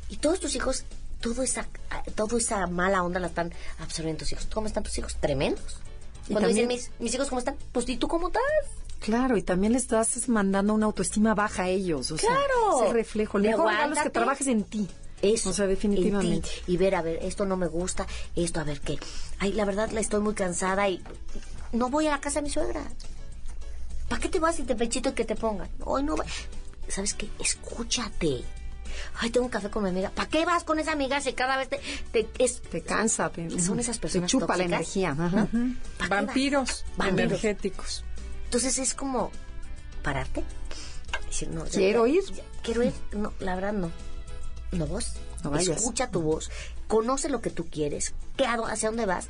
Y 0.09 0.15
todos 0.17 0.39
tus 0.39 0.55
hijos, 0.55 0.85
todo 1.19 1.43
esa, 1.43 1.67
toda 2.15 2.37
esa 2.37 2.65
mala 2.67 3.03
onda 3.03 3.19
la 3.19 3.27
están 3.27 3.53
absorbiendo 3.79 4.19
tus 4.19 4.31
hijos. 4.31 4.47
¿Cómo 4.53 4.65
están 4.67 4.83
tus 4.83 4.97
hijos? 4.97 5.15
Tremendos. 5.19 5.77
Y 6.27 6.31
Cuando 6.33 6.47
también- 6.49 6.67
dicen 6.69 6.89
mis, 6.93 6.99
mis 7.01 7.13
hijos 7.13 7.27
cómo 7.29 7.39
están, 7.39 7.57
pues 7.73 7.87
¿y 7.89 7.97
tú 7.97 8.07
cómo 8.07 8.27
estás? 8.27 8.41
Claro, 9.01 9.35
y 9.35 9.41
también 9.41 9.73
le 9.73 9.79
estás 9.79 10.29
mandando 10.29 10.73
una 10.73 10.85
autoestima 10.85 11.33
baja 11.35 11.63
a 11.63 11.67
ellos. 11.69 12.11
O 12.11 12.17
sea, 12.17 12.29
Claro. 12.29 12.83
ese 12.85 12.93
reflejo. 12.93 13.39
Mejor 13.39 13.71
es 13.91 13.99
que 14.03 14.09
trabajes 14.09 14.47
en 14.47 14.63
ti. 14.63 14.87
Eso. 15.21 15.49
O 15.49 15.53
sea, 15.53 15.65
en 15.65 15.71
definitivamente. 15.71 16.47
ti. 16.65 16.71
Y 16.73 16.77
ver, 16.77 16.95
a 16.95 17.01
ver, 17.01 17.19
esto 17.23 17.45
no 17.45 17.57
me 17.57 17.67
gusta, 17.67 18.07
esto, 18.35 18.59
a 18.59 18.63
ver 18.63 18.79
qué. 18.81 18.97
Ay, 19.39 19.53
la 19.53 19.65
verdad, 19.65 19.89
la 19.91 19.99
estoy 19.99 20.21
muy 20.21 20.33
cansada 20.33 20.87
y 20.87 21.01
no 21.73 21.89
voy 21.89 22.07
a 22.07 22.11
la 22.11 22.21
casa 22.21 22.39
de 22.39 22.43
mi 22.43 22.49
suegra. 22.49 22.81
¿Para 24.07 24.21
qué 24.21 24.29
te 24.29 24.39
vas 24.39 24.59
y 24.59 24.63
te 24.63 24.75
pechito 24.75 25.09
y 25.09 25.13
que 25.13 25.25
te 25.25 25.35
pongan? 25.35 25.69
Hoy 25.83 26.03
no 26.03 26.15
voy. 26.15 26.25
¿Sabes 26.87 27.13
qué? 27.13 27.29
Escúchate. 27.39 28.43
ay, 29.19 29.29
tengo 29.29 29.45
un 29.45 29.51
café 29.51 29.69
con 29.69 29.83
mi 29.83 29.89
amiga. 29.89 30.09
¿Para 30.11 30.27
qué 30.27 30.43
vas 30.45 30.63
con 30.63 30.77
esa 30.79 30.91
amiga 30.91 31.21
si 31.21 31.33
cada 31.33 31.55
vez 31.57 31.69
te, 31.69 31.79
te, 32.11 32.29
es, 32.43 32.61
Te 32.61 32.81
cansa. 32.81 33.29
Te, 33.29 33.49
Son 33.59 33.79
esas 33.79 33.97
personas 33.99 34.29
Te 34.29 34.37
chupa 34.37 34.57
la 34.57 34.65
energía. 34.65 35.11
ajá. 35.17 35.47
Vampiros. 36.09 36.83
energéticos. 36.99 38.03
Entonces 38.51 38.79
es 38.79 38.93
como 38.93 39.31
pararte. 40.03 40.43
Decir, 41.25 41.47
no, 41.51 41.65
ya- 41.65 41.71
Quiero 41.71 42.05
ya- 42.05 42.13
ir. 42.15 42.23
ya- 42.33 42.43
quiero 42.61 42.83
ir. 42.83 42.91
No, 43.13 43.31
la 43.39 43.55
verdad 43.55 43.71
no. 43.71 43.89
No 44.73 44.87
vos. 44.87 45.13
No 45.41 45.51
vayas. 45.51 45.77
Escucha 45.77 46.11
tu 46.11 46.21
voz. 46.21 46.51
Conoce 46.89 47.29
lo 47.29 47.39
que 47.39 47.49
tú 47.49 47.67
quieres. 47.69 48.13
¿Qué, 48.35 48.45
¿Hacia 48.45 48.89
dónde 48.89 49.05
vas? 49.05 49.29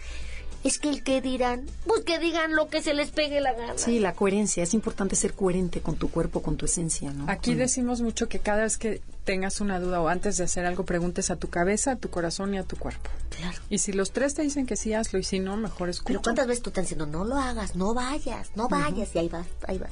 Es 0.64 0.78
que 0.78 0.90
el 0.90 1.04
que 1.04 1.22
dirán, 1.22 1.66
pues 1.88 2.04
que 2.04 2.20
digan 2.20 2.56
lo 2.56 2.68
que 2.70 2.82
se 2.82 2.94
les 2.94 3.10
pegue 3.10 3.42
la 3.42 3.54
gana. 3.54 3.74
Sí, 3.78 4.00
la 4.00 4.14
coherencia. 4.14 4.62
Es 4.62 4.74
importante 4.74 5.16
ser 5.16 5.34
coherente 5.34 5.82
con 5.82 5.96
tu 5.96 6.12
cuerpo, 6.12 6.42
con 6.42 6.56
tu 6.56 6.66
esencia, 6.66 7.12
¿no? 7.12 7.26
Aquí 7.30 7.56
decimos 7.56 8.02
mucho 8.02 8.30
que 8.30 8.40
cada 8.40 8.64
vez 8.64 8.78
que 8.78 9.02
tengas 9.24 9.62
una 9.62 9.80
duda 9.80 10.02
o 10.02 10.08
antes 10.08 10.38
de 10.38 10.44
hacer 10.44 10.66
algo, 10.66 10.86
preguntes 10.86 11.32
a 11.32 11.36
tu 11.36 11.50
cabeza, 11.50 11.94
a 11.94 11.96
tu 11.96 12.10
corazón 12.10 12.54
y 12.54 12.58
a 12.58 12.64
tu 12.64 12.76
cuerpo. 12.78 13.10
Claro. 13.36 13.58
Y 13.70 13.80
si 13.80 13.92
los 13.92 14.12
tres 14.12 14.34
te 14.36 14.44
dicen 14.44 14.66
que 14.66 14.76
sí, 14.76 14.94
hazlo. 14.94 15.18
Y 15.20 15.24
si 15.24 15.40
no, 15.40 15.58
mejor 15.58 15.90
escucha. 15.90 16.08
Pero 16.08 16.22
¿cuántas 16.22 16.48
veces 16.48 16.64
tú 16.64 16.72
te 16.72 16.80
han 16.80 16.86
diciendo, 16.86 17.08
no 17.08 17.26
lo 17.26 17.38
hagas, 17.38 17.76
no 17.76 17.94
vayas, 17.94 18.52
no 18.56 18.68
vayas? 18.68 19.16
Y 19.16 19.20
ahí 19.20 19.30
vas, 19.30 19.48
ahí 19.68 19.78
vas. 19.80 19.92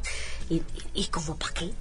¿Y, 0.50 0.56
y, 0.56 0.64
y 0.94 1.08
como 1.08 1.36
para 1.36 1.54
qué? 1.54 1.74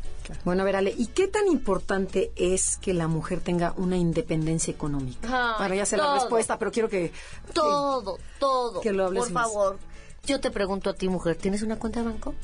Bueno, 0.44 0.62
a 0.62 0.64
ver, 0.64 0.76
Ale, 0.76 0.94
¿y 0.96 1.06
qué 1.06 1.28
tan 1.28 1.46
importante 1.48 2.32
es 2.36 2.76
que 2.78 2.94
la 2.94 3.08
mujer 3.08 3.40
tenga 3.40 3.74
una 3.76 3.96
independencia 3.96 4.72
económica? 4.72 5.28
Ay, 5.52 5.54
bueno, 5.58 5.74
ya 5.74 5.86
sé 5.86 5.96
la 5.96 6.14
respuesta, 6.14 6.58
pero 6.58 6.70
quiero 6.70 6.88
que... 6.88 7.12
Todo, 7.52 8.18
todo. 8.38 8.80
Que 8.80 8.92
lo 8.92 9.06
hables 9.06 9.24
Por 9.24 9.32
más. 9.32 9.46
favor. 9.48 9.78
Yo 10.24 10.40
te 10.40 10.50
pregunto 10.50 10.90
a 10.90 10.94
ti, 10.94 11.08
mujer, 11.08 11.36
¿tienes 11.36 11.62
una 11.62 11.76
cuenta 11.76 12.00
de 12.00 12.06
banco? 12.06 12.34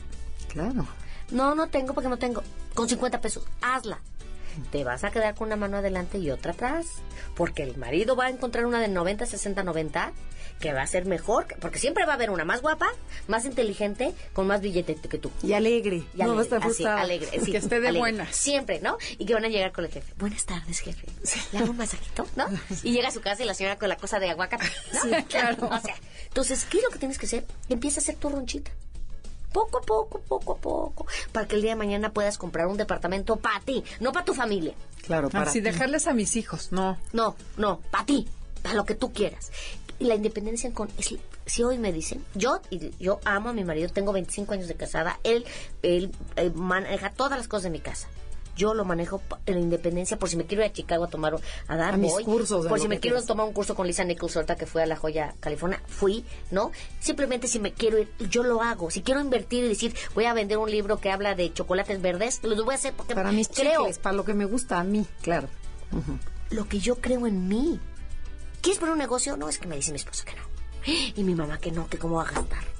Claro. 0.48 0.86
No, 1.30 1.54
no 1.54 1.68
tengo 1.68 1.94
porque 1.94 2.08
no 2.08 2.18
tengo. 2.18 2.42
Con 2.74 2.88
50 2.88 3.20
pesos, 3.20 3.44
hazla. 3.60 4.00
Te 4.70 4.84
vas 4.84 5.04
a 5.04 5.10
quedar 5.10 5.34
con 5.34 5.46
una 5.48 5.56
mano 5.56 5.76
adelante 5.78 6.18
y 6.18 6.30
otra 6.30 6.52
atrás. 6.52 6.86
Porque 7.34 7.62
el 7.62 7.76
marido 7.76 8.16
va 8.16 8.26
a 8.26 8.30
encontrar 8.30 8.66
una 8.66 8.80
de 8.80 8.88
90, 8.88 9.26
60, 9.26 9.62
90 9.62 10.12
que 10.60 10.72
va 10.72 10.82
a 10.82 10.86
ser 10.86 11.04
mejor. 11.06 11.46
que- 11.46 11.56
Porque 11.56 11.78
siempre 11.78 12.04
va 12.06 12.12
a 12.12 12.14
haber 12.14 12.30
una 12.30 12.44
más 12.44 12.62
guapa, 12.62 12.88
más 13.26 13.44
inteligente, 13.44 14.14
con 14.32 14.46
más 14.46 14.60
billete 14.60 14.94
que 14.94 15.18
tú. 15.18 15.30
Y 15.42 15.52
alegre. 15.52 16.04
Y 16.14 16.18
no 16.18 16.34
va 16.36 16.42
a 16.42 16.42
alegre, 16.42 16.42
estar 16.42 16.70
así, 16.70 16.84
alegre, 16.84 17.40
sí, 17.44 17.50
Que 17.50 17.58
esté 17.58 17.80
de 17.80 17.88
alegre. 17.88 17.98
buenas. 17.98 18.36
Siempre, 18.36 18.80
¿no? 18.80 18.96
Y 19.18 19.26
que 19.26 19.34
van 19.34 19.44
a 19.44 19.48
llegar 19.48 19.72
con 19.72 19.84
el 19.84 19.90
jefe. 19.90 20.12
Buenas 20.18 20.44
tardes, 20.44 20.78
jefe. 20.80 21.06
¿Le 21.52 21.58
hago 21.58 21.70
un 21.70 21.76
masajito? 21.76 22.26
¿No? 22.36 22.46
Y 22.82 22.92
llega 22.92 23.08
a 23.08 23.12
su 23.12 23.20
casa 23.20 23.42
y 23.42 23.46
la 23.46 23.54
señora 23.54 23.78
con 23.78 23.88
la 23.88 23.96
cosa 23.96 24.18
de 24.20 24.30
aguacate. 24.30 24.64
¿no? 24.92 25.00
Sí, 25.02 25.10
claro. 25.24 25.68
O 25.74 25.80
sea, 25.80 25.94
entonces, 26.28 26.64
¿qué 26.70 26.78
es 26.78 26.84
lo 26.84 26.90
que 26.90 26.98
tienes 26.98 27.18
que 27.18 27.26
hacer? 27.26 27.44
Empieza 27.68 28.00
a 28.00 28.02
hacer 28.02 28.16
tu 28.16 28.28
ronchita. 28.28 28.70
Poco 29.54 29.78
a 29.78 29.82
poco, 29.82 30.20
poco 30.20 30.52
a 30.52 30.56
poco. 30.56 31.06
Para 31.32 31.46
que 31.46 31.54
el 31.54 31.62
día 31.62 31.70
de 31.70 31.76
mañana 31.76 32.12
puedas 32.12 32.36
comprar 32.38 32.66
un 32.66 32.76
departamento 32.76 33.36
para 33.36 33.60
ti, 33.60 33.84
no 34.00 34.10
para 34.12 34.24
tu 34.24 34.34
familia. 34.34 34.74
Claro, 35.02 35.30
para 35.30 35.48
Así 35.48 35.60
ti. 35.60 35.70
dejarles 35.70 36.08
a 36.08 36.12
mis 36.12 36.34
hijos, 36.34 36.72
no. 36.72 36.98
No, 37.12 37.36
no, 37.56 37.78
para 37.92 38.04
ti, 38.04 38.26
para 38.62 38.74
lo 38.74 38.84
que 38.84 38.96
tú 38.96 39.12
quieras. 39.12 39.52
Y 40.00 40.06
la 40.06 40.16
independencia 40.16 40.72
con 40.72 40.88
es- 40.98 41.14
si 41.46 41.62
hoy 41.62 41.78
me 41.78 41.92
dicen, 41.92 42.24
yo 42.34 42.60
y 42.70 42.90
yo 42.98 43.20
amo 43.24 43.50
a 43.50 43.52
mi 43.52 43.62
marido, 43.62 43.88
tengo 43.90 44.12
25 44.12 44.54
años 44.54 44.66
de 44.66 44.74
casada, 44.74 45.20
él 45.22 45.44
él 45.82 46.10
eh, 46.34 46.50
maneja 46.54 47.10
todas 47.12 47.38
las 47.38 47.46
cosas 47.46 47.64
de 47.64 47.70
mi 47.70 47.78
casa. 47.80 48.08
Yo 48.56 48.74
lo 48.74 48.84
manejo 48.84 49.20
en 49.46 49.54
la 49.54 49.60
independencia 49.60 50.18
por 50.18 50.28
si 50.28 50.36
me 50.36 50.44
quiero 50.46 50.62
ir 50.64 50.70
a 50.70 50.72
Chicago 50.72 51.04
a 51.04 51.08
tomar 51.08 51.34
a 51.68 51.76
dar 51.76 51.94
A 51.94 51.96
mis 51.96 52.12
voy. 52.12 52.24
cursos, 52.24 52.66
por 52.66 52.78
si 52.80 52.88
me 52.88 53.00
quiero 53.00 53.22
tomar 53.22 53.46
un 53.46 53.52
curso 53.52 53.74
con 53.74 53.86
Lisa 53.86 54.04
Nichols 54.04 54.36
ahorita 54.36 54.56
que 54.56 54.66
fue 54.66 54.82
a 54.82 54.86
La 54.86 54.96
Joya, 54.96 55.34
California, 55.40 55.82
fui, 55.86 56.24
¿no? 56.50 56.70
Simplemente 57.00 57.48
si 57.48 57.58
me 57.58 57.72
quiero 57.72 57.98
ir, 57.98 58.12
yo 58.30 58.42
lo 58.42 58.62
hago. 58.62 58.90
Si 58.90 59.02
quiero 59.02 59.20
invertir 59.20 59.64
y 59.64 59.68
decir, 59.68 59.94
voy 60.14 60.26
a 60.26 60.34
vender 60.34 60.58
un 60.58 60.70
libro 60.70 60.98
que 60.98 61.10
habla 61.10 61.34
de 61.34 61.52
chocolates 61.52 62.00
verdes, 62.00 62.40
lo 62.42 62.54
voy 62.64 62.74
a 62.74 62.76
hacer 62.76 62.94
porque 62.94 63.14
Para 63.14 63.32
mis 63.32 63.48
creo 63.48 63.80
chicles, 63.82 63.98
para 63.98 64.14
lo 64.16 64.24
que 64.24 64.34
me 64.34 64.44
gusta 64.44 64.78
a 64.78 64.84
mí, 64.84 65.06
claro. 65.22 65.48
lo 66.50 66.68
que 66.68 66.78
yo 66.78 66.96
creo 66.96 67.26
en 67.26 67.48
mí. 67.48 67.80
¿Quieres 68.60 68.78
poner 68.78 68.92
un 68.92 68.98
negocio? 68.98 69.36
No, 69.36 69.48
es 69.48 69.58
que 69.58 69.66
me 69.68 69.76
dice 69.76 69.90
mi 69.92 69.96
esposo 69.96 70.24
que 70.24 70.32
no. 70.34 70.42
Y 71.16 71.22
mi 71.24 71.34
mamá 71.34 71.58
que 71.58 71.70
no, 71.70 71.86
que 71.88 71.98
cómo 71.98 72.16
va 72.16 72.22
a 72.28 72.30
gastar. 72.32 72.73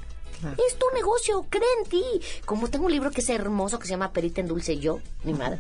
Es 0.66 0.76
tu 0.78 0.87
negocio, 0.94 1.46
cree 1.48 1.62
en 1.83 1.88
ti. 1.90 2.04
Como 2.44 2.68
tengo 2.68 2.87
un 2.87 2.92
libro 2.92 3.11
que 3.11 3.20
es 3.20 3.28
hermoso 3.30 3.78
que 3.78 3.87
se 3.87 3.92
llama 3.92 4.12
Perita 4.12 4.40
en 4.40 4.48
Dulce 4.48 4.78
yo, 4.78 5.00
mi 5.24 5.35
madre. 5.35 5.59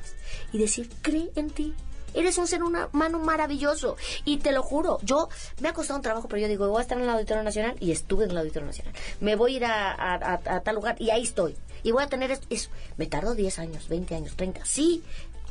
Y 0.52 0.58
decir, 0.58 0.88
cree 1.02 1.30
en 1.36 1.50
ti. 1.50 1.74
Eres 2.14 2.38
un 2.38 2.46
ser 2.46 2.62
humano 2.62 3.18
maravilloso. 3.18 3.96
Y 4.24 4.36
te 4.38 4.52
lo 4.52 4.62
juro, 4.62 4.98
yo 5.02 5.28
me 5.60 5.68
ha 5.68 5.72
costado 5.72 5.96
un 5.98 6.02
trabajo, 6.02 6.28
pero 6.28 6.40
yo 6.42 6.48
digo, 6.48 6.68
voy 6.68 6.78
a 6.78 6.82
estar 6.82 6.96
en 6.96 7.04
el 7.04 7.10
Auditorio 7.10 7.42
Nacional 7.42 7.74
y 7.80 7.90
estuve 7.90 8.24
en 8.24 8.30
el 8.30 8.38
Auditorio 8.38 8.66
Nacional. 8.66 8.94
Me 9.20 9.34
voy 9.34 9.54
a 9.54 9.56
ir 9.56 9.64
a, 9.64 9.90
a- 9.92 10.14
a- 10.14 10.56
a 10.56 10.60
tal 10.60 10.76
lugar 10.76 10.94
y 11.00 11.10
ahí 11.10 11.24
estoy. 11.24 11.56
Y 11.82 11.90
voy 11.90 12.04
a 12.04 12.06
tener 12.06 12.30
es- 12.30 12.40
eso. 12.50 12.70
Me 12.96 13.06
tardo 13.06 13.34
10 13.34 13.58
años, 13.58 13.88
20 13.88 14.14
años, 14.14 14.36
30. 14.36 14.64
Sí, 14.64 15.02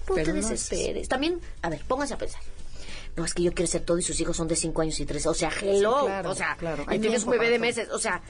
no 0.08 0.16
Pero 0.16 0.26
te 0.28 0.34
lo 0.34 0.40
haces. 0.40 0.70
desesperes. 0.70 1.10
También, 1.10 1.42
a 1.62 1.70
ver, 1.70 1.84
pónganse 1.86 2.14
a 2.14 2.18
pensar. 2.18 2.42
No, 3.18 3.26
es 3.26 3.34
que 3.34 3.44
yo 3.44 3.54
quiero 3.54 3.70
ser 3.70 3.82
todo 3.84 4.00
y 4.00 4.02
sus 4.02 4.20
hijos 4.22 4.36
son 4.38 4.48
de 4.48 4.56
5 4.56 4.82
años 4.82 5.00
y 5.02 5.06
3. 5.06 5.26
O 5.28 5.34
sea, 5.34 5.52
hello. 5.62 6.00
Sí, 6.00 6.06
claro, 6.06 6.30
o 6.32 6.36
sea, 6.36 6.56
claro. 6.58 6.86
y 6.90 6.98
tienes 7.00 7.26
un 7.26 7.32
bebé 7.32 7.50
de 7.50 7.60
meses. 7.60 7.90
O 7.92 8.00
sea, 8.00 8.22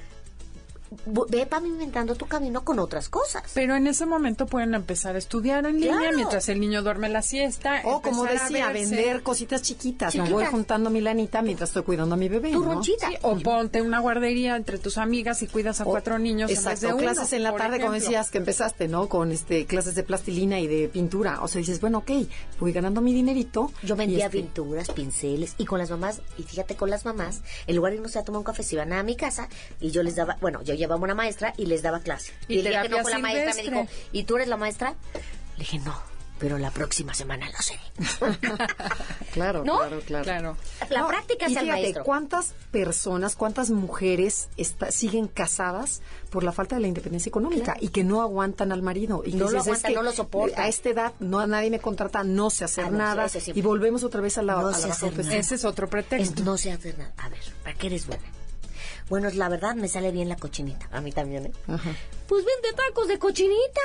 ve 1.06 1.46
pavimentando 1.46 2.16
tu 2.16 2.26
camino 2.26 2.64
con 2.64 2.80
otras 2.80 3.10
cosas. 3.10 3.44
Pero 3.54 3.76
en 3.76 3.88
ese 3.88 4.06
momento 4.06 4.46
pueden 4.46 4.74
empezar 4.74 5.16
a 5.16 5.18
estudiar 5.18 5.66
en 5.66 5.80
línea 5.80 5.98
Claro. 5.98 6.16
mientras 6.18 6.50
el 6.50 6.60
niño 6.60 6.82
duerme 6.84 7.10
la 7.10 7.22
siesta. 7.22 7.82
O 7.86 8.02
como 8.02 8.24
decía, 8.26 8.70
vender 8.72 9.24
cositas 9.24 9.62
chiquitas. 9.62 10.14
Me 10.16 10.22
Chiquitas. 10.24 10.32
voy 10.34 10.46
juntando 10.46 10.90
mi 10.90 11.02
lanita 11.02 11.42
mientras 11.42 11.70
estoy 11.70 11.84
cuidando 11.84 12.16
a 12.16 12.18
mi 12.18 12.30
bebé. 12.30 12.52
Tu 12.52 12.60
¿no? 12.64 12.74
ronchita. 12.74 13.10
Sí, 13.10 13.16
o 13.22 13.38
ponte 13.40 13.82
una 13.82 14.00
guardería 14.00 14.56
entre 14.56 14.78
tus 14.78 14.98
amigas 14.98 15.42
y 15.44 15.48
cuidas 15.48 15.80
a 15.82 15.84
O- 15.84 15.88
cuatro 15.92 16.20
niños 16.20 16.50
en 16.50 16.56
vez 16.58 16.66
Exacto, 16.66 16.88
de 16.88 16.94
uno, 16.94 17.02
clases 17.04 17.34
en 17.34 17.44
la 17.44 17.56
tarde, 17.56 17.80
como 17.80 17.94
decías 17.94 18.32
que 18.32 18.38
empezaste, 18.40 18.88
¿no? 18.88 19.08
Con 19.10 19.32
este 19.32 19.66
clases 19.66 19.96
de 19.96 20.04
plastilina 20.04 20.60
y 20.60 20.68
de 20.68 20.88
pintura. 20.90 21.42
O 21.42 21.48
sea, 21.48 21.60
dices, 21.60 21.80
bueno, 21.82 22.00
ok, 22.00 22.12
voy 22.60 22.72
ganando 22.72 23.02
mi 23.02 23.14
dinerito. 23.14 23.72
Yo 23.84 23.96
vendía 23.96 24.26
este, 24.26 24.38
pinturas, 24.40 24.90
pinceles 24.92 25.56
y 25.58 25.66
con 25.66 25.80
las 25.80 25.90
mamás, 25.90 26.22
y 26.38 26.44
fíjate 26.44 26.76
con 26.76 26.90
las 26.90 27.06
mamás, 27.06 27.42
en 27.68 27.76
lugar 27.76 27.92
de 27.92 27.98
irnos 27.98 28.16
a 28.16 28.24
tomar 28.24 28.40
un 28.40 28.44
café, 28.44 28.64
se 28.64 28.76
iban 28.76 28.94
a 28.94 29.04
mi 29.04 29.16
casa 29.16 29.48
y 29.80 29.92
yo 29.92 30.04
les 30.04 30.16
daba, 30.16 30.38
bueno, 30.42 30.62
yo 30.64 30.74
llevaba 30.84 31.02
una 31.02 31.16
maestra 31.16 31.54
y 31.58 31.66
les 31.66 31.82
daba 31.82 32.00
clase. 32.00 32.32
Y 32.48 32.60
el 32.60 32.66
día 32.66 32.82
que 32.84 32.90
no 32.90 33.00
fue 33.00 33.12
la 33.12 33.20
maestra 33.20 33.54
me 33.56 33.62
dijo, 33.62 33.76
silvestre. 33.76 34.08
¿y 34.12 34.24
tú 34.24 34.36
eres 34.36 34.48
la 34.48 34.58
maestra? 34.58 34.96
Le 35.58 35.60
dije, 35.60 35.80
no, 35.80 35.96
pero 36.40 36.58
la 36.58 36.72
próxima 36.72 37.14
semana 37.14 37.48
lo 37.50 37.58
seré. 37.60 37.82
Claro, 39.34 39.64
¿No? 39.64 39.78
claro, 39.80 40.00
claro. 40.06 40.24
Claro. 40.26 40.58
La 40.92 41.00
No, 41.02 41.08
práctica 41.08 41.48
y 41.50 41.54
es 41.54 41.58
el 41.58 41.64
fíjate, 41.66 41.82
maestro. 41.82 42.04
¿cuántas 42.04 42.54
personas, 42.72 43.36
cuántas 43.36 43.72
mujeres 43.72 44.48
está- 44.58 44.92
siguen 44.92 45.28
casadas 45.28 46.02
por 46.30 46.44
la 46.44 46.52
falta 46.52 46.76
de 46.76 46.82
la 46.82 46.88
independencia 46.88 47.30
económica 47.30 47.76
y 47.80 47.88
que 47.88 48.04
no 48.04 48.22
aguantan 48.22 48.72
al 48.72 48.84
marido? 48.84 49.24
Y 49.26 49.32
que 49.32 49.38
No 49.38 49.46
lo 49.46 49.50
dices, 49.52 49.62
es 49.62 49.68
aguantan, 49.68 49.90
que 49.92 49.96
no 49.96 50.04
lo 50.04 50.12
soportan. 50.12 50.66
A 50.66 50.68
esta 50.68 50.90
edad 50.90 51.14
no 51.20 51.46
nadie 51.48 51.72
me 51.72 51.80
contrata, 51.80 52.24
no 52.24 52.52
sé 52.52 52.66
hacer 52.66 52.86
Ah, 52.86 52.90
no, 52.92 52.98
nada. 53.00 53.28
sí. 53.30 53.52
y 53.56 53.62
volvemos 53.64 54.04
otra 54.04 54.22
vez 54.22 54.38
a 54.38 54.44
la, 54.44 54.54
No 54.54 54.68
a 54.68 54.72
la 54.72 54.78
sé 54.78 54.82
baja 54.84 54.94
hacer 54.94 55.10
autoestima. 55.10 55.30
nada. 55.32 55.40
Ese 55.42 55.56
es 55.56 55.66
otro 55.66 55.90
pretexto. 55.90 56.36
Es- 56.42 56.46
no 56.46 56.58
sé 56.58 56.72
hacer 56.72 56.96
nada. 57.00 57.12
A 57.18 57.30
ver, 57.30 57.40
¿para 57.64 57.76
qué 57.76 57.88
eres 57.88 58.06
buena? 58.06 58.24
Bueno, 59.10 59.30
la 59.34 59.50
verdad 59.50 59.76
me 59.76 59.88
sale 59.88 60.12
bien 60.12 60.30
la 60.30 60.36
cochinita. 60.36 60.88
A 60.92 61.02
mí 61.02 61.12
también, 61.12 61.48
¿eh? 61.48 61.52
Ajá. 61.68 61.92
Pues 62.28 62.46
vende 62.46 62.76
tacos 62.76 63.08
de 63.08 63.20
cochinita. 63.20 63.82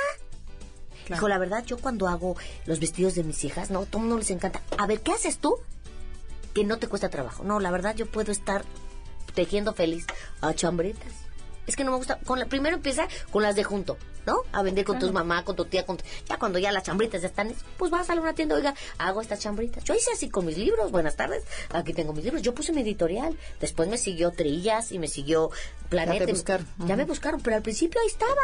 Claro. 1.05 1.19
Hijo, 1.19 1.27
la 1.27 1.37
verdad, 1.37 1.65
yo 1.65 1.77
cuando 1.77 2.07
hago 2.07 2.35
los 2.65 2.79
vestidos 2.79 3.15
de 3.15 3.23
mis 3.23 3.43
hijas, 3.43 3.71
no, 3.71 3.79
a 3.79 3.85
todo 3.85 3.99
mundo 3.99 4.17
les 4.17 4.31
encanta. 4.31 4.61
A 4.77 4.87
ver, 4.87 5.01
¿qué 5.01 5.11
haces 5.11 5.39
tú? 5.39 5.57
Que 6.53 6.63
no 6.63 6.77
te 6.77 6.87
cuesta 6.87 7.09
trabajo. 7.09 7.43
No, 7.43 7.59
la 7.59 7.71
verdad, 7.71 7.95
yo 7.95 8.05
puedo 8.05 8.31
estar 8.31 8.63
tejiendo 9.33 9.73
feliz 9.73 10.05
a 10.41 10.53
chambritas. 10.53 11.13
Es 11.67 11.75
que 11.75 11.83
no 11.83 11.91
me 11.91 11.97
gusta. 11.97 12.19
Con 12.25 12.39
la, 12.39 12.45
primero 12.45 12.75
empieza 12.75 13.07
con 13.31 13.43
las 13.43 13.55
de 13.55 13.63
junto, 13.63 13.97
¿no? 14.29 14.43
A 14.51 14.61
vender 14.61 14.85
con 14.85 14.99
tu 14.99 15.11
mamá, 15.11 15.43
con 15.43 15.55
tu 15.55 15.65
tía, 15.65 15.85
con 15.85 15.97
tu- 15.97 16.03
ya 16.27 16.37
cuando 16.37 16.59
ya 16.59 16.71
las 16.71 16.83
chambritas 16.83 17.21
ya 17.21 17.27
están, 17.27 17.51
pues 17.77 17.89
vas 17.91 18.09
a 18.09 18.13
una 18.13 18.33
tienda, 18.33 18.55
oiga, 18.55 18.75
hago 18.99 19.21
estas 19.21 19.39
chambritas. 19.39 19.83
Yo 19.83 19.95
hice 19.95 20.11
así 20.13 20.29
con 20.29 20.45
mis 20.45 20.57
libros. 20.57 20.91
Buenas 20.91 21.15
tardes, 21.15 21.43
aquí 21.71 21.93
tengo 21.93 22.13
mis 22.13 22.23
libros. 22.23 22.41
Yo 22.43 22.53
puse 22.53 22.71
mi 22.73 22.81
editorial. 22.81 23.35
Después 23.59 23.89
me 23.89 23.97
siguió 23.97 24.31
Trillas 24.31 24.91
y 24.91 24.99
me 24.99 25.07
siguió 25.07 25.49
Planeta. 25.89 26.25
te 26.25 26.31
buscaron. 26.31 26.67
Ya 26.85 26.95
me 26.95 27.05
buscaron, 27.05 27.41
pero 27.41 27.55
al 27.55 27.61
principio 27.63 27.99
ahí 28.01 28.07
estaba 28.07 28.35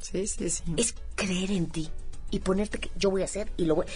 Sí, 0.00 0.26
sí, 0.26 0.48
sí. 0.50 0.62
es 0.76 0.94
creer 1.16 1.50
en 1.50 1.66
ti 1.70 1.90
y 2.30 2.40
ponerte 2.40 2.78
que 2.78 2.90
yo 2.96 3.10
voy 3.10 3.22
a 3.22 3.24
hacer 3.24 3.50
y 3.56 3.64
lo 3.64 3.74
voy 3.76 3.86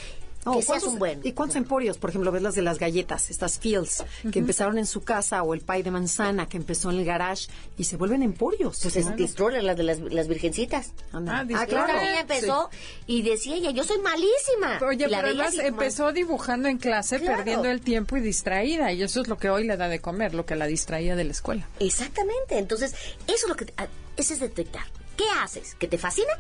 No, 0.47 0.53
que 0.53 0.63
seas 0.63 0.67
¿cuántos- 0.67 0.93
un 0.93 0.99
buen 0.99 1.21
¿Y 1.25 1.33
cuántos 1.33 1.57
emporios? 1.57 1.99
Por 1.99 2.11
ejemplo, 2.11 2.31
ves 2.33 2.41
las 2.43 2.55
de 2.55 2.63
las 2.63 2.79
galletas, 2.79 3.29
estas 3.29 3.59
fields, 3.59 4.05
que 4.33 4.39
empezaron 4.39 4.79
en 4.79 4.87
su 4.87 5.03
casa, 5.03 5.43
o 5.43 5.53
el 5.53 5.61
pie 5.61 5.83
de 5.83 5.91
manzana, 5.91 6.49
que 6.49 6.57
empezó 6.57 6.91
en 6.91 6.99
el 6.99 7.05
garage, 7.05 7.49
y 7.77 7.85
se 7.85 7.97
vuelven 7.97 8.23
emporios. 8.23 8.79
pues 8.83 8.97
es. 8.97 9.17
Distroller, 9.17 9.63
las 9.65 9.77
de 9.77 9.83
las, 9.83 9.99
las 9.99 10.29
virgencitas 10.29 10.93
Anda. 11.13 11.41
Ah, 11.41 11.47
Ah, 11.57 11.67
claro. 11.67 11.93
niña 11.99 12.21
empezó 12.21 12.71
y 13.07 13.23
decía 13.23 13.57
ella 13.57 13.71
yo 13.73 13.83
soy 13.85 13.99
malísima 13.99 14.79
Oye, 14.87 15.09
la 15.09 15.19
pero 15.19 15.29
además 15.29 15.55
empezó 15.59 16.13
dibujando 16.13 16.69
en 16.69 16.79
clase, 16.79 17.19
Claro. 17.19 17.39
perdiendo 17.39 17.69
el 17.69 17.81
tiempo 17.81 18.17
y 18.17 18.21
distraída. 18.21 18.93
Y 18.93 19.03
eso 19.03 19.21
es 19.21 19.29
lo 19.29 19.37
que 19.37 19.51
hoy 19.51 19.65
le 19.65 19.77
da 19.77 19.89
de 19.89 20.01
comer, 20.01 20.35
lo 20.35 20.47
que 20.47 20.55
la 20.57 20.67
distraía 20.67 21.17
de 21.17 21.25
la 21.25 21.33
escuela. 21.33 21.69
exactamente 21.81 22.59
entonces 22.59 22.93
eso 23.27 23.47
es 23.47 23.49
lo 23.49 23.57
que 23.57 23.73
ah, 23.77 23.87
ese 24.17 24.35
es 24.35 24.41
detectar 24.41 24.85
qué 25.17 25.25
haces 25.43 25.75
que 25.75 25.89
te 25.89 25.99
fascina 25.99 26.33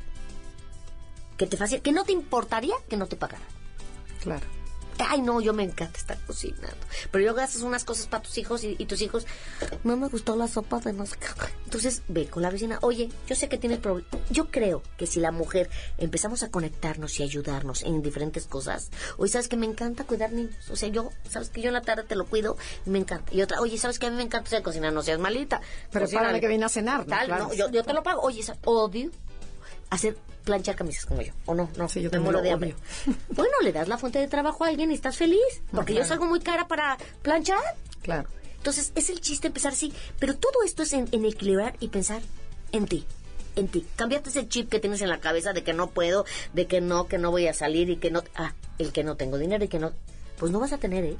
que 1.36 1.46
te 1.46 1.56
fascina 1.56 1.82
que 1.82 1.92
no 1.92 2.04
te 2.04 2.12
importaría 2.12 2.74
que 2.88 2.96
no 2.96 3.06
te 3.06 3.16
pagaran 3.16 3.46
Claro. 4.22 4.46
Ay, 5.00 5.20
no, 5.22 5.40
yo 5.40 5.52
me 5.54 5.62
encanta 5.62 5.96
estar 5.96 6.18
cocinando. 6.26 6.76
Pero 7.12 7.24
yo 7.24 7.32
gastas 7.32 7.62
unas 7.62 7.84
cosas 7.84 8.08
para 8.08 8.24
tus 8.24 8.36
hijos 8.36 8.64
y, 8.64 8.74
y 8.80 8.86
tus 8.86 9.00
hijos, 9.00 9.28
no 9.84 9.96
me 9.96 10.08
gustó 10.08 10.34
la 10.34 10.48
sopa 10.48 10.80
de 10.80 10.92
no 10.92 11.06
sé 11.06 11.16
qué. 11.18 11.26
Entonces, 11.66 12.02
ve 12.08 12.26
con 12.26 12.42
la 12.42 12.50
vecina, 12.50 12.80
oye, 12.82 13.08
yo 13.28 13.36
sé 13.36 13.48
que 13.48 13.58
tienes 13.58 13.78
problemas. 13.78 14.10
Yo 14.30 14.50
creo 14.50 14.82
que 14.96 15.06
si 15.06 15.20
la 15.20 15.30
mujer 15.30 15.70
empezamos 15.98 16.42
a 16.42 16.50
conectarnos 16.50 17.20
y 17.20 17.22
ayudarnos 17.22 17.84
en 17.84 18.02
diferentes 18.02 18.46
cosas, 18.48 18.90
oye, 19.18 19.30
¿sabes 19.30 19.46
que 19.46 19.56
me 19.56 19.66
encanta 19.66 20.02
cuidar 20.02 20.32
niños? 20.32 20.68
O 20.68 20.74
sea, 20.74 20.88
yo, 20.88 21.10
¿sabes 21.30 21.50
que 21.50 21.60
yo 21.60 21.68
en 21.68 21.74
la 21.74 21.82
tarde 21.82 22.02
te 22.02 22.16
lo 22.16 22.26
cuido? 22.26 22.56
y 22.84 22.90
Me 22.90 22.98
encanta. 22.98 23.32
Y 23.32 23.40
otra, 23.42 23.60
oye, 23.60 23.78
¿sabes 23.78 24.00
que 24.00 24.06
a 24.06 24.10
mí 24.10 24.16
me 24.16 24.24
encanta 24.24 24.48
hacer 24.48 24.62
cocinar? 24.64 24.92
No 24.92 25.02
seas 25.02 25.20
malita. 25.20 25.60
Pero 25.92 26.08
para 26.10 26.40
que 26.40 26.48
viene 26.48 26.64
a 26.64 26.68
cenar, 26.68 27.00
¿no? 27.06 27.06
Tal, 27.06 27.26
Claro, 27.26 27.44
no, 27.44 27.54
yo, 27.54 27.70
yo 27.70 27.84
te 27.84 27.92
lo 27.92 28.02
pago. 28.02 28.22
Oye, 28.22 28.42
sa- 28.42 28.56
odio 28.64 29.12
hacer 29.90 30.16
planchar 30.44 30.76
camisas 30.76 31.04
como 31.06 31.20
yo. 31.22 31.32
¿O 31.46 31.54
no? 31.54 31.68
No, 31.76 31.88
Sí, 31.88 32.00
yo 32.00 32.10
me 32.10 32.18
muero 32.20 32.40
de 32.42 32.50
hambre. 32.50 32.74
Bueno, 33.28 33.52
le 33.62 33.72
das 33.72 33.88
la 33.88 33.98
fuente 33.98 34.18
de 34.18 34.28
trabajo 34.28 34.64
a 34.64 34.68
alguien 34.68 34.90
y 34.90 34.94
estás 34.94 35.16
feliz. 35.16 35.40
Porque 35.72 35.94
yo 35.94 36.04
salgo 36.04 36.24
muy 36.26 36.40
cara 36.40 36.66
para 36.68 36.96
planchar. 37.22 37.60
Claro. 38.02 38.28
Entonces, 38.56 38.92
es 38.94 39.10
el 39.10 39.20
chiste 39.20 39.48
empezar 39.48 39.72
así. 39.72 39.92
Pero 40.18 40.36
todo 40.36 40.62
esto 40.64 40.82
es 40.82 40.92
en, 40.92 41.08
en 41.12 41.24
equilibrar 41.24 41.76
y 41.80 41.88
pensar 41.88 42.22
en 42.72 42.86
ti. 42.86 43.04
En 43.56 43.68
ti. 43.68 43.86
Cambiate 43.96 44.30
ese 44.30 44.48
chip 44.48 44.68
que 44.70 44.80
tienes 44.80 45.00
en 45.02 45.08
la 45.08 45.20
cabeza 45.20 45.52
de 45.52 45.62
que 45.64 45.72
no 45.72 45.90
puedo, 45.90 46.24
de 46.54 46.66
que 46.66 46.80
no, 46.80 47.06
que 47.08 47.18
no 47.18 47.30
voy 47.30 47.46
a 47.46 47.54
salir 47.54 47.90
y 47.90 47.96
que 47.96 48.10
no. 48.10 48.22
Ah, 48.34 48.54
el 48.78 48.92
que 48.92 49.04
no 49.04 49.16
tengo 49.16 49.36
dinero 49.38 49.64
y 49.64 49.68
que 49.68 49.78
no. 49.78 49.92
Pues 50.38 50.50
no 50.52 50.60
vas 50.60 50.72
a 50.72 50.78
tener, 50.78 51.04
¿eh? 51.04 51.16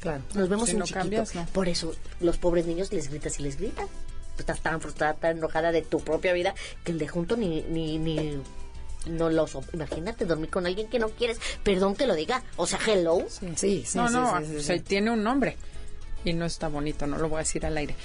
Claro. 0.00 0.22
Nos 0.34 0.48
vemos 0.48 0.66
Si 0.68 0.72
en 0.72 0.78
no 0.78 0.84
chiquito. 0.84 1.00
cambias, 1.00 1.34
no. 1.34 1.44
Por 1.46 1.68
eso, 1.68 1.92
los 2.20 2.38
pobres 2.38 2.66
niños 2.66 2.92
les 2.92 3.10
gritas 3.10 3.38
y 3.40 3.42
les 3.42 3.58
gritas. 3.58 3.86
Tú 4.38 4.42
estás 4.42 4.60
tan 4.60 4.80
frustrada, 4.80 5.14
tan 5.14 5.38
enojada 5.38 5.72
de 5.72 5.82
tu 5.82 5.98
propia 6.00 6.32
vida 6.32 6.54
que 6.84 6.92
el 6.92 6.98
de 6.98 7.08
junto 7.08 7.36
ni, 7.36 7.62
ni, 7.62 7.98
ni 7.98 8.38
no 9.06 9.30
lo 9.30 9.46
so- 9.48 9.64
Imagínate 9.72 10.24
dormir 10.26 10.48
con 10.48 10.64
alguien 10.64 10.88
que 10.88 10.98
no 11.00 11.08
quieres. 11.10 11.40
Perdón 11.64 11.96
que 11.96 12.06
lo 12.06 12.14
diga. 12.14 12.42
O 12.56 12.66
sea, 12.68 12.78
hello. 12.86 13.24
Sí, 13.28 13.48
sí, 13.56 13.82
sí. 13.84 13.98
no, 13.98 14.06
sí, 14.08 14.14
no, 14.14 14.38
sí, 14.40 14.46
sí, 14.46 14.56
o 14.56 14.58
sí. 14.60 14.64
sea, 14.64 14.78
tiene 14.82 15.10
un 15.10 15.24
nombre 15.24 15.56
y 16.24 16.32
no 16.34 16.44
está 16.46 16.68
bonito, 16.68 17.06
no 17.08 17.18
lo 17.18 17.28
voy 17.28 17.36
a 17.36 17.40
decir 17.40 17.66
al 17.66 17.76
aire. 17.76 17.96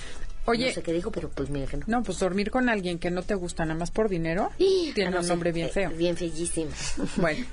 Oye, 0.45 0.67
No 0.69 0.73
sé 0.73 0.81
qué 0.83 0.91
dijo, 0.91 1.09
pero 1.11 1.29
pues 1.29 1.49
me 1.49 1.59
imagino. 1.59 1.85
no, 1.87 2.03
pues 2.03 2.19
dormir 2.19 2.51
con 2.51 2.67
alguien 2.67 2.99
que 2.99 3.09
no 3.11 3.21
te 3.23 3.33
gusta 3.35 3.63
nada 3.63 3.79
más 3.79 3.91
por 3.91 4.09
dinero 4.09 4.49
Ah, 4.51 4.55
tiene 4.57 5.11
no 5.11 5.19
un 5.21 5.27
nombre 5.27 5.51
bien 5.53 5.67
eh, 5.67 5.71
feo. 5.71 5.89
Bien 5.91 6.17
feísimo. 6.17 6.71
Bueno, 7.15 7.45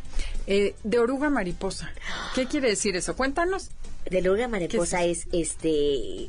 eh, 0.49 0.75
de 0.83 0.99
oruga 0.99 1.31
mariposa. 1.31 1.93
¿Qué 2.35 2.47
quiere 2.47 2.71
decir 2.71 2.97
eso? 2.97 3.15
Cuéntanos. 3.15 3.71
De 4.11 4.21
la 4.23 4.49
mariposa 4.49 5.05
es 5.05 5.29
este. 5.31 6.29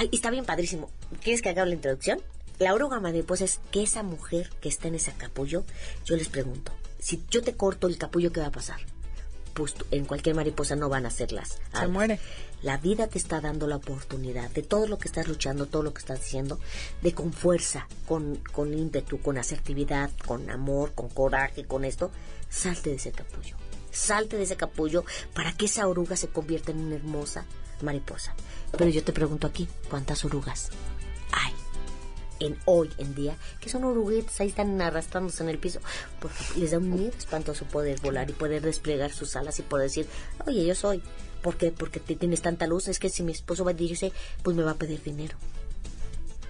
Ay, 0.00 0.08
está 0.12 0.30
bien 0.30 0.46
padrísimo. 0.46 0.88
¿Quieres 1.22 1.42
que 1.42 1.50
haga 1.50 1.66
la 1.66 1.74
introducción? 1.74 2.22
La 2.58 2.72
oruga 2.72 3.00
mariposa 3.00 3.44
es 3.44 3.60
que 3.70 3.82
esa 3.82 4.02
mujer 4.02 4.48
que 4.62 4.70
está 4.70 4.88
en 4.88 4.94
ese 4.94 5.12
capullo, 5.12 5.62
yo 6.06 6.16
les 6.16 6.30
pregunto, 6.30 6.72
si 6.98 7.22
yo 7.28 7.42
te 7.42 7.54
corto 7.54 7.86
el 7.86 7.98
capullo, 7.98 8.32
¿qué 8.32 8.40
va 8.40 8.46
a 8.46 8.50
pasar? 8.50 8.80
Pues 9.52 9.74
en 9.90 10.06
cualquier 10.06 10.36
mariposa 10.36 10.74
no 10.74 10.88
van 10.88 11.04
a 11.04 11.10
ser 11.10 11.32
las. 11.32 11.50
Se 11.50 11.60
alas. 11.72 11.90
muere. 11.90 12.18
La 12.62 12.78
vida 12.78 13.08
te 13.08 13.18
está 13.18 13.42
dando 13.42 13.66
la 13.66 13.76
oportunidad 13.76 14.48
de 14.52 14.62
todo 14.62 14.86
lo 14.86 14.96
que 14.96 15.06
estás 15.06 15.28
luchando, 15.28 15.66
todo 15.66 15.82
lo 15.82 15.92
que 15.92 15.98
estás 15.98 16.20
haciendo, 16.20 16.58
de 17.02 17.12
con 17.12 17.34
fuerza, 17.34 17.86
con, 18.08 18.36
con 18.36 18.72
ímpetu, 18.72 19.20
con 19.20 19.36
asertividad, 19.36 20.10
con 20.24 20.48
amor, 20.48 20.94
con 20.94 21.10
coraje, 21.10 21.66
con 21.66 21.84
esto, 21.84 22.10
salte 22.48 22.88
de 22.88 22.96
ese 22.96 23.12
capullo. 23.12 23.54
Salte 23.92 24.38
de 24.38 24.44
ese 24.44 24.56
capullo 24.56 25.04
para 25.34 25.52
que 25.52 25.66
esa 25.66 25.86
oruga 25.86 26.16
se 26.16 26.28
convierta 26.28 26.70
en 26.70 26.80
una 26.80 26.96
hermosa 26.96 27.44
mariposa. 27.82 28.34
Pero 28.76 28.90
yo 28.90 29.02
te 29.02 29.12
pregunto 29.12 29.46
aquí, 29.46 29.68
¿cuántas 29.88 30.24
orugas 30.24 30.70
hay? 31.32 31.52
En 32.38 32.58
hoy 32.64 32.90
en 32.98 33.14
día, 33.14 33.36
que 33.60 33.68
son 33.68 33.84
oruguitas, 33.84 34.40
ahí 34.40 34.48
están 34.48 34.80
arrastrándose 34.80 35.42
en 35.42 35.50
el 35.50 35.58
piso, 35.58 35.80
porque 36.20 36.42
les 36.56 36.70
da 36.70 36.78
un 36.78 36.90
miedo 36.90 37.12
espantoso 37.16 37.66
poder 37.66 38.00
volar 38.00 38.30
y 38.30 38.32
poder 38.32 38.62
desplegar 38.62 39.12
sus 39.12 39.36
alas 39.36 39.58
y 39.58 39.62
poder 39.62 39.88
decir, 39.88 40.06
oye, 40.46 40.64
yo 40.64 40.74
soy. 40.74 41.02
¿Por 41.42 41.56
qué? 41.56 41.72
Porque 41.72 42.00
te 42.00 42.16
tienes 42.16 42.42
tanta 42.42 42.66
luz. 42.66 42.88
Es 42.88 42.98
que 42.98 43.08
si 43.08 43.22
mi 43.22 43.32
esposo 43.32 43.64
va 43.64 43.70
a 43.70 43.74
dirigirse, 43.74 44.12
pues 44.42 44.56
me 44.56 44.62
va 44.62 44.72
a 44.72 44.78
pedir 44.78 45.02
dinero. 45.02 45.36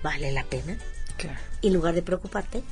¿Vale 0.02 0.32
la 0.32 0.44
pena? 0.44 0.78
Claro. 1.16 1.38
Y 1.60 1.68
en 1.68 1.74
lugar 1.74 1.94
de 1.94 2.02
preocuparte, 2.02 2.62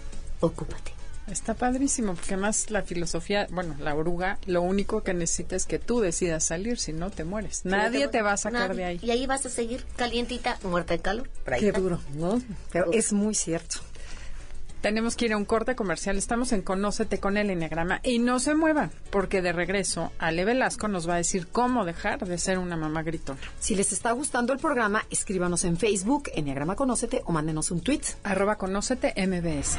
ocúpate. 0.41 0.98
Está 1.31 1.55
padrísimo, 1.55 2.15
porque 2.15 2.35
además 2.35 2.71
la 2.71 2.83
filosofía, 2.83 3.47
bueno, 3.51 3.75
la 3.81 3.95
oruga, 3.95 4.39
lo 4.47 4.63
único 4.63 5.03
que 5.03 5.15
necesita 5.15 5.57
es 5.57 5.67
que 5.67 5.79
tú 5.79 6.01
decidas 6.01 6.45
salir, 6.45 6.79
si 6.79 6.93
no 6.93 7.11
te 7.11 7.25
mueres. 7.25 7.65
Nadie 7.65 8.09
te 8.09 8.23
va 8.23 8.33
a 8.33 8.37
sacar 8.37 8.69
Nadie. 8.71 8.77
de 8.77 8.85
ahí. 8.85 9.01
Y 9.03 9.11
ahí 9.11 9.27
vas 9.27 9.45
a 9.47 9.51
seguir 9.51 9.85
calientita, 9.97 10.59
muerta 10.65 10.95
de 10.95 11.01
calor. 11.01 11.29
Qué 11.59 11.69
está. 11.69 11.81
duro, 11.81 12.01
¿no? 12.15 12.41
Pero 12.73 12.89
Uf. 12.91 12.97
es 12.97 13.13
muy 13.13 13.35
cierto. 13.35 13.79
Tenemos 14.81 15.17
que 15.17 15.25
ir 15.25 15.33
a 15.33 15.37
un 15.37 15.45
corte 15.45 15.75
comercial. 15.75 16.17
Estamos 16.17 16.53
en 16.53 16.63
Conócete 16.63 17.19
con 17.19 17.37
el 17.37 17.51
Enneagrama. 17.51 17.99
Y 18.05 18.21
no 18.21 18.39
se 18.39 18.55
muevan, 18.55 18.93
porque 19.11 19.43
de 19.43 19.53
regreso, 19.53 20.13
Ale 20.21 20.45
Velasco 20.45 20.87
nos 20.87 21.09
va 21.09 21.15
a 21.15 21.17
decir 21.17 21.49
cómo 21.49 21.85
dejar 21.85 22.25
de 22.25 22.39
ser 22.39 22.59
una 22.59 22.77
mamá 22.77 23.03
gritona. 23.03 23.41
Si 23.59 23.75
les 23.75 23.93
está 23.93 24.13
gustando 24.13 24.53
el 24.53 24.61
programa, 24.61 25.05
escríbanos 25.11 25.65
en 25.65 25.77
Facebook, 25.79 26.31
Enneagrama 26.33 26.77
Conócete, 26.77 27.23
o 27.25 27.33
mándenos 27.33 27.73
un 27.73 27.81
tweet. 27.81 28.03
Arroba 28.23 28.55
Conócete 28.57 29.13
MBS. 29.27 29.79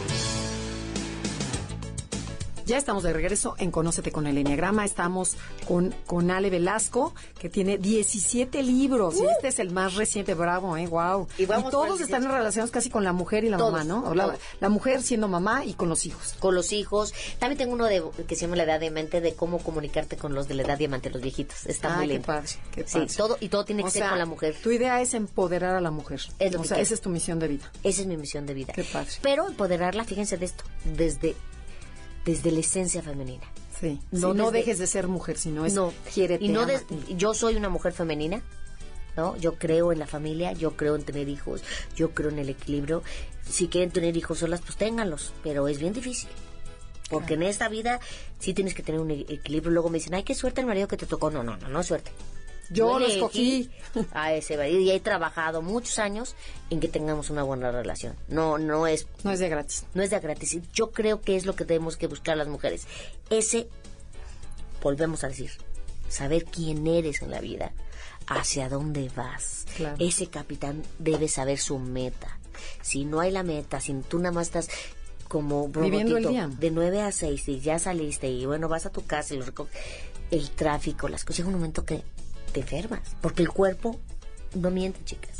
Ya 2.65 2.77
estamos 2.77 3.03
de 3.03 3.11
regreso 3.13 3.55
en 3.57 3.71
Conócete 3.71 4.11
con 4.11 4.27
el 4.27 4.37
Enneagrama. 4.37 4.85
Estamos 4.85 5.35
con, 5.67 5.93
con 6.05 6.31
Ale 6.31 6.49
Velasco, 6.49 7.13
que 7.39 7.49
tiene 7.49 7.77
17 7.77 8.61
libros. 8.63 9.15
Y 9.19 9.25
este 9.25 9.47
es 9.49 9.59
el 9.59 9.71
más 9.71 9.95
reciente, 9.95 10.33
bravo, 10.33 10.77
¿eh? 10.77 10.87
Wow. 10.87 11.27
Y 11.37 11.45
vamos 11.45 11.71
todos 11.71 11.99
están 12.01 12.21
18. 12.21 12.37
relacionados 12.37 12.71
casi 12.71 12.89
con 12.89 13.03
la 13.03 13.13
mujer 13.13 13.43
y 13.43 13.49
la 13.49 13.57
Todos, 13.57 13.71
mamá, 13.71 13.83
¿no? 13.83 14.13
La, 14.59 14.69
mujer 14.69 15.01
siendo 15.01 15.27
mamá 15.27 15.65
y 15.65 15.73
con 15.73 15.89
los 15.89 16.05
hijos. 16.05 16.35
Con 16.39 16.55
los 16.55 16.71
hijos. 16.71 17.13
También 17.39 17.57
tengo 17.57 17.73
uno 17.73 17.85
de, 17.85 18.03
que 18.27 18.35
se 18.35 18.41
llama 18.41 18.55
La 18.55 18.63
Edad 18.63 18.79
Diamante, 18.79 19.21
de 19.21 19.33
cómo 19.33 19.59
comunicarte 19.59 20.15
con 20.17 20.33
los 20.33 20.47
de 20.47 20.53
la 20.55 20.63
Edad 20.63 20.77
Diamante, 20.77 21.09
los 21.09 21.21
viejitos. 21.21 21.65
Está 21.65 21.93
Ah, 21.93 21.97
muy 21.97 22.07
qué 22.07 22.13
lindo. 22.13 22.27
padre, 22.27 22.49
qué 22.73 22.83
Sí, 22.87 22.93
padre. 22.99 23.07
todo, 23.17 23.37
y 23.39 23.49
todo 23.49 23.65
tiene 23.65 23.81
que 23.83 23.89
O 23.89 23.91
ser 23.91 24.01
sea, 24.03 24.09
con 24.11 24.19
la 24.19 24.25
mujer. 24.25 24.55
Tu 24.61 24.71
idea 24.71 25.01
es 25.01 25.13
empoderar 25.13 25.75
a 25.75 25.81
la 25.81 25.91
mujer. 25.91 26.21
Es 26.39 26.51
lo 26.53 26.59
o 26.59 26.61
que 26.61 26.67
sea, 26.69 26.75
quiero. 26.75 26.83
esa 26.83 26.93
es 26.93 27.01
tu 27.01 27.09
misión 27.09 27.39
de 27.39 27.47
vida. 27.47 27.71
Esa 27.83 28.01
es 28.01 28.07
mi 28.07 28.17
misión 28.17 28.45
de 28.45 28.53
vida. 28.53 28.71
Qué 28.73 28.83
padre. 28.83 29.09
Pero 29.21 29.47
empoderarla, 29.47 30.03
fíjense 30.05 30.37
de 30.37 30.45
esto, 30.45 30.63
desde, 30.85 31.35
desde 32.25 32.51
la 32.51 32.59
esencia 32.59 33.01
femenina. 33.01 33.43
Sí. 33.79 33.99
No 34.11 34.19
No, 34.29 34.33
no 34.33 34.45
desde- 34.51 34.57
dejes 34.59 34.79
de 34.79 34.87
ser 34.87 35.07
mujer, 35.07 35.37
sino 35.37 35.65
es 35.65 35.73
no, 35.73 35.91
quiérete, 36.13 36.43
y 36.45 36.49
no 36.49 36.65
de- 36.65 36.79
yo 37.17 37.33
soy 37.33 37.55
una 37.55 37.69
mujer 37.69 37.93
femenina, 37.93 38.43
¿no? 39.17 39.35
Yo 39.37 39.55
creo 39.55 39.91
en 39.91 39.99
la 39.99 40.07
familia, 40.07 40.51
yo 40.53 40.77
creo 40.77 40.95
en 40.95 41.03
tener 41.03 41.27
hijos, 41.29 41.63
yo 41.95 42.11
creo 42.11 42.29
en 42.29 42.39
el 42.39 42.49
equilibrio. 42.49 43.01
Si 43.49 43.67
quieren 43.67 43.89
tener 43.91 44.15
hijos 44.17 44.39
solas, 44.39 44.61
pues 44.61 44.77
ténganlos, 44.77 45.33
pero 45.43 45.67
es 45.67 45.79
bien 45.79 45.93
difícil. 45.93 46.29
Porque 47.09 47.33
en 47.33 47.43
esta 47.43 47.67
vida 47.67 47.99
sí 48.39 48.53
tienes 48.53 48.73
que 48.73 48.83
tener 48.83 49.01
un 49.01 49.11
e- 49.11 49.25
equilibrio. 49.27 49.71
Luego 49.71 49.89
me 49.89 49.97
dicen, 49.97 50.13
ay, 50.13 50.23
qué 50.23 50.33
suerte 50.33 50.61
el 50.61 50.67
marido 50.67 50.87
que 50.87 50.95
te 50.95 51.05
tocó. 51.05 51.29
No, 51.29 51.43
no, 51.43 51.57
no, 51.57 51.67
no 51.67 51.79
es 51.81 51.87
suerte. 51.87 52.11
Yo 52.71 52.99
lo 52.99 53.05
escogí. 53.07 53.69
A 54.13 54.33
ese 54.33 54.55
marido 54.57 54.79
y 54.79 54.89
he 54.91 54.99
trabajado 55.01 55.61
muchos 55.61 55.99
años 55.99 56.35
en 56.69 56.79
que 56.79 56.87
tengamos 56.87 57.29
una 57.29 57.43
buena 57.43 57.71
relación. 57.71 58.15
No, 58.29 58.57
no 58.57 58.87
es 58.87 59.05
No 59.23 59.31
es 59.31 59.39
de 59.39 59.49
gratis. 59.49 59.83
no 59.93 60.01
es 60.01 60.09
de 60.09 60.19
gratis. 60.19 60.57
Yo 60.73 60.91
creo 60.91 61.19
que 61.21 61.35
es 61.35 61.45
lo 61.45 61.55
que 61.55 61.65
tenemos 61.65 61.97
que 61.97 62.07
buscar 62.07 62.37
las 62.37 62.47
mujeres. 62.47 62.87
Ese, 63.29 63.67
volvemos 64.81 65.23
a 65.23 65.27
decir, 65.27 65.51
saber 66.09 66.45
quién 66.45 66.87
eres 66.87 67.21
en 67.21 67.31
la 67.31 67.41
vida, 67.41 67.73
hacia 68.27 68.69
dónde 68.69 69.09
vas. 69.15 69.65
Claro. 69.75 69.95
Ese 69.99 70.27
capitán 70.27 70.83
debe 70.99 71.27
saber 71.27 71.57
su 71.59 71.79
meta. 71.79 72.37
Si 72.81 73.05
no 73.05 73.19
hay 73.19 73.31
la 73.31 73.43
meta, 73.43 73.79
si 73.81 73.93
tú 74.07 74.19
nada 74.19 74.31
más 74.31 74.47
estás 74.47 74.69
como 75.27 75.67
Viviendo 75.69 76.17
el 76.17 76.27
día. 76.27 76.47
de 76.47 76.71
9 76.71 77.01
a 77.01 77.11
6 77.11 77.47
y 77.47 77.59
ya 77.61 77.79
saliste 77.79 78.29
y 78.29 78.45
bueno, 78.45 78.67
vas 78.67 78.85
a 78.85 78.89
tu 78.91 79.05
casa 79.05 79.33
y 79.33 79.37
lo 79.37 79.45
reco- 79.45 79.67
el 80.29 80.49
tráfico, 80.51 81.07
las 81.07 81.23
cosas, 81.23 81.37
llega 81.39 81.49
un 81.49 81.55
momento 81.55 81.85
que 81.85 82.03
te 82.51 82.59
enfermas, 82.61 83.01
porque 83.21 83.41
el 83.41 83.49
cuerpo 83.49 83.99
no 84.53 84.69
miente, 84.71 84.99
chicas. 85.05 85.37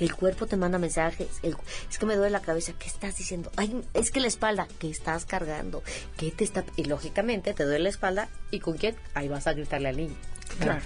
El 0.00 0.12
cuerpo 0.14 0.46
te 0.46 0.56
manda 0.56 0.78
mensajes. 0.78 1.28
el- 1.42 1.56
es 1.88 1.98
que 1.98 2.06
me 2.06 2.16
duele 2.16 2.30
la 2.30 2.40
cabeza. 2.42 2.72
¿Qué 2.78 2.88
estás 2.88 3.16
diciendo? 3.16 3.50
Ay, 3.56 3.82
es 3.94 4.10
que 4.10 4.20
la 4.20 4.26
espalda. 4.26 4.66
¿Qué 4.80 4.90
estás 4.90 5.24
cargando? 5.24 5.82
¿Qué 6.16 6.30
te 6.32 6.42
está...? 6.44 6.64
Y 6.76 6.84
lógicamente 6.84 7.54
te 7.54 7.62
duele 7.64 7.84
la 7.84 7.88
espalda. 7.90 8.28
¿Y 8.50 8.58
con 8.60 8.76
quién? 8.76 8.96
Ahí 9.14 9.28
vas 9.28 9.46
a 9.46 9.52
gritarle 9.52 9.88
al 9.90 9.96
niño. 9.96 10.14
Claro. 10.58 10.82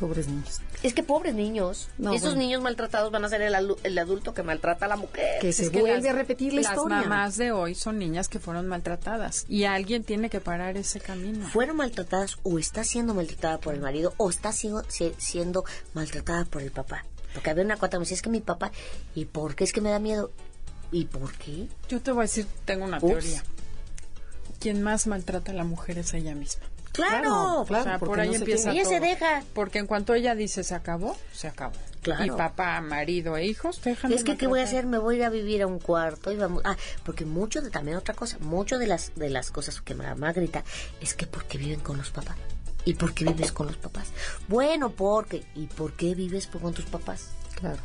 Pobres 0.00 0.28
niños. 0.28 0.60
Es 0.84 0.94
que 0.94 1.02
pobres 1.02 1.34
niños. 1.34 1.88
No, 1.98 2.12
Esos 2.12 2.28
bueno. 2.30 2.38
niños 2.42 2.62
maltratados 2.62 3.10
van 3.10 3.24
a 3.24 3.28
ser 3.28 3.42
el, 3.42 3.54
el 3.82 3.98
adulto 3.98 4.32
que 4.32 4.42
maltrata 4.44 4.84
a 4.86 4.88
la 4.88 4.96
mujer. 4.96 5.40
Que 5.40 5.52
se 5.52 5.64
Es 5.64 5.70
que 5.70 5.80
vuelve 5.80 5.98
las- 6.02 6.14
a 6.14 6.16
repetir 6.16 6.52
la 6.52 6.60
las 6.62 6.70
historia. 6.72 6.98
mamás 7.00 7.36
de 7.36 7.50
hoy 7.50 7.74
son 7.74 7.98
niñas 7.98 8.28
que 8.28 8.38
fueron 8.38 8.68
maltratadas 8.68 9.44
y 9.48 9.64
alguien 9.64 10.04
tiene 10.04 10.30
que 10.30 10.40
parar 10.40 10.76
ese 10.76 11.00
camino. 11.00 11.48
Fueron 11.48 11.76
maltratadas 11.78 12.36
o 12.44 12.58
está 12.60 12.84
siendo 12.84 13.12
maltratada 13.14 13.58
por 13.58 13.74
el 13.74 13.80
marido 13.80 14.14
o 14.18 14.30
está 14.30 14.52
siendo, 14.52 14.84
si- 14.88 15.14
siendo 15.18 15.64
maltratada 15.94 16.44
por 16.44 16.62
el 16.62 16.70
papá. 16.70 17.04
Porque 17.34 17.50
había 17.50 17.64
una 17.64 17.76
cuata 17.76 17.96
que 17.96 17.98
me 17.98 18.04
decía, 18.04 18.14
es 18.16 18.22
que 18.22 18.30
mi 18.30 18.40
papá, 18.40 18.70
¿y 19.16 19.24
por 19.24 19.54
qué 19.56 19.64
es 19.64 19.72
que 19.72 19.80
me 19.80 19.90
da 19.90 19.98
miedo? 19.98 20.30
¿Y 20.92 21.06
por 21.06 21.32
qué? 21.34 21.66
Yo 21.88 22.00
te 22.00 22.12
voy 22.12 22.20
a 22.20 22.22
decir, 22.22 22.46
tengo 22.64 22.84
una 22.84 22.98
Ups. 22.98 23.06
teoría. 23.06 23.42
Quien 24.60 24.82
más 24.82 25.06
maltrata 25.06 25.52
a 25.52 25.54
la 25.54 25.64
mujer 25.64 25.98
es 25.98 26.14
ella 26.14 26.34
misma. 26.34 26.64
Claro, 26.92 27.64
claro, 27.66 27.82
o 27.82 27.84
sea, 27.84 27.98
por 27.98 28.08
porque 28.08 28.22
ahí 28.22 28.28
no 28.28 28.34
empieza 28.34 28.72
Ella 28.72 28.84
se 28.84 29.00
deja. 29.00 29.42
Porque 29.54 29.78
en 29.78 29.86
cuanto 29.86 30.14
ella 30.14 30.34
dice 30.34 30.64
se 30.64 30.74
acabó, 30.74 31.16
se 31.32 31.48
acabó. 31.48 31.76
Claro. 32.02 32.24
Y 32.24 32.30
papá, 32.30 32.80
marido 32.80 33.36
e 33.36 33.46
hijos 33.46 33.82
dejan 33.82 34.12
Es 34.12 34.24
que 34.24 34.36
qué 34.36 34.46
voy 34.46 34.60
a 34.60 34.64
hacer, 34.64 34.86
me 34.86 34.98
voy 34.98 35.16
a 35.16 35.18
ir 35.18 35.24
a 35.24 35.30
vivir 35.30 35.62
a 35.62 35.66
un 35.66 35.78
cuarto 35.78 36.32
y 36.32 36.36
vamos, 36.36 36.62
ah, 36.64 36.76
porque 37.04 37.24
mucho 37.24 37.60
de 37.60 37.70
también 37.70 37.96
otra 37.96 38.14
cosa, 38.14 38.38
mucho 38.40 38.78
de 38.78 38.86
las 38.86 39.12
de 39.16 39.30
las 39.30 39.50
cosas 39.50 39.80
que 39.80 39.94
mamá 39.94 40.32
grita 40.32 40.64
es 41.00 41.14
que 41.14 41.26
porque 41.26 41.58
viven 41.58 41.80
con 41.80 41.98
los 41.98 42.10
papás. 42.10 42.36
¿Y 42.84 42.94
por 42.94 43.12
qué 43.12 43.24
vives 43.24 43.52
con 43.52 43.66
los 43.66 43.76
papás? 43.76 44.08
Bueno, 44.46 44.90
porque 44.90 45.44
¿y 45.54 45.66
por 45.66 45.92
qué 45.92 46.14
vives 46.14 46.46
con 46.46 46.72
tus 46.72 46.86
papás? 46.86 47.30
Claro. 47.56 47.78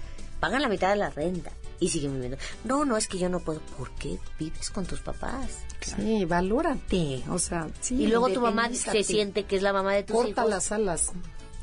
Pagan 0.43 0.61
la 0.61 0.67
mitad 0.67 0.89
de 0.89 0.97
la 0.97 1.09
renta 1.09 1.51
y 1.79 1.87
siguen 1.87 2.13
viviendo. 2.15 2.37
No, 2.65 2.83
no 2.83 2.97
es 2.97 3.07
que 3.07 3.17
yo 3.17 3.29
no 3.29 3.39
puedo. 3.39 3.61
¿Por 3.77 3.91
qué 3.91 4.19
vives 4.37 4.69
con 4.71 4.85
tus 4.85 4.99
papás? 4.99 5.59
Sí, 5.79 6.25
valórate. 6.25 7.23
O 7.29 7.39
sea, 7.39 7.69
sí. 7.79 7.95
y 7.95 8.07
luego 8.07 8.27
tu 8.29 8.41
mamá 8.41 8.69
se 8.73 9.03
siente 9.05 9.45
que 9.45 9.55
es 9.55 9.61
la 9.61 9.71
mamá 9.71 9.93
de 9.93 10.03
tus 10.03 10.17
Corta 10.17 10.41
hijos. 10.41 10.49
las 10.49 10.71
alas. 10.73 11.11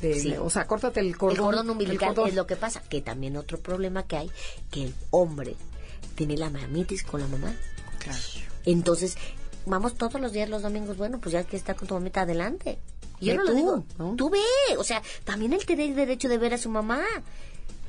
de- 0.01 0.19
Sí. 0.19 0.33
O 0.33 0.49
sea, 0.49 0.65
córtate 0.65 0.99
el 0.99 1.15
cordón. 1.15 1.35
el 1.37 1.43
cordón 1.43 1.69
umbilical 1.69 2.09
el 2.09 2.15
cordón. 2.15 2.29
es 2.29 2.35
lo 2.35 2.47
que 2.47 2.55
pasa. 2.55 2.81
Que 2.81 3.01
también 3.01 3.37
otro 3.37 3.59
problema 3.59 4.01
que 4.07 4.17
hay, 4.17 4.31
que 4.71 4.85
el 4.85 4.95
hombre 5.11 5.55
tiene 6.15 6.35
la 6.37 6.49
mamitis 6.49 7.03
con 7.03 7.21
la 7.21 7.27
mamá. 7.27 7.53
Claro. 7.99 8.17
Entonces, 8.65 9.15
vamos 9.67 9.93
todos 9.93 10.19
los 10.19 10.31
días 10.31 10.49
los 10.49 10.63
domingos, 10.63 10.97
bueno, 10.97 11.19
pues 11.19 11.33
ya 11.33 11.43
que 11.43 11.55
está 11.55 11.75
con 11.75 11.87
tu 11.87 11.93
mamita 11.93 12.21
adelante. 12.21 12.79
Y 13.19 13.27
yo 13.27 13.33
Ve 13.33 13.37
no 13.37 13.43
lo 13.43 13.49
tú, 13.51 13.55
digo, 13.55 13.85
¿no? 13.99 14.15
tú 14.15 14.29
ve, 14.31 14.39
o 14.79 14.83
sea, 14.83 15.03
también 15.23 15.53
él 15.53 15.63
tiene 15.67 15.85
el 15.85 15.95
derecho 15.95 16.27
de 16.29 16.39
ver 16.39 16.55
a 16.55 16.57
su 16.57 16.69
mamá. 16.69 17.03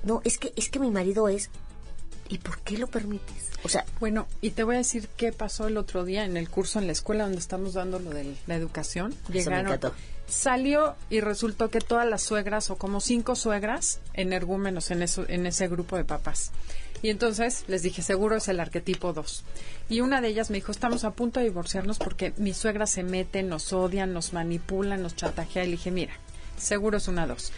No, 0.04 0.20
es 0.24 0.38
que 0.38 0.52
es 0.56 0.68
que 0.68 0.78
mi 0.78 0.90
marido 0.90 1.28
es 1.28 1.50
¿Y 2.32 2.38
por 2.38 2.58
qué 2.60 2.78
lo 2.78 2.86
permites? 2.86 3.50
O 3.62 3.68
sea, 3.68 3.84
Bueno, 4.00 4.26
y 4.40 4.52
te 4.52 4.64
voy 4.64 4.76
a 4.76 4.78
decir 4.78 5.06
qué 5.18 5.32
pasó 5.32 5.66
el 5.66 5.76
otro 5.76 6.04
día 6.04 6.24
en 6.24 6.38
el 6.38 6.48
curso 6.48 6.78
en 6.78 6.86
la 6.86 6.92
escuela 6.92 7.24
donde 7.24 7.38
estamos 7.38 7.74
dando 7.74 7.98
lo 7.98 8.08
de 8.08 8.34
la 8.46 8.54
educación. 8.54 9.14
encantó. 9.34 9.92
salió 10.26 10.94
y 11.10 11.20
resultó 11.20 11.68
que 11.68 11.80
todas 11.80 12.08
las 12.08 12.22
suegras 12.22 12.70
o 12.70 12.76
como 12.76 13.00
cinco 13.00 13.36
suegras 13.36 14.00
energúmenos 14.14 14.90
en 14.90 15.02
eso 15.02 15.26
en 15.28 15.46
ese 15.46 15.68
grupo 15.68 15.96
de 15.96 16.04
papás. 16.04 16.52
Y 17.02 17.10
entonces 17.10 17.64
les 17.66 17.82
dije, 17.82 18.00
seguro 18.00 18.36
es 18.36 18.48
el 18.48 18.60
arquetipo 18.60 19.12
2. 19.12 19.44
Y 19.90 20.00
una 20.00 20.22
de 20.22 20.28
ellas 20.28 20.48
me 20.48 20.56
dijo, 20.56 20.72
estamos 20.72 21.04
a 21.04 21.10
punto 21.10 21.38
de 21.40 21.46
divorciarnos 21.46 21.98
porque 21.98 22.32
mi 22.38 22.54
suegra 22.54 22.86
se 22.86 23.02
mete, 23.02 23.42
nos 23.42 23.72
odian, 23.74 24.14
nos 24.14 24.32
manipulan, 24.32 25.02
nos 25.02 25.16
chantajea. 25.16 25.64
Y 25.64 25.66
le 25.66 25.72
dije, 25.72 25.90
mira, 25.90 26.14
seguro 26.56 26.96
es 26.96 27.08
una 27.08 27.26
2. 27.26 27.52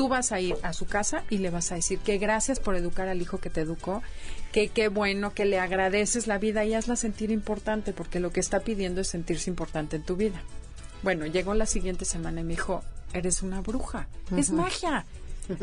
Tú 0.00 0.08
vas 0.08 0.32
a 0.32 0.40
ir 0.40 0.56
a 0.62 0.72
su 0.72 0.86
casa 0.86 1.24
y 1.28 1.36
le 1.36 1.50
vas 1.50 1.72
a 1.72 1.74
decir 1.74 1.98
que 1.98 2.16
gracias 2.16 2.58
por 2.58 2.74
educar 2.74 3.06
al 3.08 3.20
hijo 3.20 3.36
que 3.36 3.50
te 3.50 3.60
educó, 3.60 4.02
que 4.50 4.68
qué 4.68 4.88
bueno, 4.88 5.34
que 5.34 5.44
le 5.44 5.58
agradeces 5.58 6.26
la 6.26 6.38
vida 6.38 6.64
y 6.64 6.72
hazla 6.72 6.96
sentir 6.96 7.30
importante, 7.30 7.92
porque 7.92 8.18
lo 8.18 8.32
que 8.32 8.40
está 8.40 8.60
pidiendo 8.60 9.02
es 9.02 9.08
sentirse 9.08 9.50
importante 9.50 9.96
en 9.96 10.02
tu 10.02 10.16
vida. 10.16 10.40
Bueno, 11.02 11.26
llegó 11.26 11.52
la 11.52 11.66
siguiente 11.66 12.06
semana 12.06 12.40
y 12.40 12.44
me 12.44 12.54
dijo, 12.54 12.82
eres 13.12 13.42
una 13.42 13.60
bruja, 13.60 14.08
es 14.34 14.52
magia. 14.52 15.04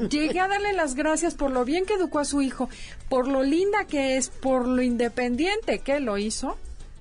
Llegué 0.07 0.39
a 0.39 0.47
darle 0.47 0.71
las 0.73 0.93
gracias 0.93 1.33
por 1.33 1.49
lo 1.49 1.65
bien 1.65 1.87
que 1.87 1.95
educó 1.95 2.19
a 2.19 2.25
su 2.25 2.43
hijo, 2.43 2.69
por 3.09 3.27
lo 3.27 3.41
linda 3.41 3.85
que 3.85 4.17
es, 4.17 4.29
por 4.29 4.67
lo 4.67 4.83
independiente 4.83 5.79
que 5.79 5.99
lo 5.99 6.19
hizo. 6.19 6.59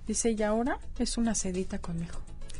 Dice, 0.09 0.31
y 0.31 0.43
ahora 0.43 0.79
es 0.99 1.19
una 1.19 1.35
sedita 1.35 1.81
conmigo. 1.81 2.15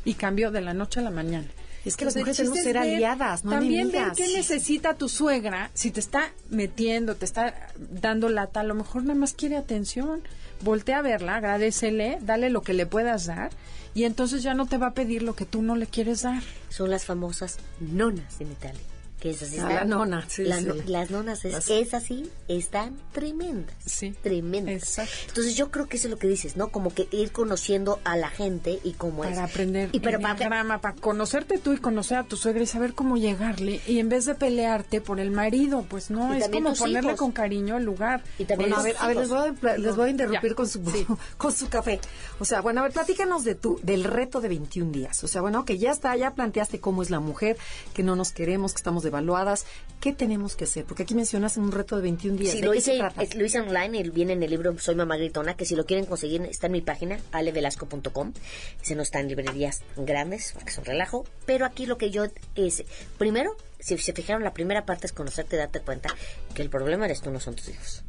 Y 0.05 0.13
cambió 0.13 0.51
de 0.51 0.61
la 0.61 0.75
noche 0.75 0.99
a 0.99 1.03
la 1.03 1.09
mañana. 1.09 1.47
Es 1.87 1.97
que 1.97 2.05
las 2.05 2.15
Entonces, 2.15 2.39
el 2.39 2.47
mujeres 2.49 2.63
chiste 2.63 2.73
tenemos 2.73 2.85
que 2.85 2.89
ser 2.89 2.95
aliadas, 2.95 3.43
no 3.43 3.51
También 3.51 3.91
ver 3.91 4.11
qué 4.15 4.27
necesita 4.27 4.95
tu 4.95 5.09
suegra, 5.09 5.71
si 5.73 5.91
te 5.91 5.99
está 5.99 6.31
metiendo, 6.49 7.15
te 7.15 7.25
está 7.25 7.53
dando 7.77 8.29
lata, 8.29 8.61
a 8.61 8.63
lo 8.63 8.75
mejor 8.75 9.03
nada 9.03 9.15
más 9.15 9.33
quiere 9.33 9.57
atención. 9.57 10.21
Voltea 10.61 10.99
a 10.99 11.01
verla, 11.03 11.35
agradecele, 11.35 12.17
dale 12.21 12.49
lo 12.49 12.61
que 12.61 12.73
le 12.73 12.87
puedas 12.87 13.27
dar 13.27 13.51
y 13.93 14.03
entonces 14.03 14.43
ya 14.43 14.53
no 14.53 14.65
te 14.65 14.77
va 14.77 14.87
a 14.87 14.93
pedir 14.93 15.23
lo 15.23 15.35
que 15.35 15.45
tú 15.45 15.61
no 15.61 15.75
le 15.75 15.87
quieres 15.87 16.23
dar. 16.23 16.43
son 16.69 16.89
las 16.89 17.05
famosas 17.05 17.57
nonas 17.79 18.41
en 18.41 18.51
Italia. 18.51 18.96
Que 19.27 19.35
esas 19.45 19.49
Ah, 19.53 19.55
están- 19.55 19.75
la 19.75 19.83
nona, 19.85 20.25
sí, 20.29 20.43
la 20.43 20.59
sí. 20.59 20.67
las 20.87 21.11
nonas, 21.11 21.43
es, 21.45 21.53
Las- 21.53 21.69
esas 21.69 22.03
sí, 22.03 22.29
están 22.47 22.95
tremendas. 23.11 23.75
Sí, 23.85 24.13
Tremendas. 24.23 24.75
exacto. 24.75 25.11
Entonces 25.29 25.55
yo 25.55 25.69
creo 25.71 25.87
que 25.87 25.97
eso 25.97 26.07
es 26.07 26.11
lo 26.11 26.17
que 26.17 26.27
dices, 26.27 26.55
¿no? 26.55 26.69
Como 26.69 26.93
que 26.93 27.07
ir 27.11 27.31
conociendo 27.31 27.99
a 28.03 28.15
la 28.15 28.29
gente 28.29 28.79
y 28.83 28.93
cómo 28.93 29.23
es. 29.25 29.31
Para 29.31 29.43
aprender 29.45 29.89
Y 29.91 29.99
pero 29.99 30.19
para 30.19 30.35
para 30.79 30.93
conocerte 30.95 31.57
tú 31.57 31.73
y 31.73 31.77
conocer 31.77 32.17
a 32.19 32.23
tu 32.23 32.37
suegra 32.37 32.63
y 32.63 32.67
saber 32.67 32.93
cómo 32.93 33.17
llegarle. 33.17 33.81
Y 33.87 33.99
en 33.99 34.09
vez 34.09 34.25
de 34.25 34.35
pelearte 34.35 35.01
por 35.01 35.19
el 35.19 35.31
marido, 35.31 35.85
pues 35.89 36.09
no, 36.09 36.33
Y 36.33 36.37
es 36.41 36.49
como 36.49 36.73
ponerle 36.73 37.09
hijos. 37.09 37.19
con 37.19 37.31
cariño 37.31 37.77
el 37.77 37.83
lugar. 37.83 38.23
Y 38.39 38.45
también 38.45 38.69
Bueno, 38.69 38.81
a 38.81 38.83
ver, 38.85 38.95
a 38.99 39.07
ver, 39.07 39.17
les 39.17 39.29
voy 39.29 39.39
a, 39.71 39.77
les 39.77 39.95
voy 39.95 40.07
a 40.07 40.11
interrumpir 40.11 40.51
Ya. 40.51 40.55
con 40.55 40.67
su 40.67 40.81
con 41.37 41.51
su 41.51 41.67
café. 41.69 41.99
O 42.39 42.45
sea, 42.45 42.61
bueno, 42.61 42.79
a 42.81 42.83
ver, 42.83 42.93
platícanos 42.93 43.43
de 43.43 43.55
tu 43.55 43.79
del 43.83 44.03
reto 44.03 44.41
de 44.41 44.47
21 44.49 44.91
días. 44.91 45.23
O 45.23 45.27
sea, 45.27 45.41
bueno, 45.41 45.65
que 45.65 45.77
ya 45.77 45.91
está, 45.91 46.15
ya 46.15 46.33
planteaste 46.33 46.79
cómo 46.79 47.01
es 47.01 47.09
la 47.09 47.19
mujer, 47.19 47.57
que 47.93 48.03
no 48.03 48.15
nos 48.15 48.31
queremos, 48.31 48.73
que 48.73 48.77
estamos 48.77 49.03
devaluadas. 49.17 49.65
¿Qué 49.99 50.13
tenemos 50.13 50.55
que 50.55 50.65
hacer? 50.65 50.85
Porque 50.85 51.03
aquí 51.03 51.15
mencionas 51.15 51.57
un 51.57 51.71
reto 51.71 51.95
de 51.95 52.03
21 52.03 52.37
días. 52.37 52.53
Sí, 52.53 52.61
¿De 52.61 52.67
lo 52.67 52.73
qué 52.73 52.81
se 52.81 52.93
hice, 52.93 52.99
trata? 52.99 53.23
lo 53.35 53.45
hice 53.45 53.59
online 53.59 54.03
viene 54.11 54.33
en 54.33 54.43
el 54.43 54.51
libro 54.51 54.77
Soy 54.77 54.93
Mamá 54.93 55.17
Gritona, 55.17 55.55
que 55.55 55.65
si 55.65 55.75
lo 55.75 55.85
quieren 55.87 56.05
conseguir 56.05 56.43
está 56.43 56.67
en 56.67 56.73
mi 56.73 56.81
página, 56.81 57.19
alevelasco.com. 57.31 58.33
Se 58.81 58.95
no 58.95 59.01
está 59.01 59.19
en 59.19 59.27
librerías 59.27 59.81
grandes, 59.95 60.51
porque 60.53 60.69
es 60.69 60.77
un 60.77 60.85
relajo. 60.85 61.25
Pero 61.47 61.65
aquí 61.65 61.87
lo 61.87 61.97
que 61.97 62.11
yo 62.11 62.25
es, 62.55 62.83
primero, 63.17 63.57
si 63.79 63.97
se 63.97 64.13
fijaron, 64.13 64.43
la 64.43 64.53
primera 64.53 64.85
parte 64.85 65.07
es 65.07 65.13
conocerte 65.13 65.55
y 65.55 65.59
darte 65.59 65.79
cuenta 65.79 66.09
que 66.53 66.61
el 66.61 66.69
problema 66.69 67.05
eres 67.05 67.21
tú, 67.21 67.31
no 67.31 67.39
son 67.39 67.55
tus 67.55 67.69
hijos. 67.69 68.03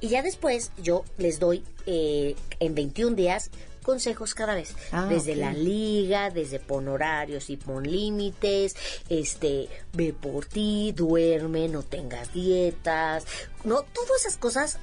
Y 0.00 0.08
ya 0.08 0.22
después 0.22 0.70
yo 0.82 1.04
les 1.16 1.40
doy 1.40 1.64
eh, 1.86 2.36
en 2.60 2.74
21 2.74 3.16
días 3.16 3.50
consejos 3.92 4.34
cada 4.34 4.54
vez. 4.54 4.74
Ah, 4.92 5.06
desde 5.08 5.34
la 5.34 5.50
liga, 5.54 6.28
desde 6.28 6.58
pon 6.60 6.88
horarios 6.88 7.48
y 7.48 7.56
pon 7.56 7.84
límites, 7.90 8.76
este, 9.08 9.68
ve 9.94 10.12
por 10.12 10.44
ti, 10.44 10.92
duerme, 10.94 11.68
no 11.68 11.82
tengas 11.82 12.34
dietas, 12.34 13.24
no, 13.64 13.80
todas 13.80 14.20
esas 14.20 14.36
cosas 14.36 14.78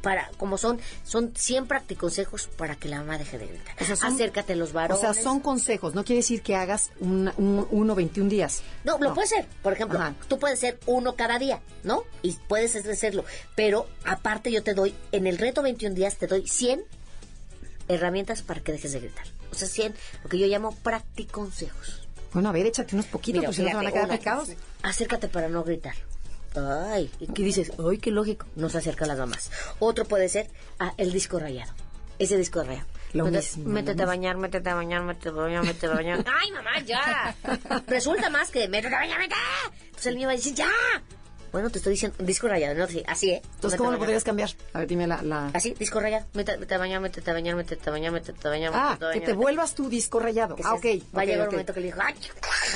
para, 0.00 0.30
como 0.36 0.58
son, 0.58 0.78
son 1.02 1.32
100 1.34 1.66
practiconsejos 1.66 2.46
para 2.56 2.76
que 2.76 2.88
la 2.88 2.98
mamá 2.98 3.18
deje 3.18 3.36
de 3.38 3.48
gritar. 3.48 3.74
O 3.80 3.84
sea, 3.84 3.96
son- 3.96 4.14
Acércate 4.14 4.52
a 4.52 4.56
los 4.56 4.70
O 4.70 4.74
varones. 4.74 5.00
sea, 5.00 5.14
son 5.20 5.40
consejos, 5.40 5.96
no 5.96 6.04
quiere 6.04 6.18
decir 6.20 6.42
que 6.42 6.54
hagas 6.54 6.92
un, 7.00 7.32
un- 7.36 7.66
uno 7.72 7.96
21 7.96 8.28
días. 8.30 8.62
No, 8.84 8.98
lo 8.98 9.12
puedes 9.12 9.32
hacer. 9.32 9.46
Por 9.64 9.72
ejemplo, 9.72 9.98
Ajá. 9.98 10.14
tú 10.28 10.38
puedes 10.38 10.60
ser 10.60 10.78
uno 10.86 11.16
cada 11.16 11.40
día, 11.40 11.60
¿no? 11.82 12.04
Y 12.22 12.34
puedes 12.46 12.76
hacerlo. 12.76 13.24
Pero 13.56 13.88
aparte 14.04 14.52
yo 14.52 14.62
te 14.62 14.74
doy, 14.74 14.94
en 15.10 15.26
el 15.26 15.38
reto 15.38 15.62
21 15.62 15.96
días 15.96 16.16
te 16.18 16.28
doy 16.28 16.46
100 16.46 16.84
herramientas 17.88 18.42
para 18.42 18.60
que 18.60 18.72
dejes 18.72 18.92
de 18.92 19.00
gritar. 19.00 19.26
O 19.50 19.54
sea, 19.54 19.68
100, 19.68 19.94
lo 20.24 20.28
que 20.28 20.38
yo 20.38 20.46
llamo 20.46 20.74
practiconsejos. 20.82 22.06
Bueno, 22.32 22.48
a 22.48 22.52
ver, 22.52 22.66
échate 22.66 22.94
unos 22.94 23.06
poquitos, 23.06 23.44
pues 23.44 23.56
si 23.56 23.62
no 23.62 23.68
se 23.68 23.74
van 23.74 23.86
a 23.86 23.92
quedar 23.92 24.08
picados. 24.08 24.50
Acércate 24.82 25.28
para 25.28 25.48
no 25.48 25.64
gritar. 25.64 25.94
Ay, 26.56 27.10
¿y 27.20 27.26
qué 27.28 27.42
dices? 27.42 27.72
Ay, 27.78 27.98
qué 27.98 28.10
lógico. 28.10 28.46
No 28.56 28.68
se 28.68 28.78
acerca 28.78 29.04
a 29.04 29.08
las 29.08 29.18
mamás. 29.18 29.50
Otro 29.78 30.04
puede 30.04 30.28
ser 30.28 30.48
ah, 30.78 30.94
el 30.96 31.12
disco 31.12 31.38
rayado. 31.38 31.72
Ese 32.18 32.36
disco 32.36 32.62
rayado. 32.62 32.86
Lo 33.12 33.26
Entonces, 33.26 33.58
mismo, 33.58 33.72
métete 33.72 34.02
a 34.02 34.06
bañar, 34.06 34.36
métete 34.36 34.68
a 34.70 34.74
bañar, 34.74 35.02
métete 35.02 35.28
a 35.28 35.32
bañar, 35.32 35.64
métete 35.64 35.86
a 35.86 35.94
bañar. 35.94 36.24
¡Ay, 36.40 36.50
mamá, 36.50 36.80
ya! 36.80 37.34
Resulta 37.86 38.30
más 38.30 38.50
que 38.50 38.68
métete 38.68 38.94
a 38.94 38.98
bañar, 38.98 39.18
métete. 39.18 39.40
Entonces 39.84 40.06
el 40.06 40.14
niño 40.16 40.28
va 40.28 40.32
a 40.32 40.36
decir, 40.36 40.54
¡ya! 40.54 40.70
Bueno, 41.52 41.70
te 41.70 41.78
estoy 41.78 41.92
diciendo, 41.92 42.16
disco 42.20 42.48
rayado, 42.48 42.74
¿no? 42.74 42.86
Sí, 42.86 43.02
así, 43.06 43.30
¿eh? 43.30 43.42
Entonces, 43.54 43.78
¿cómo 43.78 43.90
lo 43.90 43.98
podrías 43.98 44.24
cambiar? 44.24 44.50
A 44.72 44.80
ver, 44.80 44.88
dime 44.88 45.06
la... 45.06 45.22
la... 45.22 45.48
Así, 45.54 45.74
disco 45.78 46.00
rayado. 46.00 46.26
Métete, 46.34 46.74
a 46.74 46.78
bañar, 46.78 47.00
métete 47.00 47.30
a 47.30 47.34
bañar, 47.34 47.56
métete 47.56 47.88
a 47.88 47.92
bañar, 47.92 48.12
métete 48.12 48.46
a 48.46 48.50
bañar, 48.50 48.72
Ah, 48.74 48.98
que 49.12 49.20
te 49.20 49.32
vuelvas 49.32 49.74
tu 49.74 49.88
disco 49.88 50.18
rayado. 50.18 50.56
Ah, 50.64 50.74
ok. 50.74 50.84
Va 51.16 51.22
a 51.22 51.24
llegar 51.24 51.48
un 51.48 51.54
momento 51.54 51.72
que 51.74 51.80
le 51.80 51.86
digo, 51.86 51.98
¡ay! 52.00 52.14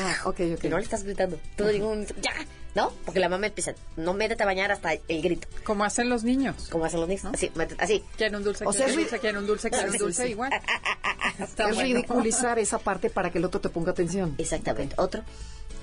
Ah, 0.00 0.16
ok, 0.24 0.40
ok. 0.54 0.60
Que 0.60 0.68
no 0.68 0.78
le 0.78 0.84
estás 0.84 1.04
gritando. 1.04 1.38
Tú 1.56 1.66
digo 1.66 1.88
un 1.90 2.06
ya, 2.22 2.32
¿no? 2.74 2.92
Porque 3.04 3.20
la 3.20 3.28
mamá 3.28 3.46
empieza, 3.48 3.72
no 3.96 4.14
métete 4.14 4.42
a 4.42 4.46
bañar 4.46 4.72
hasta 4.72 4.92
el 4.94 5.22
grito. 5.22 5.48
Como 5.64 5.84
hacen 5.84 6.08
los 6.08 6.24
niños. 6.24 6.68
Como 6.70 6.84
hacen 6.84 7.00
los 7.00 7.08
niños. 7.08 7.24
Así, 7.26 7.50
métete- 7.54 7.82
así. 7.82 8.02
Quieren 8.16 8.36
un 8.36 8.44
dulce, 8.44 8.64
O 8.66 8.72
sea, 8.72 8.86
quieren 8.86 8.98
un 8.98 9.04
es 9.04 9.10
dulce, 9.10 9.20
quieren 9.20 9.38
un 9.40 9.46
dulce, 9.46 9.70
quieren 9.70 9.90
un 9.90 9.98
dulce, 9.98 10.28
igual. 10.28 10.52
Está 11.38 11.68
es 11.68 11.74
bueno. 11.74 11.82
ridiculizar 11.82 12.58
esa 12.58 12.78
parte 12.78 13.10
para 13.10 13.30
que 13.30 13.38
el 13.38 13.44
otro 13.44 13.60
te 13.60 13.68
ponga 13.68 13.90
atención. 13.92 14.34
Exactamente. 14.38 14.94
Otro, 14.98 15.22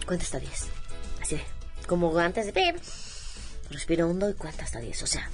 cuenta 0.06 0.24
hasta 0.26 0.40
10. 0.40 0.52
Así 1.22 1.36
de, 1.36 1.42
como 1.88 2.16
antes 2.18 2.46
de 2.46 2.54
pip, 2.54 2.76
respira 3.72 4.06
hondo 4.06 4.30
y 4.30 4.34
cuenta 4.34 4.64
hasta 4.64 4.80
10. 4.80 5.04
O 5.04 5.08
sea, 5.08 5.30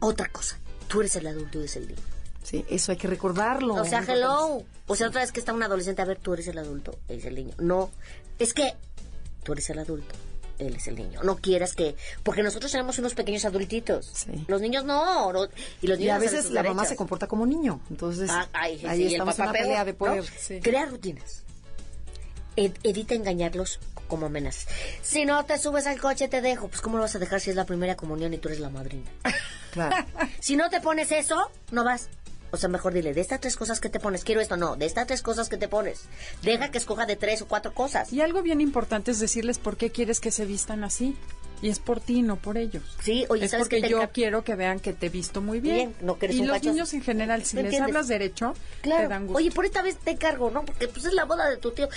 otra 0.00 0.28
cosa. 0.28 0.58
Tú 0.88 1.00
eres 1.00 1.16
el 1.16 1.26
adulto 1.26 1.58
y 1.58 1.62
eres 1.62 1.76
el 1.76 1.88
niño. 1.88 2.00
Sí, 2.42 2.64
eso 2.68 2.92
hay 2.92 2.98
que 2.98 3.06
recordarlo. 3.08 3.74
O 3.74 3.84
sea, 3.84 4.04
hello. 4.06 4.62
O 4.86 4.96
sea, 4.96 5.08
otra 5.08 5.20
vez 5.20 5.30
que 5.32 5.40
está 5.40 5.52
un 5.52 5.62
adolescente, 5.62 6.02
a 6.02 6.04
ver, 6.04 6.18
tú 6.18 6.34
eres 6.34 6.48
el 6.48 6.58
adulto, 6.58 6.98
él 7.08 7.18
es 7.18 7.24
el 7.24 7.34
niño. 7.36 7.54
No, 7.58 7.90
es 8.38 8.52
que 8.52 8.74
tú 9.44 9.52
eres 9.52 9.70
el 9.70 9.78
adulto, 9.78 10.12
él 10.58 10.74
es 10.74 10.86
el 10.88 10.96
niño. 10.96 11.22
No 11.22 11.36
quieras 11.36 11.74
que... 11.74 11.94
Porque 12.24 12.42
nosotros 12.42 12.74
éramos 12.74 12.98
unos 12.98 13.14
pequeños 13.14 13.44
adultitos. 13.44 14.10
Sí. 14.12 14.44
Los 14.48 14.60
niños 14.60 14.84
no. 14.84 15.32
no- 15.32 15.44
y 15.80 15.86
los 15.86 15.98
Y 15.98 16.02
niños 16.02 16.16
a 16.16 16.18
no 16.18 16.24
saben 16.24 16.36
veces 16.36 16.50
la 16.50 16.62
mamá 16.64 16.84
se 16.84 16.96
comporta 16.96 17.28
como 17.28 17.46
niño. 17.46 17.80
Entonces, 17.90 18.28
Ah, 18.30 18.48
ay, 18.52 18.78
sí, 18.78 18.86
ahí 18.86 19.02
y 19.02 19.06
el 19.06 19.12
estamos 19.12 19.38
en 19.38 19.42
una 19.44 19.52
pelea 19.52 19.84
de 19.84 19.94
poder. 19.94 20.16
¿no? 20.24 20.30
Sí. 20.38 20.60
Crea 20.60 20.86
rutinas. 20.86 21.44
Ed- 22.56 22.76
evita 22.82 23.14
engañarlos 23.14 23.80
como 24.08 24.26
amenazas. 24.26 24.66
Si 25.02 25.24
no 25.24 25.44
te 25.44 25.58
subes 25.58 25.86
al 25.86 25.98
coche, 26.00 26.28
te 26.28 26.40
dejo. 26.42 26.68
Pues, 26.68 26.80
¿cómo 26.80 26.96
lo 26.98 27.02
vas 27.02 27.14
a 27.16 27.18
dejar 27.18 27.40
si 27.40 27.50
es 27.50 27.56
la 27.56 27.64
primera 27.64 27.96
comunión 27.96 28.34
y 28.34 28.38
tú 28.38 28.48
eres 28.48 28.60
la 28.60 28.70
madrina? 28.70 29.10
Claro. 29.72 29.96
Si 30.40 30.56
no 30.56 30.68
te 30.70 30.80
pones 30.80 31.12
eso, 31.12 31.50
no 31.70 31.84
vas. 31.84 32.08
O 32.50 32.58
sea, 32.58 32.68
mejor 32.68 32.92
dile, 32.92 33.14
de 33.14 33.20
estas 33.22 33.40
tres 33.40 33.56
cosas 33.56 33.80
que 33.80 33.88
te 33.88 33.98
pones, 34.00 34.24
quiero 34.24 34.40
esto, 34.42 34.58
no, 34.58 34.76
de 34.76 34.84
estas 34.84 35.06
tres 35.06 35.22
cosas 35.22 35.48
que 35.48 35.56
te 35.56 35.68
pones. 35.68 36.02
Deja 36.42 36.70
que 36.70 36.76
escoja 36.76 37.06
de 37.06 37.16
tres 37.16 37.40
o 37.40 37.48
cuatro 37.48 37.72
cosas. 37.72 38.12
Y 38.12 38.20
algo 38.20 38.42
bien 38.42 38.60
importante 38.60 39.12
es 39.12 39.20
decirles 39.20 39.58
por 39.58 39.78
qué 39.78 39.90
quieres 39.90 40.20
que 40.20 40.30
se 40.30 40.44
vistan 40.44 40.84
así. 40.84 41.16
Y 41.62 41.68
es 41.70 41.78
por 41.78 42.00
ti, 42.00 42.22
no 42.22 42.36
por 42.36 42.58
ellos. 42.58 42.82
Sí, 43.02 43.24
oye, 43.28 43.44
es 43.44 43.52
¿sabes 43.52 43.68
porque 43.68 43.88
yo 43.88 44.10
quiero 44.12 44.42
que 44.42 44.56
vean 44.56 44.80
que 44.80 44.92
te 44.92 45.06
he 45.06 45.08
visto 45.08 45.40
muy 45.40 45.60
bien. 45.60 45.76
Bien, 45.76 45.94
no 46.00 46.18
que 46.18 46.26
eres 46.26 46.36
y 46.36 46.40
un 46.40 46.48
los 46.48 46.62
niños 46.62 46.92
en 46.92 47.02
general, 47.02 47.44
si 47.44 47.54
¿Me 47.56 47.62
les 47.62 47.68
entiendes? 47.72 47.94
hablas 47.96 48.08
derecho, 48.08 48.54
Claro. 48.82 49.02
te 49.02 49.08
dan 49.08 49.26
gusto. 49.28 49.38
Oye, 49.38 49.50
por 49.52 49.64
esta 49.64 49.80
vez 49.80 49.96
te 49.96 50.10
encargo, 50.10 50.50
¿no? 50.50 50.64
Porque 50.64 50.88
pues 50.88 51.04
es 51.06 51.12
la 51.14 51.24
boda 51.24 51.48
de 51.48 51.56
tu 51.58 51.70
tío. 51.70 51.88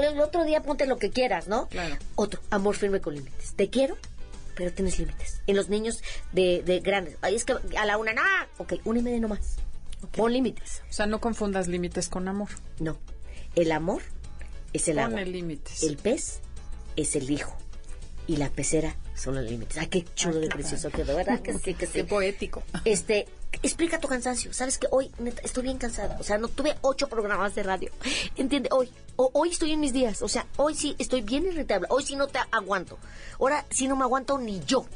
El 0.00 0.20
otro 0.20 0.44
día 0.44 0.62
ponte 0.62 0.86
lo 0.86 0.98
que 0.98 1.10
quieras, 1.10 1.48
¿no? 1.48 1.68
Claro. 1.68 1.96
Otro, 2.16 2.40
amor 2.50 2.76
firme 2.76 3.00
con 3.00 3.14
límites. 3.14 3.54
Te 3.56 3.70
quiero, 3.70 3.96
pero 4.54 4.70
tienes 4.72 4.98
límites. 4.98 5.40
En 5.46 5.56
los 5.56 5.70
niños 5.70 6.02
de, 6.32 6.62
de 6.62 6.80
grandes. 6.80 7.16
Ay, 7.22 7.34
es 7.36 7.44
que 7.46 7.54
a 7.78 7.86
la 7.86 7.96
una, 7.96 8.12
no. 8.12 8.20
Ok, 8.58 8.74
una 8.84 8.98
y 8.98 9.02
media 9.02 9.20
no 9.20 9.28
más. 9.28 9.56
Pon 10.14 10.34
límites. 10.34 10.82
o 10.90 10.92
sea, 10.92 11.06
no 11.06 11.18
confundas 11.18 11.66
límites 11.66 12.10
con 12.10 12.28
amor. 12.28 12.50
No. 12.78 12.98
El 13.56 13.72
amor 13.72 14.02
es 14.74 14.86
el 14.88 14.98
agua. 14.98 15.12
Pone 15.20 15.26
límites. 15.30 15.82
El 15.82 15.96
pez 15.96 16.40
es 16.96 17.16
el 17.16 17.30
hijo. 17.30 17.56
Y 18.26 18.36
la 18.36 18.48
pecera 18.48 18.96
son 19.14 19.34
los 19.34 19.44
límites. 19.44 19.76
Ay, 19.78 19.88
qué 19.88 20.04
chulo 20.14 20.40
de 20.40 20.48
precioso 20.48 20.90
quedó, 20.90 21.14
¿verdad? 21.16 21.40
Que 21.42 21.52
sí, 21.58 21.74
que 21.74 21.86
sí. 21.86 21.92
Qué 21.92 22.04
poético. 22.04 22.62
Este, 22.86 23.26
explica 23.62 24.00
tu 24.00 24.08
cansancio. 24.08 24.52
Sabes 24.54 24.78
que 24.78 24.86
hoy 24.90 25.10
neta, 25.18 25.42
estoy 25.42 25.64
bien 25.64 25.76
cansada. 25.78 26.16
O 26.18 26.22
sea, 26.24 26.38
no 26.38 26.48
tuve 26.48 26.74
ocho 26.80 27.08
programas 27.08 27.54
de 27.54 27.62
radio. 27.62 27.90
Entiende, 28.36 28.70
hoy. 28.72 28.90
O- 29.16 29.30
hoy 29.34 29.50
estoy 29.50 29.72
en 29.72 29.80
mis 29.80 29.92
días. 29.92 30.22
O 30.22 30.28
sea, 30.28 30.46
hoy 30.56 30.74
sí 30.74 30.96
estoy 30.98 31.20
bien 31.20 31.44
irritable. 31.44 31.86
Hoy 31.90 32.02
sí 32.04 32.16
no 32.16 32.26
te 32.28 32.38
aguanto. 32.50 32.98
Ahora 33.38 33.66
sí 33.70 33.86
no 33.88 33.96
me 33.96 34.04
aguanto 34.04 34.38
ni 34.38 34.60
yo. 34.64 34.86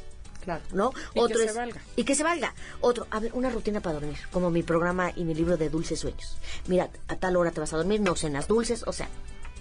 Claro. 0.41 0.63
¿No? 0.71 0.91
Y 1.13 1.27
que 1.27 1.47
se 1.47 1.51
valga. 1.53 1.81
Y 1.97 2.03
que 2.05 2.15
se 2.15 2.23
valga. 2.23 2.55
Otro, 2.81 3.05
a 3.11 3.19
ver, 3.19 3.31
una 3.33 3.49
rutina 3.51 3.81
para 3.81 3.99
dormir, 3.99 4.17
como 4.31 4.49
mi 4.49 4.63
programa 4.63 5.11
y 5.15 5.23
mi 5.25 5.35
libro 5.35 5.57
de 5.57 5.69
dulces 5.69 5.99
sueños. 5.99 6.37
Mira, 6.65 6.89
a 7.09 7.15
tal 7.17 7.35
hora 7.35 7.51
te 7.51 7.59
vas 7.59 7.73
a 7.73 7.77
dormir, 7.77 7.99
no 8.01 8.15
cenas 8.15 8.47
dulces, 8.47 8.83
o 8.87 8.93
sea, 8.93 9.07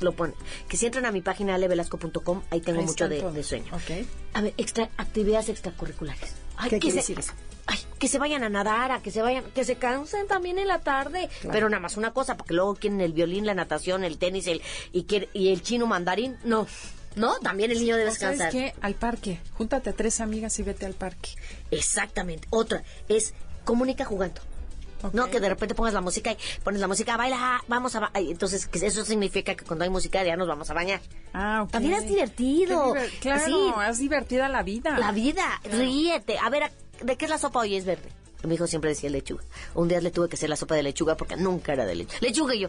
lo 0.00 0.12
pone. 0.12 0.34
Que 0.68 0.76
si 0.76 0.86
entran 0.86 1.06
a 1.06 1.12
mi 1.12 1.20
página 1.22 1.54
alevelasco.com, 1.54 2.42
ahí 2.50 2.60
tengo 2.60 2.80
Ahí 2.80 2.86
mucho 2.86 3.08
de, 3.08 3.42
sueño. 3.42 3.72
Ok. 3.74 4.06
A 4.34 4.40
ver, 4.42 4.54
extra, 4.56 4.90
actividades 4.96 5.48
extracurriculares. 5.48 6.34
Ay, 6.56 6.70
¿Qué 6.70 6.78
que 6.80 6.90
se- 6.90 6.96
decir 6.96 7.18
eso? 7.18 7.32
Ay, 7.66 7.78
que 7.98 8.08
se 8.08 8.18
vayan 8.18 8.42
a 8.44 8.48
nadar, 8.48 8.92
a 8.92 9.02
que 9.02 9.10
se 9.10 9.20
vayan, 9.20 9.44
que 9.54 9.62
se 9.64 9.76
cansen 9.76 10.26
también 10.26 10.58
en 10.58 10.68
la 10.68 10.80
tarde. 10.80 11.28
Pero 11.52 11.68
nada 11.68 11.80
más 11.80 11.96
una 11.98 12.12
cosa, 12.12 12.36
porque 12.36 12.54
luego 12.54 12.74
quieren 12.76 13.00
el 13.02 13.12
violín, 13.12 13.44
la 13.44 13.54
natación, 13.54 14.04
el 14.04 14.16
tenis, 14.18 14.46
el 14.46 14.62
y, 14.92 15.04
quiere- 15.04 15.28
y 15.34 15.52
el 15.52 15.62
chino 15.62 15.86
mandarín. 15.86 16.38
No, 16.44 16.66
no, 17.16 17.38
también 17.40 17.70
el 17.70 17.78
niño 17.80 17.96
debe 17.96 18.10
¿O 18.10 18.14
¿Sabes 18.14 18.38
descansar. 18.38 18.52
qué? 18.52 18.74
Al 18.80 18.94
parque. 18.94 19.40
Júntate 19.52 19.90
a 19.90 19.92
tres 19.92 20.20
amigas 20.20 20.58
y 20.58 20.62
vete 20.62 20.86
al 20.86 20.94
parque. 20.94 21.30
Exactamente. 21.70 22.48
Otra 22.50 22.82
es 23.08 23.34
comunica 23.64 24.04
jugando. 24.06 24.40
No, 25.12 25.30
que 25.30 25.40
de 25.40 25.48
repente 25.48 25.74
pongas 25.74 25.94
la 25.94 26.00
música 26.00 26.32
y 26.32 26.36
pones 26.64 26.80
la 26.80 26.88
música, 26.88 27.16
baila, 27.16 27.62
vamos 27.68 27.94
a... 27.94 28.00
ba- 28.00 28.10
ay, 28.14 28.30
Entonces, 28.30 28.68
eso 28.72 29.04
significa 29.04 29.54
que 29.54 29.64
cuando 29.64 29.84
hay 29.84 29.90
música 29.90 30.22
ya 30.24 30.36
nos 30.36 30.48
vamos 30.48 30.68
a 30.70 30.74
bañar. 30.74 31.00
Ah, 31.32 31.62
ok. 31.64 31.70
También 31.70 31.94
es 31.94 32.06
divertido. 32.08 32.94
Diver- 32.94 33.18
claro, 33.20 33.44
Sí. 33.44 33.72
es 33.90 33.98
divertida 33.98 34.48
la 34.48 34.62
vida. 34.62 34.98
La 34.98 35.12
vida, 35.12 35.60
ríete. 35.64 36.38
A 36.38 36.50
ver, 36.50 36.70
¿de 37.02 37.16
qué 37.16 37.24
es 37.26 37.30
la 37.30 37.38
sopa 37.38 37.60
hoy? 37.60 37.76
Es 37.76 37.84
verde. 37.84 38.08
Mi 38.44 38.54
hijo 38.54 38.68
siempre 38.68 38.90
decía 38.90 39.10
lechuga. 39.10 39.42
Un 39.74 39.88
día 39.88 40.00
le 40.00 40.12
tuve 40.12 40.28
que 40.28 40.36
hacer 40.36 40.48
la 40.48 40.54
sopa 40.54 40.76
de 40.76 40.84
lechuga 40.84 41.16
porque 41.16 41.36
nunca 41.36 41.72
era 41.72 41.84
de 41.86 41.96
lechuga. 41.96 42.18
Lechuga 42.20 42.54
y 42.54 42.60
yo. 42.60 42.68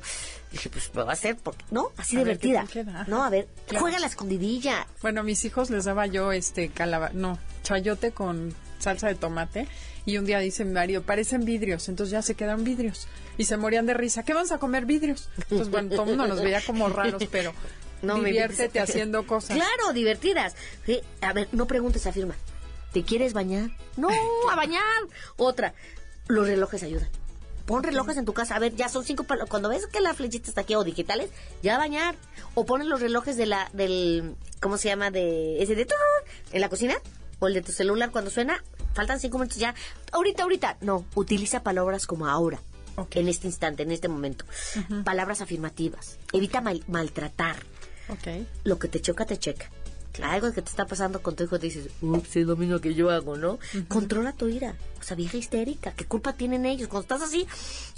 Dije, 0.51 0.67
pues 0.69 0.91
me 0.95 1.03
va 1.03 1.11
a 1.11 1.13
hacer 1.13 1.38
porque. 1.38 1.63
No, 1.69 1.91
así 1.97 2.17
A 2.17 2.23
ver, 2.23 2.39
¿qué 2.39 2.47
divertida. 2.47 3.05
No, 3.07 3.23
a 3.23 3.30
ver, 3.30 3.47
Claro. 3.67 3.82
juega 3.82 3.99
la 3.99 4.07
escondidilla. 4.07 4.88
Bueno, 5.03 5.21
a 5.21 5.23
mis 5.23 5.45
hijos 5.45 5.69
les 5.69 5.86
daba 5.86 6.07
yo 6.07 6.32
este 6.32 6.69
calaba, 6.69 7.11
no, 7.13 7.38
chayote 7.61 8.11
con 8.11 8.55
salsa 8.80 9.07
de 9.09 9.15
tomate 9.15 9.67
y 10.10 10.18
un 10.18 10.26
día 10.26 10.39
dice 10.39 10.66
mi 10.66 10.74
marido, 10.74 11.01
parecen 11.03 11.45
vidrios, 11.45 11.88
entonces 11.89 12.12
ya 12.12 12.22
se 12.22 12.36
quedaron 12.36 12.64
vidrios 12.64 13.07
y 13.38 13.45
se 13.45 13.57
morían 13.57 13.86
de 13.86 13.93
risa. 13.93 14.24
¿Qué 14.24 14.34
vamos 14.34 14.51
a 14.51 14.57
comer 14.57 14.86
vidrios? 14.86 15.30
Entonces, 15.38 15.70
bueno, 15.70 15.89
todo 15.89 16.03
el 16.03 16.10
mundo 16.10 16.28
nos 16.28 16.41
veía 16.41 16.62
como 16.66 16.89
raros, 16.89 17.24
pero 17.32 17.53
No 18.01 18.18
me 18.18 18.30
diviértete 18.30 18.80
haciendo 18.80 19.28
cosas. 19.28 19.57
Claro, 19.57 19.91
divertidas. 19.93 20.55
Sí, 20.86 21.01
A 21.22 21.34
ver, 21.34 21.49
no 21.51 21.68
preguntes, 21.68 22.07
afirma. 22.07 22.36
¿Te 22.93 23.03
quieres 23.03 23.34
bañar? 23.34 23.72
No, 23.97 24.10
a 24.49 24.55
bañar. 24.55 24.82
Otra, 25.36 25.74
los 26.28 26.47
relojes 26.47 26.82
ayudan. 26.84 27.10
Pon 27.66 27.84
relojes 27.84 28.16
en 28.18 28.26
tu 28.26 28.34
casa. 28.34 28.55
A 28.55 28.60
ver, 28.60 28.74
ya 28.76 28.88
son 28.89 29.03
cinco. 29.03 29.26
palo- 29.26 29.45
Cuando 29.47 29.68
ves 29.70 29.86
que 29.88 29.99
la 29.99 30.14
flechita 30.14 30.47
está 30.49 30.62
aquí 30.62 30.76
o 30.76 30.84
digitales, 30.84 31.30
ya 31.62 31.76
a 31.76 31.78
bañar. 31.78 32.16
O 32.55 32.66
pones 32.66 32.88
los 32.88 32.99
relojes 33.01 33.36
de 33.38 33.45
la, 33.45 33.70
del, 33.74 34.34
¿cómo 34.62 34.78
se 34.78 34.88
llama? 34.88 35.12
De 35.12 35.62
ese 35.62 35.76
de 35.76 35.86
en 36.53 36.62
la 36.62 36.70
cocina. 36.70 36.95
O 37.39 37.47
el 37.47 37.53
de 37.53 37.62
tu 37.62 37.72
celular 37.74 38.12
cuando 38.12 38.32
suena. 38.32 38.64
Faltan 38.93 39.19
cinco 39.19 39.37
minutos 39.37 39.57
ya. 39.57 39.73
Ahorita, 40.11 40.43
ahorita. 40.43 40.77
No, 40.81 41.05
utiliza 41.15 41.63
palabras 41.63 42.05
como 42.07 42.27
ahora. 42.27 42.59
Ok. 42.95 43.15
En 43.17 43.27
este 43.29 43.47
instante, 43.47 43.83
en 43.83 43.91
este 43.91 44.07
momento. 44.09 44.45
Palabras 45.05 45.41
afirmativas. 45.41 46.17
Evita 46.33 46.59
mal- 46.61 46.83
maltratar 46.87 47.57
Ok. 48.09 48.45
lo 48.63 48.77
que 48.79 48.87
te 48.87 48.99
choca, 49.01 49.25
te 49.25 49.37
checa. 49.37 49.69
Algo 50.23 50.51
que 50.51 50.61
te 50.61 50.69
está 50.69 50.85
pasando 50.85 51.21
con 51.21 51.35
tu 51.37 51.45
hijo, 51.45 51.59
te 51.59 51.67
dices, 51.67 51.87
ups, 52.01 52.35
es 52.35 52.45
lo 52.45 52.57
mismo 52.57 52.79
que 52.79 52.93
yo 52.93 53.09
hago, 53.09 53.37
¿no? 53.37 53.57
Controla 53.87 54.33
tu 54.33 54.49
ira. 54.49 54.75
O 54.99 55.03
sea, 55.03 55.15
vieja 55.15 55.37
histérica, 55.37 55.93
¿qué 55.93 56.03
culpa 56.03 56.33
tienen 56.33 56.65
ellos? 56.65 56.89
Cuando 56.89 57.03
estás 57.03 57.21
así, 57.21 57.47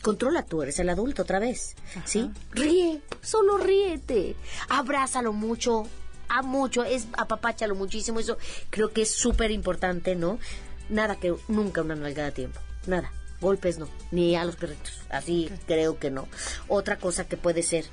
controla 0.04 0.46
tú, 0.46 0.62
eres 0.62 0.78
el 0.78 0.90
adulto 0.90 1.24
otra 1.24 1.40
vez, 1.40 1.76
¿sí? 2.06 2.30
Ríe, 2.52 3.02
solo 3.24 3.58
ríete. 3.58 4.36
Abrázalo 4.70 5.34
mucho, 5.34 5.88
a 6.28 6.44
mucho, 6.44 6.84
es 6.84 7.08
apapáchalo 7.18 7.74
muchísimo. 7.74 8.20
Eso 8.20 8.38
creo 8.70 8.92
que 8.92 9.02
es 9.02 9.16
súper 9.16 9.50
importante, 9.50 10.16
¿no? 10.16 10.38
Nada 10.90 11.16
que 11.16 11.34
nunca 11.48 11.82
una 11.82 11.96
nalgada 11.96 12.30
a 12.30 12.34
tiempo, 12.34 12.60
nada. 12.88 13.12
Golpes 13.40 13.80
no, 13.80 13.90
ni 14.12 14.36
a 14.36 14.46
los 14.46 14.56
perritos. 14.56 15.02
Así 15.10 15.50
creo 15.66 15.98
que 15.98 16.12
no. 16.12 16.28
Otra 16.68 16.98
cosa 16.98 17.28
que 17.28 17.38
puede 17.38 17.64
ser 17.64 17.86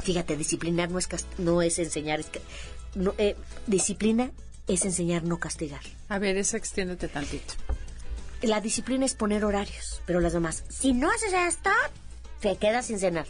Fíjate, 0.00 0.36
disciplinar 0.36 0.90
no 0.90 0.98
es, 0.98 1.08
no 1.38 1.62
es 1.62 1.78
enseñar, 1.78 2.20
es 2.20 2.30
no, 2.94 3.14
eh, 3.18 3.36
disciplina 3.66 4.30
es 4.66 4.84
enseñar, 4.84 5.24
no 5.24 5.38
castigar. 5.38 5.80
A 6.08 6.18
ver, 6.18 6.36
eso 6.36 6.56
extiéndete 6.56 7.08
tantito. 7.08 7.54
La 8.42 8.60
disciplina 8.60 9.04
es 9.04 9.14
poner 9.14 9.44
horarios, 9.44 10.00
pero 10.06 10.20
las 10.20 10.32
demás, 10.32 10.64
si 10.68 10.92
no 10.92 11.10
haces 11.10 11.32
esto, 11.32 11.70
te 12.40 12.56
quedas 12.56 12.86
sin 12.86 12.98
cenar. 12.98 13.26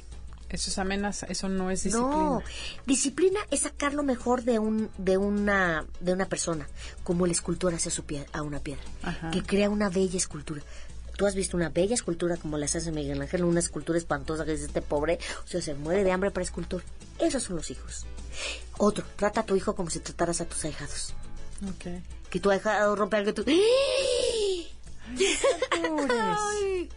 Eso 0.50 0.70
es 0.70 0.78
amenaza, 0.78 1.26
eso 1.26 1.48
no 1.48 1.70
es 1.70 1.82
disciplina. 1.82 2.14
No, 2.16 2.42
disciplina 2.86 3.38
es 3.50 3.60
sacar 3.60 3.92
lo 3.92 4.02
mejor 4.02 4.44
de 4.44 4.58
un 4.58 4.88
de 4.96 5.16
una 5.18 5.84
de 6.00 6.12
una 6.14 6.26
persona, 6.26 6.66
como 7.04 7.26
el 7.26 7.32
escultor 7.32 7.74
hace 7.74 7.90
a, 7.90 7.92
su 7.92 8.04
pie- 8.04 8.26
a 8.32 8.42
una 8.42 8.58
piedra, 8.60 8.82
Ajá. 9.02 9.30
que 9.30 9.42
crea 9.42 9.68
una 9.68 9.90
bella 9.90 10.16
escultura. 10.16 10.62
Tú 11.16 11.26
has 11.26 11.34
visto 11.34 11.56
una 11.56 11.68
bella 11.68 11.94
escultura 11.94 12.36
como 12.36 12.56
las 12.58 12.76
hace 12.76 12.92
Miguel 12.92 13.20
Ángel, 13.20 13.42
una 13.44 13.58
escultura 13.60 13.98
espantosa 13.98 14.44
que 14.44 14.52
dice 14.52 14.66
este 14.66 14.80
pobre, 14.82 15.18
o 15.44 15.48
sea, 15.48 15.60
se 15.60 15.74
muere 15.74 16.04
de 16.04 16.12
hambre 16.12 16.30
para 16.30 16.44
escultor. 16.44 16.82
Esos 17.18 17.42
son 17.42 17.56
los 17.56 17.70
hijos. 17.70 18.06
Otro, 18.78 19.04
trata 19.16 19.40
a 19.40 19.44
tu 19.44 19.56
hijo 19.56 19.74
como 19.74 19.90
si 19.90 19.98
trataras 19.98 20.40
a 20.40 20.44
tus 20.46 20.64
ahijados. 20.64 21.14
Ok. 21.68 21.86
Que 22.30 22.38
tu 22.40 22.50
ahijado 22.50 22.94
rompe 22.94 23.16
algo 23.16 23.30
y 23.30 23.32
tú... 23.34 23.44
Ay. 23.48 24.68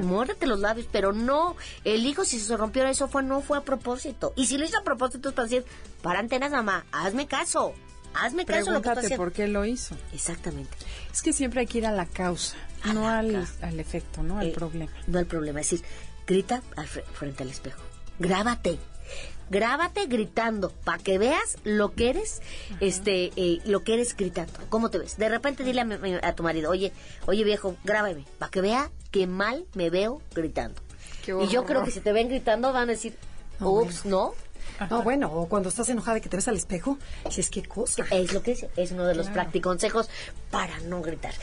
Muérdete 0.00 0.46
los 0.46 0.60
labios, 0.60 0.86
pero 0.90 1.12
no. 1.12 1.56
El 1.84 2.06
hijo, 2.06 2.24
si 2.24 2.38
se 2.40 2.56
rompió 2.56 2.86
eso, 2.86 3.08
fue 3.08 3.22
no 3.22 3.40
fue 3.40 3.58
a 3.58 3.62
propósito. 3.62 4.32
Y 4.36 4.46
si 4.46 4.58
lo 4.58 4.64
hizo 4.64 4.78
a 4.78 4.84
propósito, 4.84 5.28
es 5.28 5.34
para 5.34 5.48
decir, 5.48 5.64
para 6.02 6.18
antenas, 6.20 6.50
mamá, 6.50 6.84
hazme 6.92 7.26
caso. 7.26 7.74
Hazme 8.14 8.44
caso 8.44 8.70
a 8.70 8.74
lo 8.74 8.80
que 8.80 8.82
Pregúntate 8.82 9.00
haciendo. 9.06 9.24
por 9.24 9.32
qué 9.32 9.48
lo 9.48 9.64
hizo. 9.64 9.96
Exactamente. 10.12 10.76
Es 11.12 11.22
que 11.22 11.32
siempre 11.32 11.60
hay 11.60 11.66
que 11.66 11.78
ir 11.78 11.86
a 11.86 11.92
la 11.92 12.04
causa, 12.06 12.56
A 12.82 12.92
no 12.92 13.02
la 13.02 13.18
al, 13.20 13.46
al 13.62 13.80
efecto, 13.80 14.22
no 14.22 14.38
al 14.38 14.48
Eh, 14.48 14.52
problema. 14.52 14.92
No 15.06 15.18
al 15.18 15.26
problema. 15.26 15.60
Es 15.60 15.70
decir, 15.70 15.86
grita 16.26 16.62
al 16.76 16.86
fre- 16.86 17.04
frente 17.04 17.42
al 17.42 17.48
espejo. 17.50 17.80
Grábate. 18.18 18.78
Grábate 19.50 20.06
gritando 20.06 20.70
para 20.70 20.98
que 21.02 21.18
veas 21.18 21.58
lo 21.64 21.92
que 21.94 22.10
eres, 22.10 22.40
este, 22.80 23.32
eh, 23.36 23.60
lo 23.64 23.84
que 23.84 23.94
eres 23.94 24.16
gritando. 24.16 24.52
¿Cómo 24.70 24.90
te 24.90 24.98
ves? 24.98 25.16
De 25.18 25.28
repente 25.28 25.62
dile 25.64 25.82
a, 25.82 25.84
mi- 25.84 26.14
a 26.22 26.34
tu 26.34 26.42
marido, 26.42 26.70
oye, 26.70 26.92
oye 27.26 27.44
viejo, 27.44 27.76
grábame, 27.84 28.24
para 28.38 28.50
que 28.50 28.60
vea 28.60 28.90
que 29.10 29.26
mal 29.26 29.66
me 29.74 29.90
veo 29.90 30.22
gritando. 30.34 30.80
Qué 31.24 31.32
Y 31.42 31.48
yo 31.48 31.64
creo 31.64 31.84
que 31.84 31.90
si 31.90 32.00
te 32.00 32.12
ven 32.12 32.28
gritando 32.28 32.72
van 32.72 32.88
a 32.88 32.92
decir, 32.92 33.16
ups, 33.60 34.06
¿no? 34.06 34.34
No, 34.88 35.02
bueno, 35.02 35.30
o 35.32 35.48
cuando 35.48 35.68
estás 35.68 35.88
enojada 35.90 36.18
y 36.18 36.20
que 36.22 36.28
te 36.28 36.36
ves 36.36 36.48
al 36.48 36.56
espejo, 36.56 36.98
si 37.30 37.40
es 37.42 37.50
que 37.50 37.62
cosa. 37.62 38.04
Es 38.10 38.32
lo 38.32 38.42
que 38.42 38.52
es, 38.52 38.66
es 38.76 38.90
uno 38.92 39.04
de 39.04 39.14
los 39.14 39.26
Claro. 39.26 39.42
practiconsejos 39.42 40.08
para 40.50 40.78
no 40.80 41.02
gritar. 41.02 41.34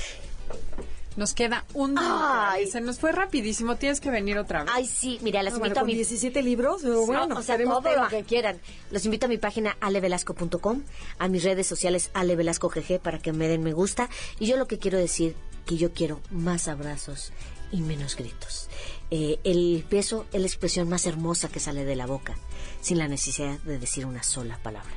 Nos 1.17 1.33
queda 1.33 1.65
un 1.73 1.95
día. 1.95 2.51
Ay. 2.51 2.67
Se 2.67 2.79
nos 2.81 2.99
fue 2.99 3.11
rapidísimo, 3.11 3.75
tienes 3.75 3.99
que 3.99 4.09
venir 4.09 4.37
otra 4.37 4.63
vez. 4.63 4.71
Ay, 4.73 4.85
sí, 4.87 5.19
mira, 5.21 5.43
las 5.43 5.53
Ah, 5.55 5.57
bueno, 5.57 5.73
invito 5.73 5.81
a 5.81 5.83
mi 5.85 5.95
17 5.95 6.41
libros, 6.43 6.81
pero 6.83 7.05
bueno, 7.05 7.27
No, 7.27 7.35
o 7.39 7.41
sea, 7.43 7.57
todo 7.57 7.81
tema. 7.81 8.03
lo 8.03 8.09
que 8.09 8.23
quieran. 8.23 8.61
Los 8.91 9.05
invito 9.05 9.25
a 9.25 9.29
mi 9.29 9.37
página 9.37 9.75
alevelasco.com, 9.81 10.83
a 11.17 11.27
mis 11.27 11.43
redes 11.43 11.67
sociales 11.67 12.09
alevelascogg 12.13 12.99
para 13.01 13.19
que 13.19 13.33
me 13.33 13.47
den 13.47 13.63
me 13.63 13.73
gusta. 13.73 14.09
Y 14.39 14.45
yo 14.47 14.55
lo 14.57 14.67
que 14.67 14.79
quiero 14.79 14.97
decir, 14.97 15.35
que 15.65 15.77
yo 15.77 15.93
quiero 15.93 16.21
más 16.31 16.67
abrazos 16.67 17.31
y 17.71 17.81
menos 17.81 18.15
gritos. 18.15 18.69
Eh, 19.11 19.39
el 19.43 19.85
beso 19.89 20.25
es 20.31 20.39
la 20.41 20.47
expresión 20.47 20.87
más 20.89 21.05
hermosa 21.05 21.49
que 21.49 21.59
sale 21.59 21.83
de 21.85 21.95
la 21.95 22.05
boca, 22.05 22.35
sin 22.81 22.97
la 22.97 23.07
necesidad 23.07 23.59
de 23.59 23.77
decir 23.77 24.05
una 24.05 24.23
sola 24.23 24.57
palabra. 24.63 24.89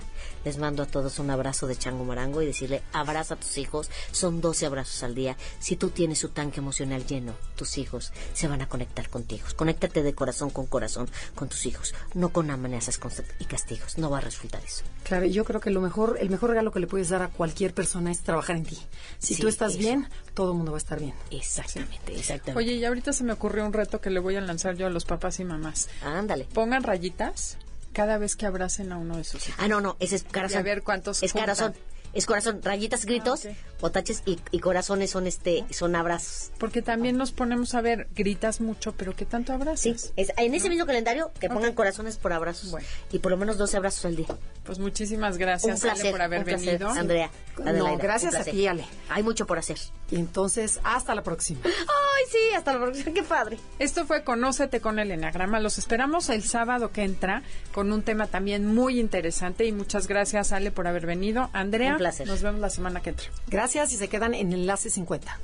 Les 0.44 0.58
mando 0.58 0.82
a 0.82 0.86
todos 0.86 1.18
un 1.18 1.30
abrazo 1.30 1.66
de 1.66 1.76
chango 1.76 2.04
marango 2.04 2.42
y 2.42 2.46
decirle 2.46 2.82
abraza 2.92 3.34
a 3.34 3.36
tus 3.36 3.58
hijos. 3.58 3.90
Son 4.10 4.40
12 4.40 4.66
abrazos 4.66 5.02
al 5.02 5.14
día. 5.14 5.36
Si 5.58 5.76
tú 5.76 5.90
tienes 5.90 6.18
su 6.18 6.30
tanque 6.30 6.60
emocional 6.60 7.06
lleno, 7.06 7.34
tus 7.56 7.78
hijos 7.78 8.12
se 8.32 8.48
van 8.48 8.62
a 8.62 8.68
conectar 8.68 9.08
contigo. 9.08 9.46
Conéctate 9.56 10.02
de 10.02 10.14
corazón 10.14 10.50
con 10.50 10.66
corazón 10.66 11.08
con 11.34 11.48
tus 11.48 11.66
hijos, 11.66 11.94
no 12.14 12.30
con 12.30 12.50
amenazas 12.50 12.98
y 13.38 13.44
castigos. 13.44 13.98
No 13.98 14.10
va 14.10 14.18
a 14.18 14.20
resultar 14.20 14.62
eso. 14.64 14.84
Claro, 15.04 15.26
yo 15.26 15.44
creo 15.44 15.60
que 15.60 15.70
lo 15.70 15.80
mejor, 15.80 16.18
el 16.20 16.30
mejor 16.30 16.50
regalo 16.50 16.72
que 16.72 16.80
le 16.80 16.86
puedes 16.86 17.08
dar 17.08 17.22
a 17.22 17.28
cualquier 17.28 17.74
persona 17.74 18.10
es 18.10 18.20
trabajar 18.20 18.56
en 18.56 18.64
ti. 18.64 18.78
Si 19.18 19.36
tú 19.36 19.48
estás 19.48 19.76
bien, 19.76 20.08
todo 20.34 20.52
el 20.52 20.56
mundo 20.56 20.72
va 20.72 20.76
a 20.76 20.78
estar 20.78 20.98
bien. 20.98 21.14
Exactamente, 21.30 22.16
exactamente. 22.16 22.58
Oye, 22.58 22.74
y 22.74 22.84
ahorita 22.84 23.12
se 23.12 23.24
me 23.24 23.32
ocurrió 23.32 23.64
un 23.64 23.72
reto 23.72 24.00
que 24.00 24.10
le 24.10 24.20
voy 24.20 24.36
a 24.36 24.40
lanzar 24.40 24.76
yo 24.76 24.86
a 24.86 24.90
los 24.90 25.04
papás 25.04 25.40
y 25.40 25.44
mamás. 25.44 25.88
Ándale. 26.02 26.46
Pongan 26.52 26.82
rayitas 26.82 27.58
cada 27.92 28.18
vez 28.18 28.36
que 28.36 28.46
abracen 28.46 28.92
a 28.92 28.98
uno 28.98 29.16
de 29.16 29.24
sus 29.24 29.48
hijos. 29.48 29.60
Ah, 29.62 29.68
no, 29.68 29.80
no, 29.80 29.96
ese 30.00 30.16
es 30.16 30.24
corazón. 30.24 30.58
a 30.58 30.62
ver 30.62 30.82
cuántos 30.82 31.22
Es 31.22 31.32
corazón 31.32 31.74
es 32.12 32.26
corazón, 32.26 32.60
rayitas, 32.62 33.04
gritos, 33.06 33.48
botaches 33.80 34.22
ah, 34.26 34.36
y, 34.50 34.58
corazones 34.58 35.10
son 35.10 35.26
este, 35.26 35.64
son 35.70 35.96
abrazos. 35.96 36.52
Porque 36.58 36.82
también 36.82 37.16
nos 37.16 37.32
ponemos 37.32 37.74
a 37.74 37.80
ver, 37.80 38.08
gritas 38.14 38.60
mucho, 38.60 38.92
pero 38.92 39.14
¿qué 39.14 39.24
tanto 39.24 39.52
abrazas? 39.52 39.80
Sí, 39.80 40.12
es, 40.16 40.32
en 40.36 40.54
ese 40.54 40.68
mismo 40.68 40.86
calendario 40.86 41.32
que 41.40 41.48
pongan 41.48 41.74
corazones 41.74 42.16
por 42.16 42.32
abrazos 42.32 42.74
y 43.10 43.18
por 43.18 43.32
lo 43.32 43.38
menos 43.38 43.58
12 43.58 43.76
abrazos 43.76 44.04
al 44.04 44.16
día. 44.16 44.28
Pues 44.64 44.78
muchísimas 44.78 45.38
gracias, 45.38 45.84
Ale, 45.84 46.10
por 46.10 46.22
haber 46.22 46.44
venido. 46.44 46.88
Andrea. 46.88 47.30
no, 47.58 47.96
gracias 47.96 48.34
a 48.34 48.44
ti, 48.44 48.66
Ale. 48.66 48.84
Hay 49.08 49.22
mucho 49.22 49.46
por 49.46 49.58
hacer. 49.58 49.78
Y 50.10 50.16
entonces, 50.16 50.78
hasta 50.84 51.14
la 51.14 51.22
próxima. 51.22 51.60
Ay, 51.64 52.24
sí, 52.30 52.54
hasta 52.54 52.74
la 52.74 52.80
próxima. 52.80 53.12
Qué 53.12 53.22
padre. 53.22 53.58
Esto 53.78 54.06
fue 54.06 54.22
Conócete 54.22 54.80
con 54.80 54.98
el 54.98 55.10
Enagrama. 55.10 55.58
Los 55.58 55.78
esperamos 55.78 56.28
el 56.28 56.44
sábado 56.44 56.92
que 56.92 57.02
entra 57.02 57.42
con 57.72 57.92
un 57.92 58.02
tema 58.02 58.26
también 58.26 58.66
muy 58.66 59.00
interesante. 59.00 59.64
Y 59.64 59.72
muchas 59.72 60.06
gracias, 60.06 60.52
Ale, 60.52 60.70
por 60.70 60.86
haber 60.86 61.06
venido. 61.06 61.50
Andrea, 61.52 61.96
nos 62.26 62.42
vemos 62.42 62.60
la 62.60 62.70
semana 62.70 63.00
que 63.00 63.10
entra. 63.10 63.26
Gracias 63.46 63.92
y 63.92 63.96
se 63.96 64.08
quedan 64.08 64.34
en 64.34 64.52
Enlace 64.52 64.90
50. 64.90 65.38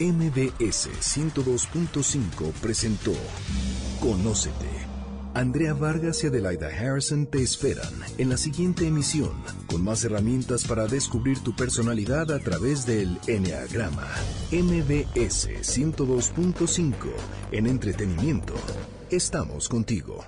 MBS 0.00 0.88
102.5 0.88 2.52
presentó 2.60 3.12
Conócete 4.00 4.90
Andrea 5.34 5.74
Vargas 5.74 6.24
y 6.24 6.26
Adelaida 6.26 6.68
Harrison 6.68 7.26
te 7.26 7.42
esperan 7.42 7.92
en 8.18 8.30
la 8.30 8.36
siguiente 8.36 8.86
emisión 8.86 9.32
con 9.66 9.84
más 9.84 10.04
herramientas 10.04 10.64
para 10.66 10.86
descubrir 10.86 11.38
tu 11.38 11.54
personalidad 11.54 12.32
a 12.32 12.40
través 12.40 12.84
del 12.84 13.18
Enneagrama. 13.28 14.08
MBS 14.50 15.48
102.5 15.62 16.94
en 17.52 17.66
entretenimiento. 17.68 18.54
Estamos 19.10 19.68
contigo. 19.68 20.24